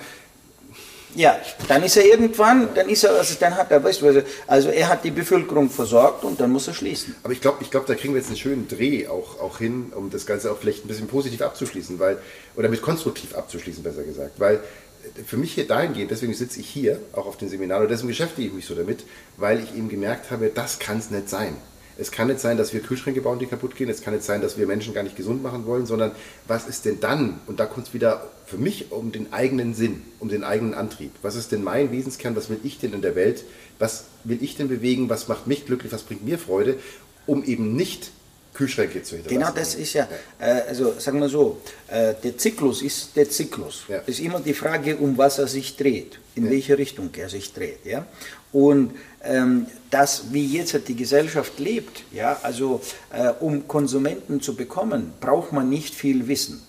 [1.14, 1.38] ja,
[1.68, 4.68] dann ist er irgendwann, dann ist er, also dann hat er, weißt du, also, also
[4.70, 7.14] er hat die Bevölkerung versorgt und dann muss er schließen.
[7.22, 9.92] Aber ich glaube, ich glaube, da kriegen wir jetzt einen schönen Dreh auch, auch hin,
[9.94, 12.18] um das Ganze auch vielleicht ein bisschen positiv abzuschließen, weil,
[12.56, 14.60] oder mit konstruktiv abzuschließen, besser gesagt, weil
[15.26, 18.48] für mich hier dahingehend, deswegen sitze ich hier, auch auf den Seminaren, und deswegen beschäftige
[18.48, 19.04] ich mich so damit,
[19.36, 21.56] weil ich eben gemerkt habe, das kann es nicht sein.
[21.98, 23.88] Es kann nicht sein, dass wir Kühlschränke bauen, die kaputt gehen.
[23.88, 26.12] Es kann nicht sein, dass wir Menschen gar nicht gesund machen wollen, sondern
[26.46, 27.40] was ist denn dann?
[27.46, 31.12] Und da kommt es wieder für mich um den eigenen Sinn, um den eigenen Antrieb.
[31.22, 32.36] Was ist denn mein Wesenskern?
[32.36, 33.44] Was will ich denn in der Welt?
[33.78, 35.08] Was will ich denn bewegen?
[35.08, 35.92] Was macht mich glücklich?
[35.92, 36.76] Was bringt mir Freude?
[37.26, 38.10] Um eben nicht
[38.54, 39.40] Kühlschränke zu hinterlassen.
[39.40, 40.08] Genau, das ist ja,
[40.38, 43.82] äh, also sagen wir so, äh, der Zyklus ist der Zyklus.
[43.88, 44.02] Ja.
[44.06, 46.50] Es ist immer die Frage, um was er sich dreht, in ja.
[46.50, 47.84] welche Richtung er sich dreht.
[47.84, 48.06] Ja?
[48.52, 48.92] Und
[49.22, 52.80] ähm, das, wie jetzt die Gesellschaft lebt, ja, also
[53.10, 56.62] äh, um Konsumenten zu bekommen, braucht man nicht viel Wissen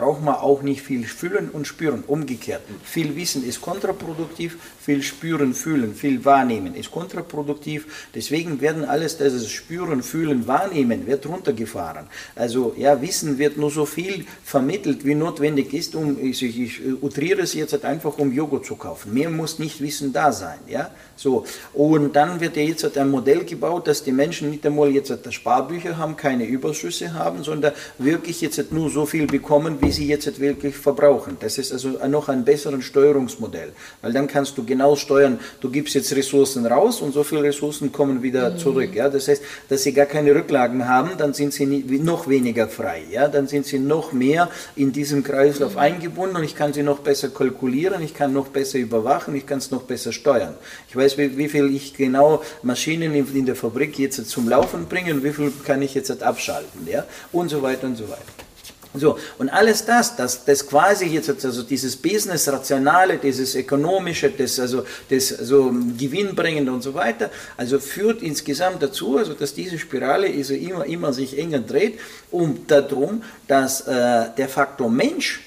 [0.00, 2.04] braucht man auch nicht viel fühlen und spüren.
[2.06, 4.56] Umgekehrt, viel Wissen ist kontraproduktiv,
[4.90, 8.08] viel spüren, fühlen, viel wahrnehmen ist kontraproduktiv.
[8.12, 12.06] Deswegen werden alles das Spüren, Fühlen, Wahrnehmen wird runtergefahren.
[12.34, 17.42] Also ja, Wissen wird nur so viel vermittelt, wie notwendig ist, um ich, ich utriere
[17.42, 19.14] es jetzt einfach, um Joghurt zu kaufen.
[19.14, 20.90] Mehr muss nicht Wissen da sein, ja.
[21.14, 21.44] So
[21.74, 25.98] und dann wird ja jetzt ein Modell gebaut, dass die Menschen nicht einmal jetzt Sparbücher
[25.98, 30.74] haben, keine Überschüsse haben, sondern wirklich jetzt nur so viel bekommen, wie sie jetzt wirklich
[30.74, 31.36] verbrauchen.
[31.38, 33.72] Das ist also noch ein besseres Steuerungsmodell,
[34.02, 37.92] weil dann kannst du genau steuern, du gibst jetzt Ressourcen raus und so viele Ressourcen
[37.92, 38.58] kommen wieder mhm.
[38.58, 38.94] zurück.
[38.94, 39.08] Ja?
[39.08, 43.02] Das heißt, dass sie gar keine Rücklagen haben, dann sind sie noch weniger frei.
[43.10, 43.28] Ja?
[43.28, 45.78] Dann sind sie noch mehr in diesem Kreislauf mhm.
[45.78, 49.58] eingebunden und ich kann sie noch besser kalkulieren, ich kann noch besser überwachen, ich kann
[49.58, 50.54] es noch besser steuern.
[50.88, 54.86] Ich weiß, wie, wie viel ich genau Maschinen in, in der Fabrik jetzt zum Laufen
[54.86, 56.86] bringe und wie viel kann ich jetzt abschalten.
[56.90, 57.04] Ja?
[57.32, 58.49] Und so weiter und so weiter.
[58.92, 64.84] So, und alles das, das, das quasi jetzt, also dieses Business-Rationale, dieses Ökonomische, das, also
[65.08, 70.54] das so Gewinnbringende und so weiter, also führt insgesamt dazu, also dass diese Spirale also
[70.54, 72.00] immer, immer sich enger dreht,
[72.32, 75.40] um darum, dass äh, der Faktor Mensch,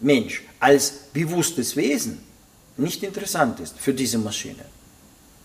[0.00, 2.18] Mensch als bewusstes Wesen
[2.78, 4.64] nicht interessant ist für diese Maschine.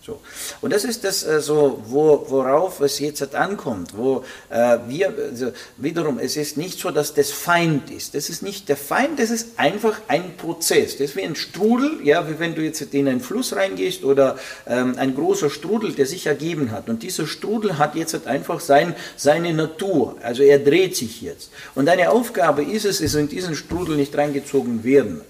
[0.06, 0.20] So.
[0.60, 5.50] Und das ist das, äh, so, wo, worauf es jetzt ankommt, wo äh, wir, also
[5.78, 8.14] wiederum, es ist nicht so, dass das Feind ist.
[8.14, 10.92] Das ist nicht der Feind, das ist einfach ein Prozess.
[10.92, 14.38] Das ist wie ein Strudel, ja, wie wenn du jetzt in einen Fluss reingehst oder
[14.68, 16.88] ähm, ein großer Strudel, der sich ergeben hat.
[16.88, 21.50] Und dieser Strudel hat jetzt halt einfach sein, seine Natur, also er dreht sich jetzt.
[21.74, 25.22] Und deine Aufgabe ist es, ist in diesen Strudel nicht reingezogen werden.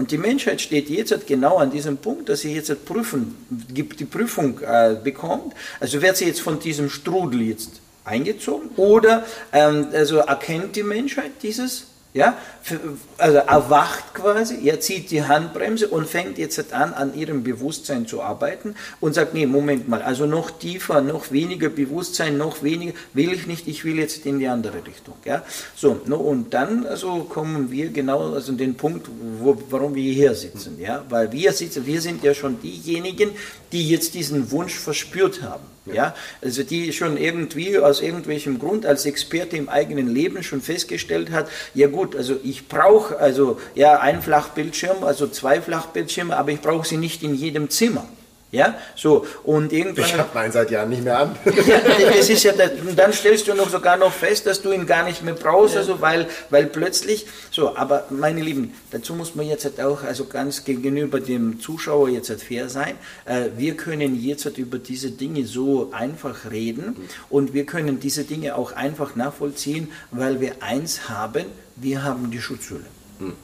[0.00, 3.36] Und die Menschheit steht jetzt halt genau an diesem Punkt, dass sie jetzt halt prüfen,
[3.50, 5.52] die Prüfung äh, bekommt.
[5.78, 11.32] Also wird sie jetzt von diesem Strudel jetzt eingezogen oder ähm, also erkennt die Menschheit
[11.42, 12.36] dieses ja,
[13.18, 18.20] also erwacht quasi, er zieht die Handbremse und fängt jetzt an, an ihrem Bewusstsein zu
[18.20, 23.32] arbeiten und sagt, nee, Moment mal, also noch tiefer, noch weniger Bewusstsein, noch weniger, will
[23.32, 25.14] ich nicht, ich will jetzt in die andere Richtung.
[25.24, 25.44] Ja,
[25.76, 29.08] so, no, und dann also kommen wir genau also den Punkt,
[29.38, 33.30] wo, warum wir hier sitzen, ja, weil wir sitzen, wir sind ja schon diejenigen,
[33.70, 35.64] die jetzt diesen Wunsch verspürt haben.
[35.94, 41.30] Ja, also die schon irgendwie aus irgendwelchem Grund als Experte im eigenen Leben schon festgestellt
[41.30, 46.60] hat, ja gut, also ich brauche also ja ein Flachbildschirm, also zwei Flachbildschirme, aber ich
[46.60, 48.06] brauche sie nicht in jedem Zimmer.
[48.52, 50.04] Ja, so und irgendwann.
[50.04, 51.36] Ich habe meinen seit Jahren nicht mehr an.
[51.44, 51.80] ja,
[52.16, 54.86] das ist ja, das, und dann stellst du noch sogar noch fest, dass du ihn
[54.86, 55.80] gar nicht mehr brauchst, ja.
[55.80, 60.24] also weil, weil plötzlich, so, aber meine Lieben, dazu muss man jetzt halt auch, also
[60.24, 62.96] ganz gegenüber dem Zuschauer jetzt halt fair sein.
[63.24, 67.08] Äh, wir können jetzt halt über diese Dinge so einfach reden mhm.
[67.28, 71.44] und wir können diese Dinge auch einfach nachvollziehen, weil wir eins haben,
[71.76, 72.86] wir haben die Schutzhülle.
[73.20, 73.34] Mhm.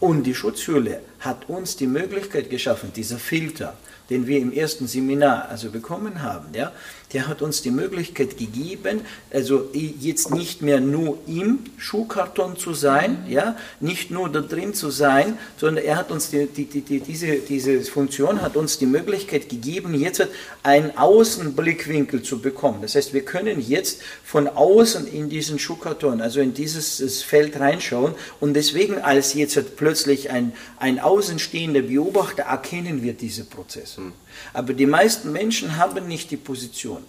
[0.00, 3.76] Und die Schutzhülle hat uns die Möglichkeit geschaffen, dieser Filter,
[4.10, 6.72] den wir im ersten Seminar also bekommen haben, ja,
[7.12, 9.00] der hat uns die Möglichkeit gegeben,
[9.32, 14.90] also jetzt nicht mehr nur im Schuhkarton zu sein, ja, nicht nur da drin zu
[14.90, 19.48] sein, sondern er hat uns die, die, die, diese, diese Funktion hat uns die Möglichkeit
[19.48, 20.26] gegeben, jetzt
[20.62, 22.82] einen Außenblickwinkel zu bekommen.
[22.82, 28.14] Das heißt, wir können jetzt von außen in diesen Schuhkarton, also in dieses Feld reinschauen
[28.38, 33.96] und deswegen als jetzt plötzlich ein, ein außenstehender Beobachter erkennen wir diese Prozesse.
[33.98, 34.12] Hm.
[34.52, 36.99] Aber die meisten Menschen haben nicht die Position.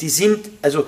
[0.00, 0.86] Die sind, also,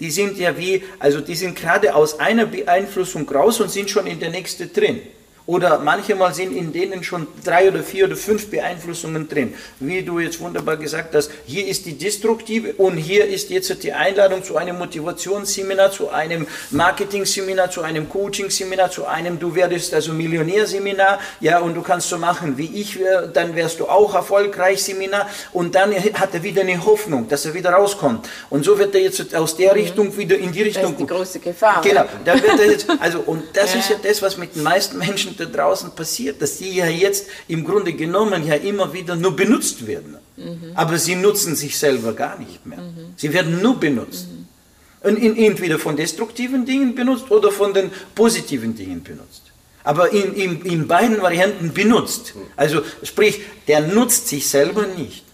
[0.00, 4.06] die sind ja wie, also die sind gerade aus einer Beeinflussung raus und sind schon
[4.06, 5.00] in der nächste drin.
[5.46, 9.54] Oder manchmal sind in denen schon drei oder vier oder fünf Beeinflussungen drin.
[9.78, 13.92] Wie du jetzt wunderbar gesagt hast, hier ist die destruktive und hier ist jetzt die
[13.92, 20.12] Einladung zu einem Motivationsseminar, zu einem Marketing-Seminar, zu einem Coaching-Seminar, zu einem Du werdest also
[20.12, 22.98] Millionärseminar, ja, und du kannst so machen wie ich,
[23.32, 27.54] dann wärst du auch erfolgreich Seminar und dann hat er wieder eine Hoffnung, dass er
[27.54, 28.28] wieder rauskommt.
[28.50, 29.80] Und so wird er jetzt aus der mhm.
[29.80, 30.82] Richtung wieder in die Richtung.
[30.82, 31.82] Das ist die große Gefahr.
[31.82, 33.78] Genau, da wird er jetzt, also, und das ja.
[33.78, 37.26] ist ja das, was mit den meisten Menschen da draußen passiert, dass die ja jetzt
[37.48, 40.16] im Grunde genommen ja immer wieder nur benutzt werden.
[40.36, 40.72] Mhm.
[40.74, 42.78] Aber sie nutzen sich selber gar nicht mehr.
[42.78, 43.14] Mhm.
[43.16, 44.26] Sie werden nur benutzt.
[44.28, 44.46] Mhm.
[45.08, 49.42] Und in, entweder von destruktiven Dingen benutzt oder von den positiven Dingen benutzt.
[49.84, 52.34] Aber in, in, in beiden Varianten benutzt.
[52.34, 52.40] Mhm.
[52.56, 55.25] Also sprich, der nutzt sich selber nicht.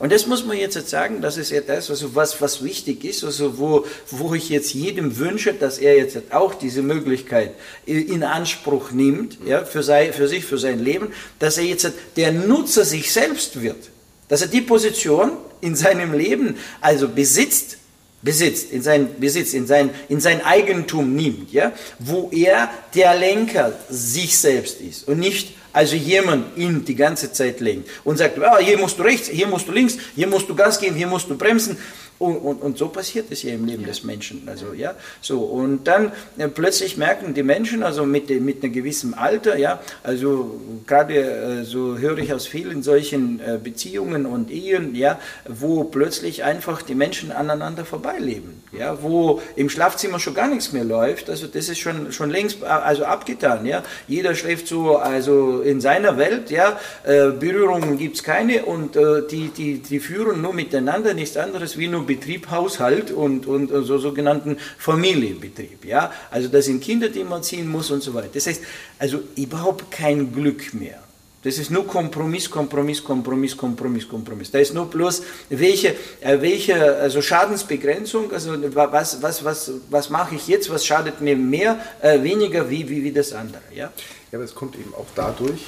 [0.00, 3.22] Und das muss man jetzt sagen, das ist ja das, also was, was wichtig ist,
[3.22, 7.52] also wo, wo ich jetzt jedem wünsche, dass er jetzt auch diese Möglichkeit
[7.84, 12.32] in Anspruch nimmt, ja, für, sei, für sich, für sein Leben, dass er jetzt der
[12.32, 13.90] Nutzer sich selbst wird.
[14.28, 17.76] Dass er die Position in seinem Leben also besitzt,
[18.22, 23.72] besitzt, in sein Besitz, in sein, in sein Eigentum nimmt, ja, wo er der Lenker
[23.88, 28.58] sich selbst ist und nicht also jemand ihn die ganze Zeit lenkt und sagt, ah,
[28.58, 31.30] hier musst du rechts, hier musst du links, hier musst du Gas geben, hier musst
[31.30, 31.76] du bremsen.
[32.20, 34.42] Und, und, und so passiert es ja im Leben des Menschen.
[34.46, 35.38] Also, ja, so.
[35.40, 40.60] Und dann äh, plötzlich merken die Menschen, also mit, mit einem gewissen Alter, ja, also
[40.86, 45.18] gerade äh, so höre ich aus vielen solchen äh, Beziehungen und Ehen, ja,
[45.48, 50.84] wo plötzlich einfach die Menschen aneinander vorbeileben, ja, wo im Schlafzimmer schon gar nichts mehr
[50.84, 51.30] läuft.
[51.30, 53.82] Also das ist schon, schon längst äh, also abgetan, ja.
[54.08, 59.22] Jeder schläft so, also in seiner Welt, ja, äh, Berührungen gibt es keine und äh,
[59.26, 63.98] die, die, die führen nur miteinander nichts anderes wie nur Betrieb, Haushalt und, und so
[63.98, 65.84] sogenannten Familienbetrieb.
[65.84, 66.10] Ja?
[66.32, 68.30] Also da sind Kinder, die man ziehen muss und so weiter.
[68.34, 68.62] Das heißt,
[68.98, 71.00] also überhaupt kein Glück mehr.
[71.44, 74.50] Das ist nur Kompromiss, Kompromiss, Kompromiss, Kompromiss, Kompromiss.
[74.50, 80.34] Da ist nur bloß, welche, äh, welche also Schadensbegrenzung, also was, was, was, was mache
[80.34, 83.62] ich jetzt, was schadet mir mehr, äh, weniger wie, wie, wie das andere.
[83.72, 83.92] Ja?
[84.32, 85.60] ja, aber es kommt eben auch dadurch,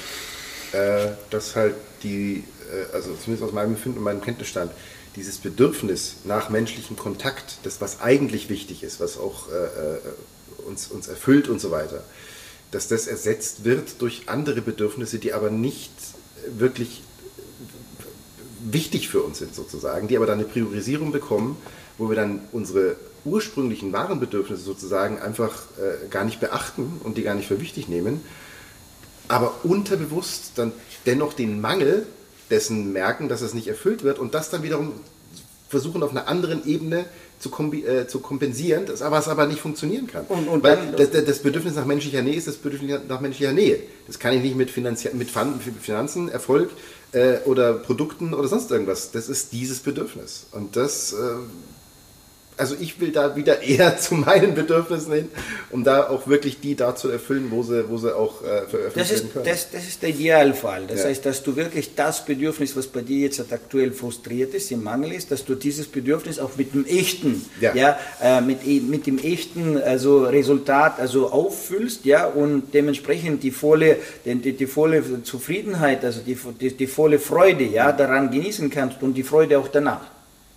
[0.72, 4.72] äh, dass halt die, äh, also zumindest aus meinem Empfinden und meinem Kenntnisstand,
[5.16, 9.98] dieses Bedürfnis nach menschlichem Kontakt, das was eigentlich wichtig ist, was auch äh, äh,
[10.66, 12.02] uns, uns erfüllt und so weiter,
[12.70, 15.92] dass das ersetzt wird durch andere Bedürfnisse, die aber nicht
[16.46, 17.02] wirklich
[18.64, 21.56] wichtig für uns sind sozusagen, die aber dann eine Priorisierung bekommen,
[21.98, 27.22] wo wir dann unsere ursprünglichen wahren Bedürfnisse sozusagen einfach äh, gar nicht beachten und die
[27.22, 28.20] gar nicht für wichtig nehmen,
[29.28, 30.72] aber unterbewusst dann
[31.06, 32.06] dennoch den Mangel
[32.52, 34.92] dessen merken, dass es nicht erfüllt wird und das dann wiederum
[35.68, 37.06] versuchen auf einer anderen Ebene
[37.38, 40.24] zu, äh, zu kompensieren, das aber, was aber nicht funktionieren kann.
[40.28, 43.80] Und, und Weil das, das, Bedürfnis nach menschlicher Nähe ist das Bedürfnis nach menschlicher Nähe.
[44.06, 46.70] Das kann ich nicht mit, Finanzi mit Finanzen, Erfolg
[47.12, 49.10] äh, oder Produkten oder sonst irgendwas.
[49.10, 50.46] Das ist dieses Bedürfnis.
[50.52, 51.16] Und das äh,
[52.62, 55.28] also ich will da wieder eher zu meinen Bedürfnissen hin,
[55.70, 58.96] um da auch wirklich die da zu erfüllen, wo sie, wo sie auch äh, veröffentlicht
[58.96, 59.44] das ist, werden können.
[59.46, 60.86] Das, das ist der Idealfall.
[60.86, 61.08] Das ja.
[61.08, 65.12] heißt, dass du wirklich das Bedürfnis, was bei dir jetzt aktuell frustriert ist, im Mangel
[65.12, 69.18] ist, dass du dieses Bedürfnis auch mit dem echten, ja, ja äh, mit, mit dem
[69.18, 76.04] echten also Resultat also auffüllst, ja, und dementsprechend die volle, die, die, die volle Zufriedenheit,
[76.04, 80.11] also die, die, die volle Freude, ja, daran genießen kannst und die Freude auch danach.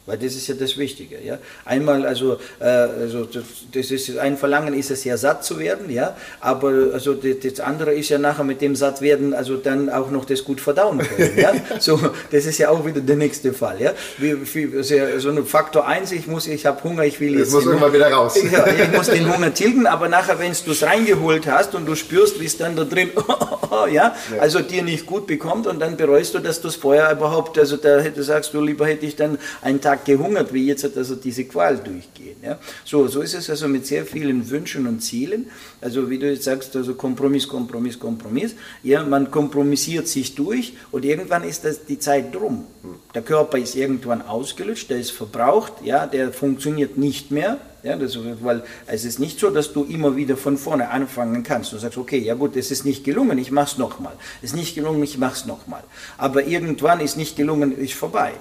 [0.05, 1.17] Weil das ist ja das Wichtige.
[1.23, 1.39] Ja?
[1.65, 3.27] Einmal, also, äh, also
[3.73, 7.59] das ist, ein Verlangen ist es ja satt zu werden, ja, aber also das, das
[7.59, 10.99] andere ist ja nachher mit dem satt werden, also dann auch noch das gut verdauen
[10.99, 11.37] können.
[11.37, 11.53] ja?
[11.79, 11.99] So,
[12.31, 13.81] das ist ja auch wieder der nächste Fall.
[13.81, 13.93] Ja?
[14.17, 17.39] Wie, wie, also so ein Faktor 1, ich muss, ich habe Hunger, ich will jetzt.
[17.39, 18.37] jetzt muss irgendwann wieder raus.
[18.51, 21.95] Ja, ich muss den Hunger tilgen, aber nachher, wenn du es reingeholt hast und du
[21.95, 23.09] spürst, wie es dann da drin,
[23.71, 23.87] ja?
[23.87, 27.57] ja, also dir nicht gut bekommt und dann bereust du, dass du es vorher überhaupt,
[27.57, 30.85] also da hätte, sagst du, lieber hätte ich dann einen Tag Tag gehungert, wie jetzt
[30.97, 32.37] also diese Qual durchgehen.
[32.43, 32.59] Ja?
[32.83, 35.47] So, so ist es also mit sehr vielen Wünschen und Zielen.
[35.81, 38.55] Also wie du jetzt sagst, also Kompromiss, Kompromiss, Kompromiss.
[38.83, 42.65] Ja, man kompromissiert sich durch und irgendwann ist das die Zeit drum.
[43.13, 47.59] Der Körper ist irgendwann ausgelutscht, der ist verbraucht, ja, der funktioniert nicht mehr.
[47.83, 51.71] Ja, das, weil es ist nicht so, dass du immer wieder von vorne anfangen kannst.
[51.71, 54.13] Du sagst, okay, ja gut, es ist nicht gelungen, ich mach's nochmal.
[54.41, 55.83] Es ist nicht gelungen, ich mach's nochmal.
[56.17, 58.33] Aber irgendwann ist nicht gelungen, ist vorbei.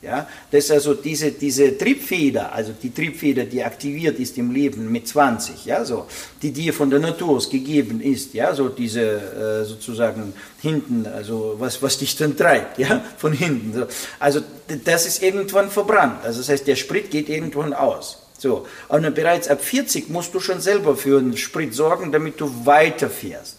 [0.00, 4.92] Ja, das ist also diese, diese Triebfeder, also die Triebfeder, die aktiviert ist im Leben
[4.92, 6.06] mit 20, ja, so,
[6.40, 11.82] die dir von der Natur gegeben ist, ja, so diese äh, sozusagen hinten, also was,
[11.82, 13.74] was dich dann treibt, ja, von hinten.
[13.74, 13.86] So.
[14.20, 14.40] Also
[14.84, 18.22] das ist irgendwann verbrannt, also das heißt, der Sprit geht irgendwann aus.
[18.38, 22.48] So, und bereits ab 40 musst du schon selber für den Sprit sorgen, damit du
[22.64, 23.56] weiterfährst.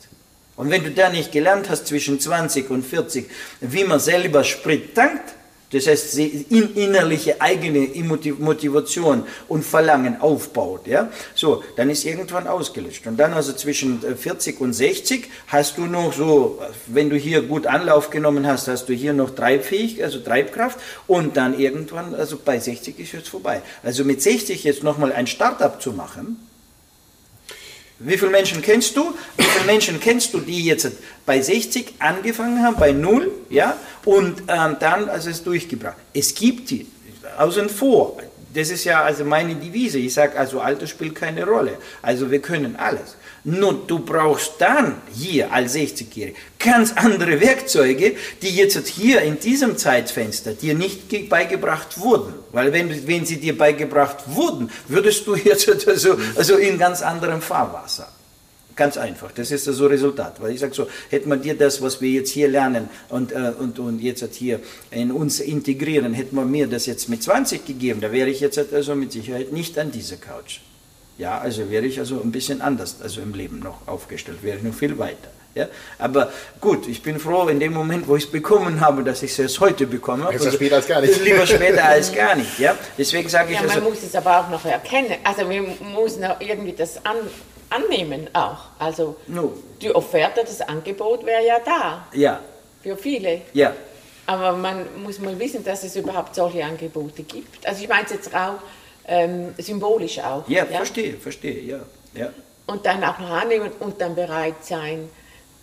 [0.56, 3.30] Und wenn du da nicht gelernt hast zwischen 20 und 40,
[3.60, 5.36] wie man selber Sprit tankt,
[5.72, 7.88] das heißt, in innerliche eigene
[8.40, 13.06] Motivation und Verlangen aufbaut, ja, so, dann ist irgendwann ausgelöscht.
[13.06, 17.44] Und dann also zwischen 40 äh, und 60 hast du noch so, wenn du hier
[17.44, 22.40] gut Anlauf genommen hast, hast du hier noch Treibfähig, also Treibkraft und dann irgendwann, also
[22.44, 23.62] bei 60 ist jetzt vorbei.
[23.84, 26.49] Also mit 60 jetzt nochmal ein Startup zu machen,
[28.00, 29.14] wie viele Menschen kennst du?
[29.38, 30.90] Wie viele Menschen kennst du, die jetzt
[31.26, 35.98] bei 60 angefangen haben, bei 0, ja, und ähm, dann also es durchgebracht?
[36.14, 36.88] Es gibt die,
[37.38, 38.18] außen vor,
[38.54, 40.00] das ist ja also meine Devise.
[40.00, 41.78] Ich sage also, Alter spielt keine Rolle.
[42.02, 43.16] Also wir können alles.
[43.44, 49.78] Nur du brauchst dann hier als 60-Jährige ganz andere Werkzeuge, die jetzt hier in diesem
[49.78, 52.34] Zeitfenster dir nicht beigebracht wurden.
[52.52, 57.42] Weil wenn, wenn sie dir beigebracht wurden, würdest du jetzt also, also in ganz anderem
[57.42, 58.10] Fahrwasser.
[58.76, 60.42] Ganz einfach, das ist das Resultat.
[60.42, 63.52] Weil ich sage so, hätte man dir das, was wir jetzt hier lernen und, äh,
[63.60, 64.62] und, und jetzt hier
[64.92, 68.58] in uns integrieren, hätte man mir das jetzt mit 20 gegeben, da wäre ich jetzt
[68.74, 70.60] also mit Sicherheit nicht an dieser Couch.
[71.20, 74.64] Ja, also wäre ich also ein bisschen anders also im Leben noch aufgestellt, wäre ich
[74.64, 75.30] noch viel weiter.
[75.54, 75.68] Ja?
[75.98, 76.32] Aber
[76.62, 79.60] gut, ich bin froh in dem Moment, wo ich es bekommen habe, dass ich es
[79.60, 80.38] heute bekommen habe.
[80.38, 81.22] Besser später als gar nicht.
[81.26, 82.58] Lieber später als gar nicht.
[82.58, 82.74] Ja?
[82.98, 85.16] Deswegen sage ich ja, man also, muss es aber auch noch erkennen.
[85.26, 87.18] Also wir müssen irgendwie das an,
[87.70, 88.68] annehmen auch.
[88.80, 89.58] Also no.
[89.82, 92.08] die Offerte, das Angebot wäre ja da.
[92.14, 92.40] Ja.
[92.82, 93.42] Für viele.
[93.52, 93.74] Ja.
[94.26, 97.68] Aber man muss mal wissen, dass es überhaupt solche Angebote gibt.
[97.68, 98.60] Also ich meine es jetzt auch
[99.10, 100.48] ähm, symbolisch auch.
[100.48, 101.80] Ja, ja, verstehe, verstehe, ja.
[102.14, 102.30] ja.
[102.68, 105.10] Und dann auch noch annehmen und dann bereit sein,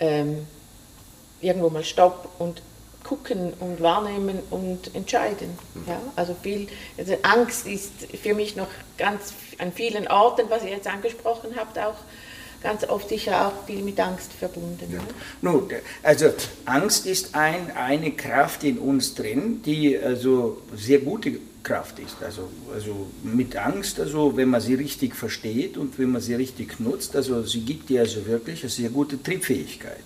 [0.00, 0.46] ähm,
[1.40, 2.60] irgendwo mal Stopp und
[3.04, 5.56] gucken und wahrnehmen und entscheiden.
[5.86, 6.66] Ja, also viel,
[6.98, 8.66] also Angst ist für mich noch
[8.98, 11.94] ganz an vielen Orten, was ihr jetzt angesprochen habt, auch
[12.62, 14.92] ganz oft sicher auch viel mit Angst verbunden.
[14.92, 14.98] Ja.
[15.40, 15.68] Nun,
[16.02, 16.32] also
[16.64, 22.22] Angst ist ein, eine Kraft in uns drin, die also sehr gute Kraft ist.
[22.22, 26.78] Also, also mit Angst, also wenn man sie richtig versteht und wenn man sie richtig
[26.78, 30.04] nutzt, also sie gibt dir also wirklich eine sehr gute Triebfähigkeit.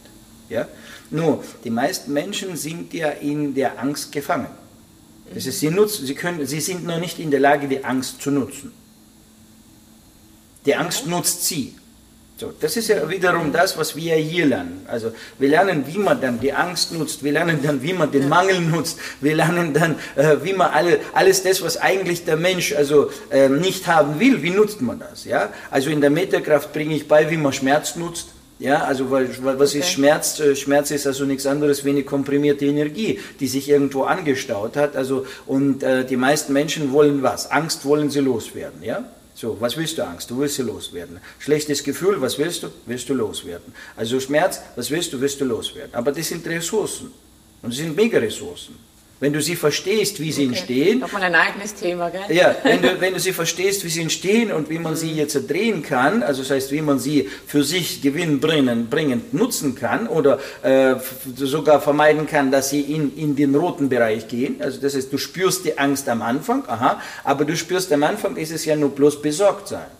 [0.48, 0.66] Ja?
[1.10, 4.48] Nur, die meisten Menschen sind ja in der Angst gefangen.
[5.34, 8.22] Das ist, sie, nutzen, sie, können, sie sind noch nicht in der Lage, die Angst
[8.22, 8.72] zu nutzen.
[10.64, 11.74] Die Angst nutzt sie.
[12.40, 14.86] So, das ist ja wiederum das, was wir hier lernen.
[14.88, 18.30] Also wir lernen, wie man dann die Angst nutzt, wir lernen dann, wie man den
[18.30, 22.74] Mangel nutzt, wir lernen dann, äh, wie man alle, alles das, was eigentlich der Mensch
[22.74, 25.26] also äh, nicht haben will, wie nutzt man das?
[25.26, 25.50] Ja?
[25.70, 29.74] Also in der Metakraft bringe ich bei, wie man Schmerz nutzt, ja, also weil, was
[29.74, 30.40] ist Schmerz?
[30.40, 34.96] Äh, Schmerz ist also nichts anderes wie eine komprimierte Energie, die sich irgendwo angestaut hat.
[34.96, 37.50] Also und äh, die meisten Menschen wollen was?
[37.50, 39.04] Angst wollen sie loswerden, ja?
[39.40, 40.30] So, was willst du Angst?
[40.30, 41.18] Du willst sie loswerden.
[41.38, 42.68] Schlechtes Gefühl, was willst du?
[42.84, 43.72] Willst du loswerden.
[43.96, 45.18] Also Schmerz, was willst du?
[45.18, 45.94] Willst du loswerden.
[45.94, 47.10] Aber das sind Ressourcen.
[47.62, 48.74] Und das sind Mega-Ressourcen.
[49.20, 50.48] Wenn du sie verstehst, wie sie okay.
[50.48, 50.98] entstehen.
[51.00, 52.22] Nochmal ein eigenes Thema, gell?
[52.34, 55.38] Ja, wenn du, wenn du sie verstehst, wie sie entstehen und wie man sie jetzt
[55.48, 60.94] drehen kann, also das heißt, wie man sie für sich gewinnbringend nutzen kann oder äh,
[61.36, 64.56] sogar vermeiden kann, dass sie in, in den roten Bereich gehen.
[64.62, 68.36] Also das heißt, du spürst die Angst am Anfang, aha, aber du spürst am Anfang,
[68.36, 69.99] ist es ja nur bloß besorgt sein.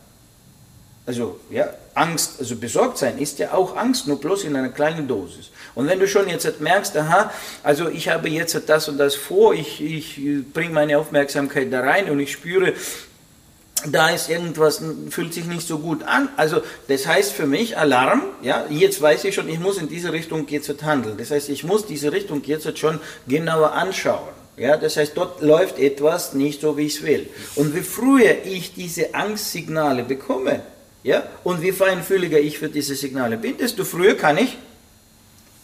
[1.06, 5.08] Also, ja, Angst, also besorgt sein ist ja auch Angst, nur bloß in einer kleinen
[5.08, 5.50] Dosis.
[5.74, 7.32] Und wenn du schon jetzt merkst, aha,
[7.62, 10.20] also ich habe jetzt das und das vor, ich, ich
[10.52, 12.74] bringe meine Aufmerksamkeit da rein und ich spüre,
[13.88, 16.28] da ist irgendwas, fühlt sich nicht so gut an.
[16.36, 20.12] Also das heißt für mich Alarm, ja, jetzt weiß ich schon, ich muss in diese
[20.12, 21.16] Richtung jetzt handeln.
[21.16, 24.28] Das heißt, ich muss diese Richtung jetzt schon genauer anschauen.
[24.56, 27.30] Ja, das heißt, dort läuft etwas nicht so, wie ich es will.
[27.56, 30.60] Und wie früher ich diese Angstsignale bekomme,
[31.02, 34.58] ja, und wie feinfühliger ich für diese Signale bin, desto früher kann ich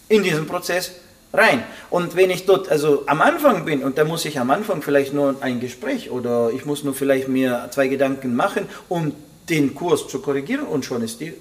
[0.09, 0.93] in diesen Prozess
[1.33, 1.63] rein.
[1.91, 5.13] Und wenn ich dort also am Anfang bin, und da muss ich am Anfang vielleicht
[5.13, 9.13] nur ein Gespräch oder ich muss nur vielleicht mir zwei Gedanken machen, um
[9.49, 11.35] den Kurs zu korrigieren und schon ist die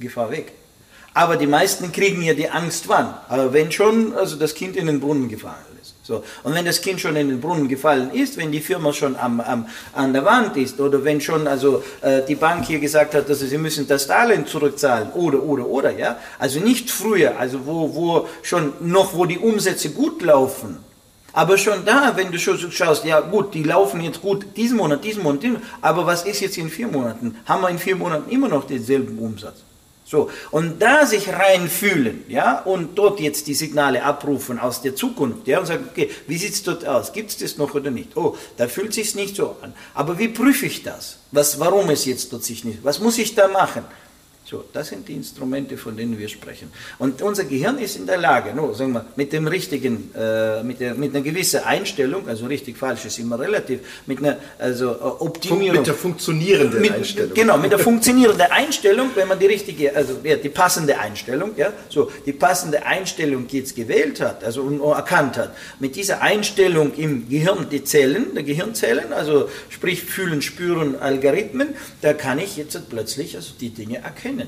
[0.00, 0.52] Gefahr weg.
[1.14, 3.14] Aber die meisten kriegen ja die Angst wann?
[3.28, 5.71] Aber wenn schon also das Kind in den Brunnen gefallen.
[6.04, 6.24] So.
[6.42, 9.40] Und wenn das Kind schon in den Brunnen gefallen ist, wenn die Firma schon am,
[9.40, 13.28] am, an der Wand ist oder wenn schon also äh, die Bank hier gesagt hat,
[13.28, 17.94] dass sie müssen das Darlehen zurückzahlen oder oder oder ja, also nicht früher, also wo,
[17.94, 20.78] wo schon noch wo die Umsätze gut laufen,
[21.32, 25.04] aber schon da, wenn du schon schaust, ja gut, die laufen jetzt gut diesen Monat,
[25.04, 27.36] diesen Monat, diesen Monat, aber was ist jetzt in vier Monaten?
[27.46, 29.62] Haben wir in vier Monaten immer noch denselben Umsatz?
[30.12, 35.48] So, und da sich reinfühlen, ja, und dort jetzt die Signale abrufen aus der Zukunft,
[35.48, 37.14] ja, und sagen, okay, wie sieht es dort aus?
[37.14, 38.14] Gibt es das noch oder nicht?
[38.14, 39.72] Oh, da fühlt sich nicht so an.
[39.94, 41.16] Aber wie prüfe ich das?
[41.30, 42.84] Was, warum es jetzt dort sich nicht?
[42.84, 43.86] Was muss ich da machen?
[44.52, 46.70] So, das sind die Instrumente, von denen wir sprechen.
[46.98, 50.78] Und unser Gehirn ist in der Lage, no, sagen wir, mit dem richtigen, äh, mit,
[50.78, 55.04] der, mit einer gewissen Einstellung, also richtig, falsch ist immer relativ, mit einer also, äh,
[55.20, 55.78] Optimierung.
[55.78, 57.32] Mit der funktionierenden mit, Einstellung.
[57.32, 61.72] Genau, mit der funktionierenden Einstellung, wenn man die richtige, also ja, die passende Einstellung, ja,
[61.88, 67.26] so, die passende Einstellung jetzt gewählt hat, also und erkannt hat, mit dieser Einstellung im
[67.26, 71.68] Gehirn, die Zellen, der Gehirnzellen, also sprich fühlen, spüren, Algorithmen,
[72.02, 74.41] da kann ich jetzt plötzlich also die Dinge erkennen.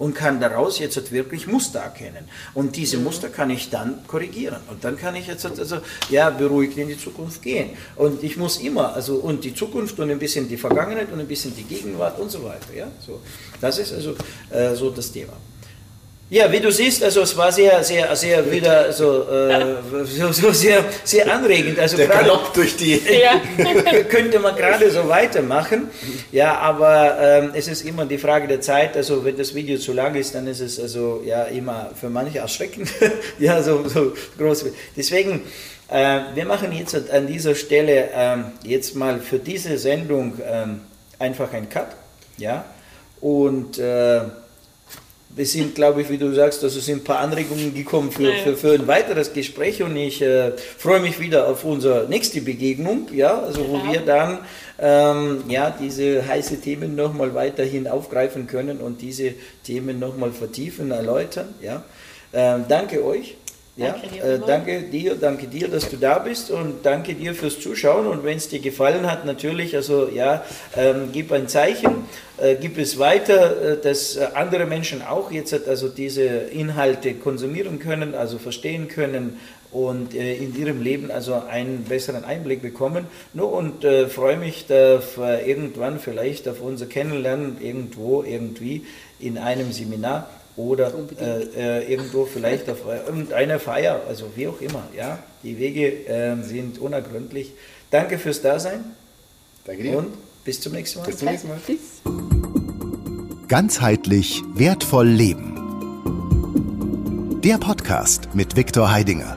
[0.00, 2.24] Und kann daraus jetzt wirklich Muster erkennen.
[2.54, 3.04] Und diese mhm.
[3.04, 4.60] Muster kann ich dann korrigieren.
[4.70, 5.76] Und dann kann ich jetzt also,
[6.08, 7.70] ja, beruhigt in die Zukunft gehen.
[7.96, 11.28] Und ich muss immer, also, und die Zukunft und ein bisschen die Vergangenheit und ein
[11.28, 13.20] bisschen die Gegenwart und so weiter, ja, so.
[13.60, 14.14] Das ist also
[14.48, 15.34] äh, so das Thema.
[16.32, 19.74] Ja, wie du siehst, also es war sehr, sehr, sehr wieder so, äh,
[20.04, 21.76] so, so, sehr, sehr anregend.
[21.76, 23.02] Also Der grade, Galopp durch die.
[23.20, 23.40] Ja.
[24.08, 25.90] könnte man gerade so weitermachen.
[26.30, 28.96] Ja, aber ähm, es ist immer die Frage der Zeit.
[28.96, 32.38] Also wenn das Video zu lang ist, dann ist es also ja immer für manche
[32.38, 32.90] erschreckend.
[33.40, 34.66] ja, so, so groß.
[34.96, 35.42] Deswegen,
[35.88, 40.82] äh, wir machen jetzt an dieser Stelle ähm, jetzt mal für diese Sendung ähm,
[41.18, 41.88] einfach einen Cut.
[42.38, 42.64] Ja,
[43.20, 44.20] und äh,
[45.36, 48.56] es sind, glaube ich, wie du sagst, also sind ein paar Anregungen gekommen für, für,
[48.56, 53.40] für ein weiteres Gespräch und ich äh, freue mich wieder auf unsere nächste Begegnung, ja,
[53.40, 53.92] also wo ja.
[53.92, 54.38] wir dann
[54.78, 59.34] ähm, ja, diese heiße Themen nochmal weiterhin aufgreifen können und diese
[59.64, 61.84] Themen nochmal vertiefen, erläutern, ja.
[62.32, 63.36] Ähm, danke euch.
[63.80, 67.34] Ja, danke, dir, äh, danke dir, danke dir, dass du da bist und danke dir
[67.34, 68.06] fürs Zuschauen.
[68.06, 70.44] Und wenn es dir gefallen hat, natürlich, also ja,
[70.76, 72.04] ähm, gib ein Zeichen,
[72.36, 77.78] äh, gib es weiter, äh, dass äh, andere Menschen auch jetzt also diese Inhalte konsumieren
[77.78, 79.40] können, also verstehen können
[79.72, 83.06] und äh, in ihrem Leben also einen besseren Einblick bekommen.
[83.32, 88.84] Nur und äh, freue mich auf irgendwann vielleicht auf unser Kennenlernen irgendwo irgendwie
[89.18, 90.28] in einem Seminar
[90.68, 94.82] oder äh, äh, irgendwo vielleicht auf irgendeiner Feier, also wie auch immer.
[94.96, 97.52] Ja, die Wege äh, sind unergründlich.
[97.90, 98.84] Danke fürs Dasein.
[99.64, 99.98] Danke dir.
[99.98, 100.08] Und
[100.44, 101.06] bis zum nächsten Mal.
[101.06, 101.58] Bis zum nächsten Mal.
[101.64, 102.02] Tschüss.
[103.48, 105.56] Ganzheitlich wertvoll leben.
[107.42, 109.36] Der Podcast mit Viktor Heidinger.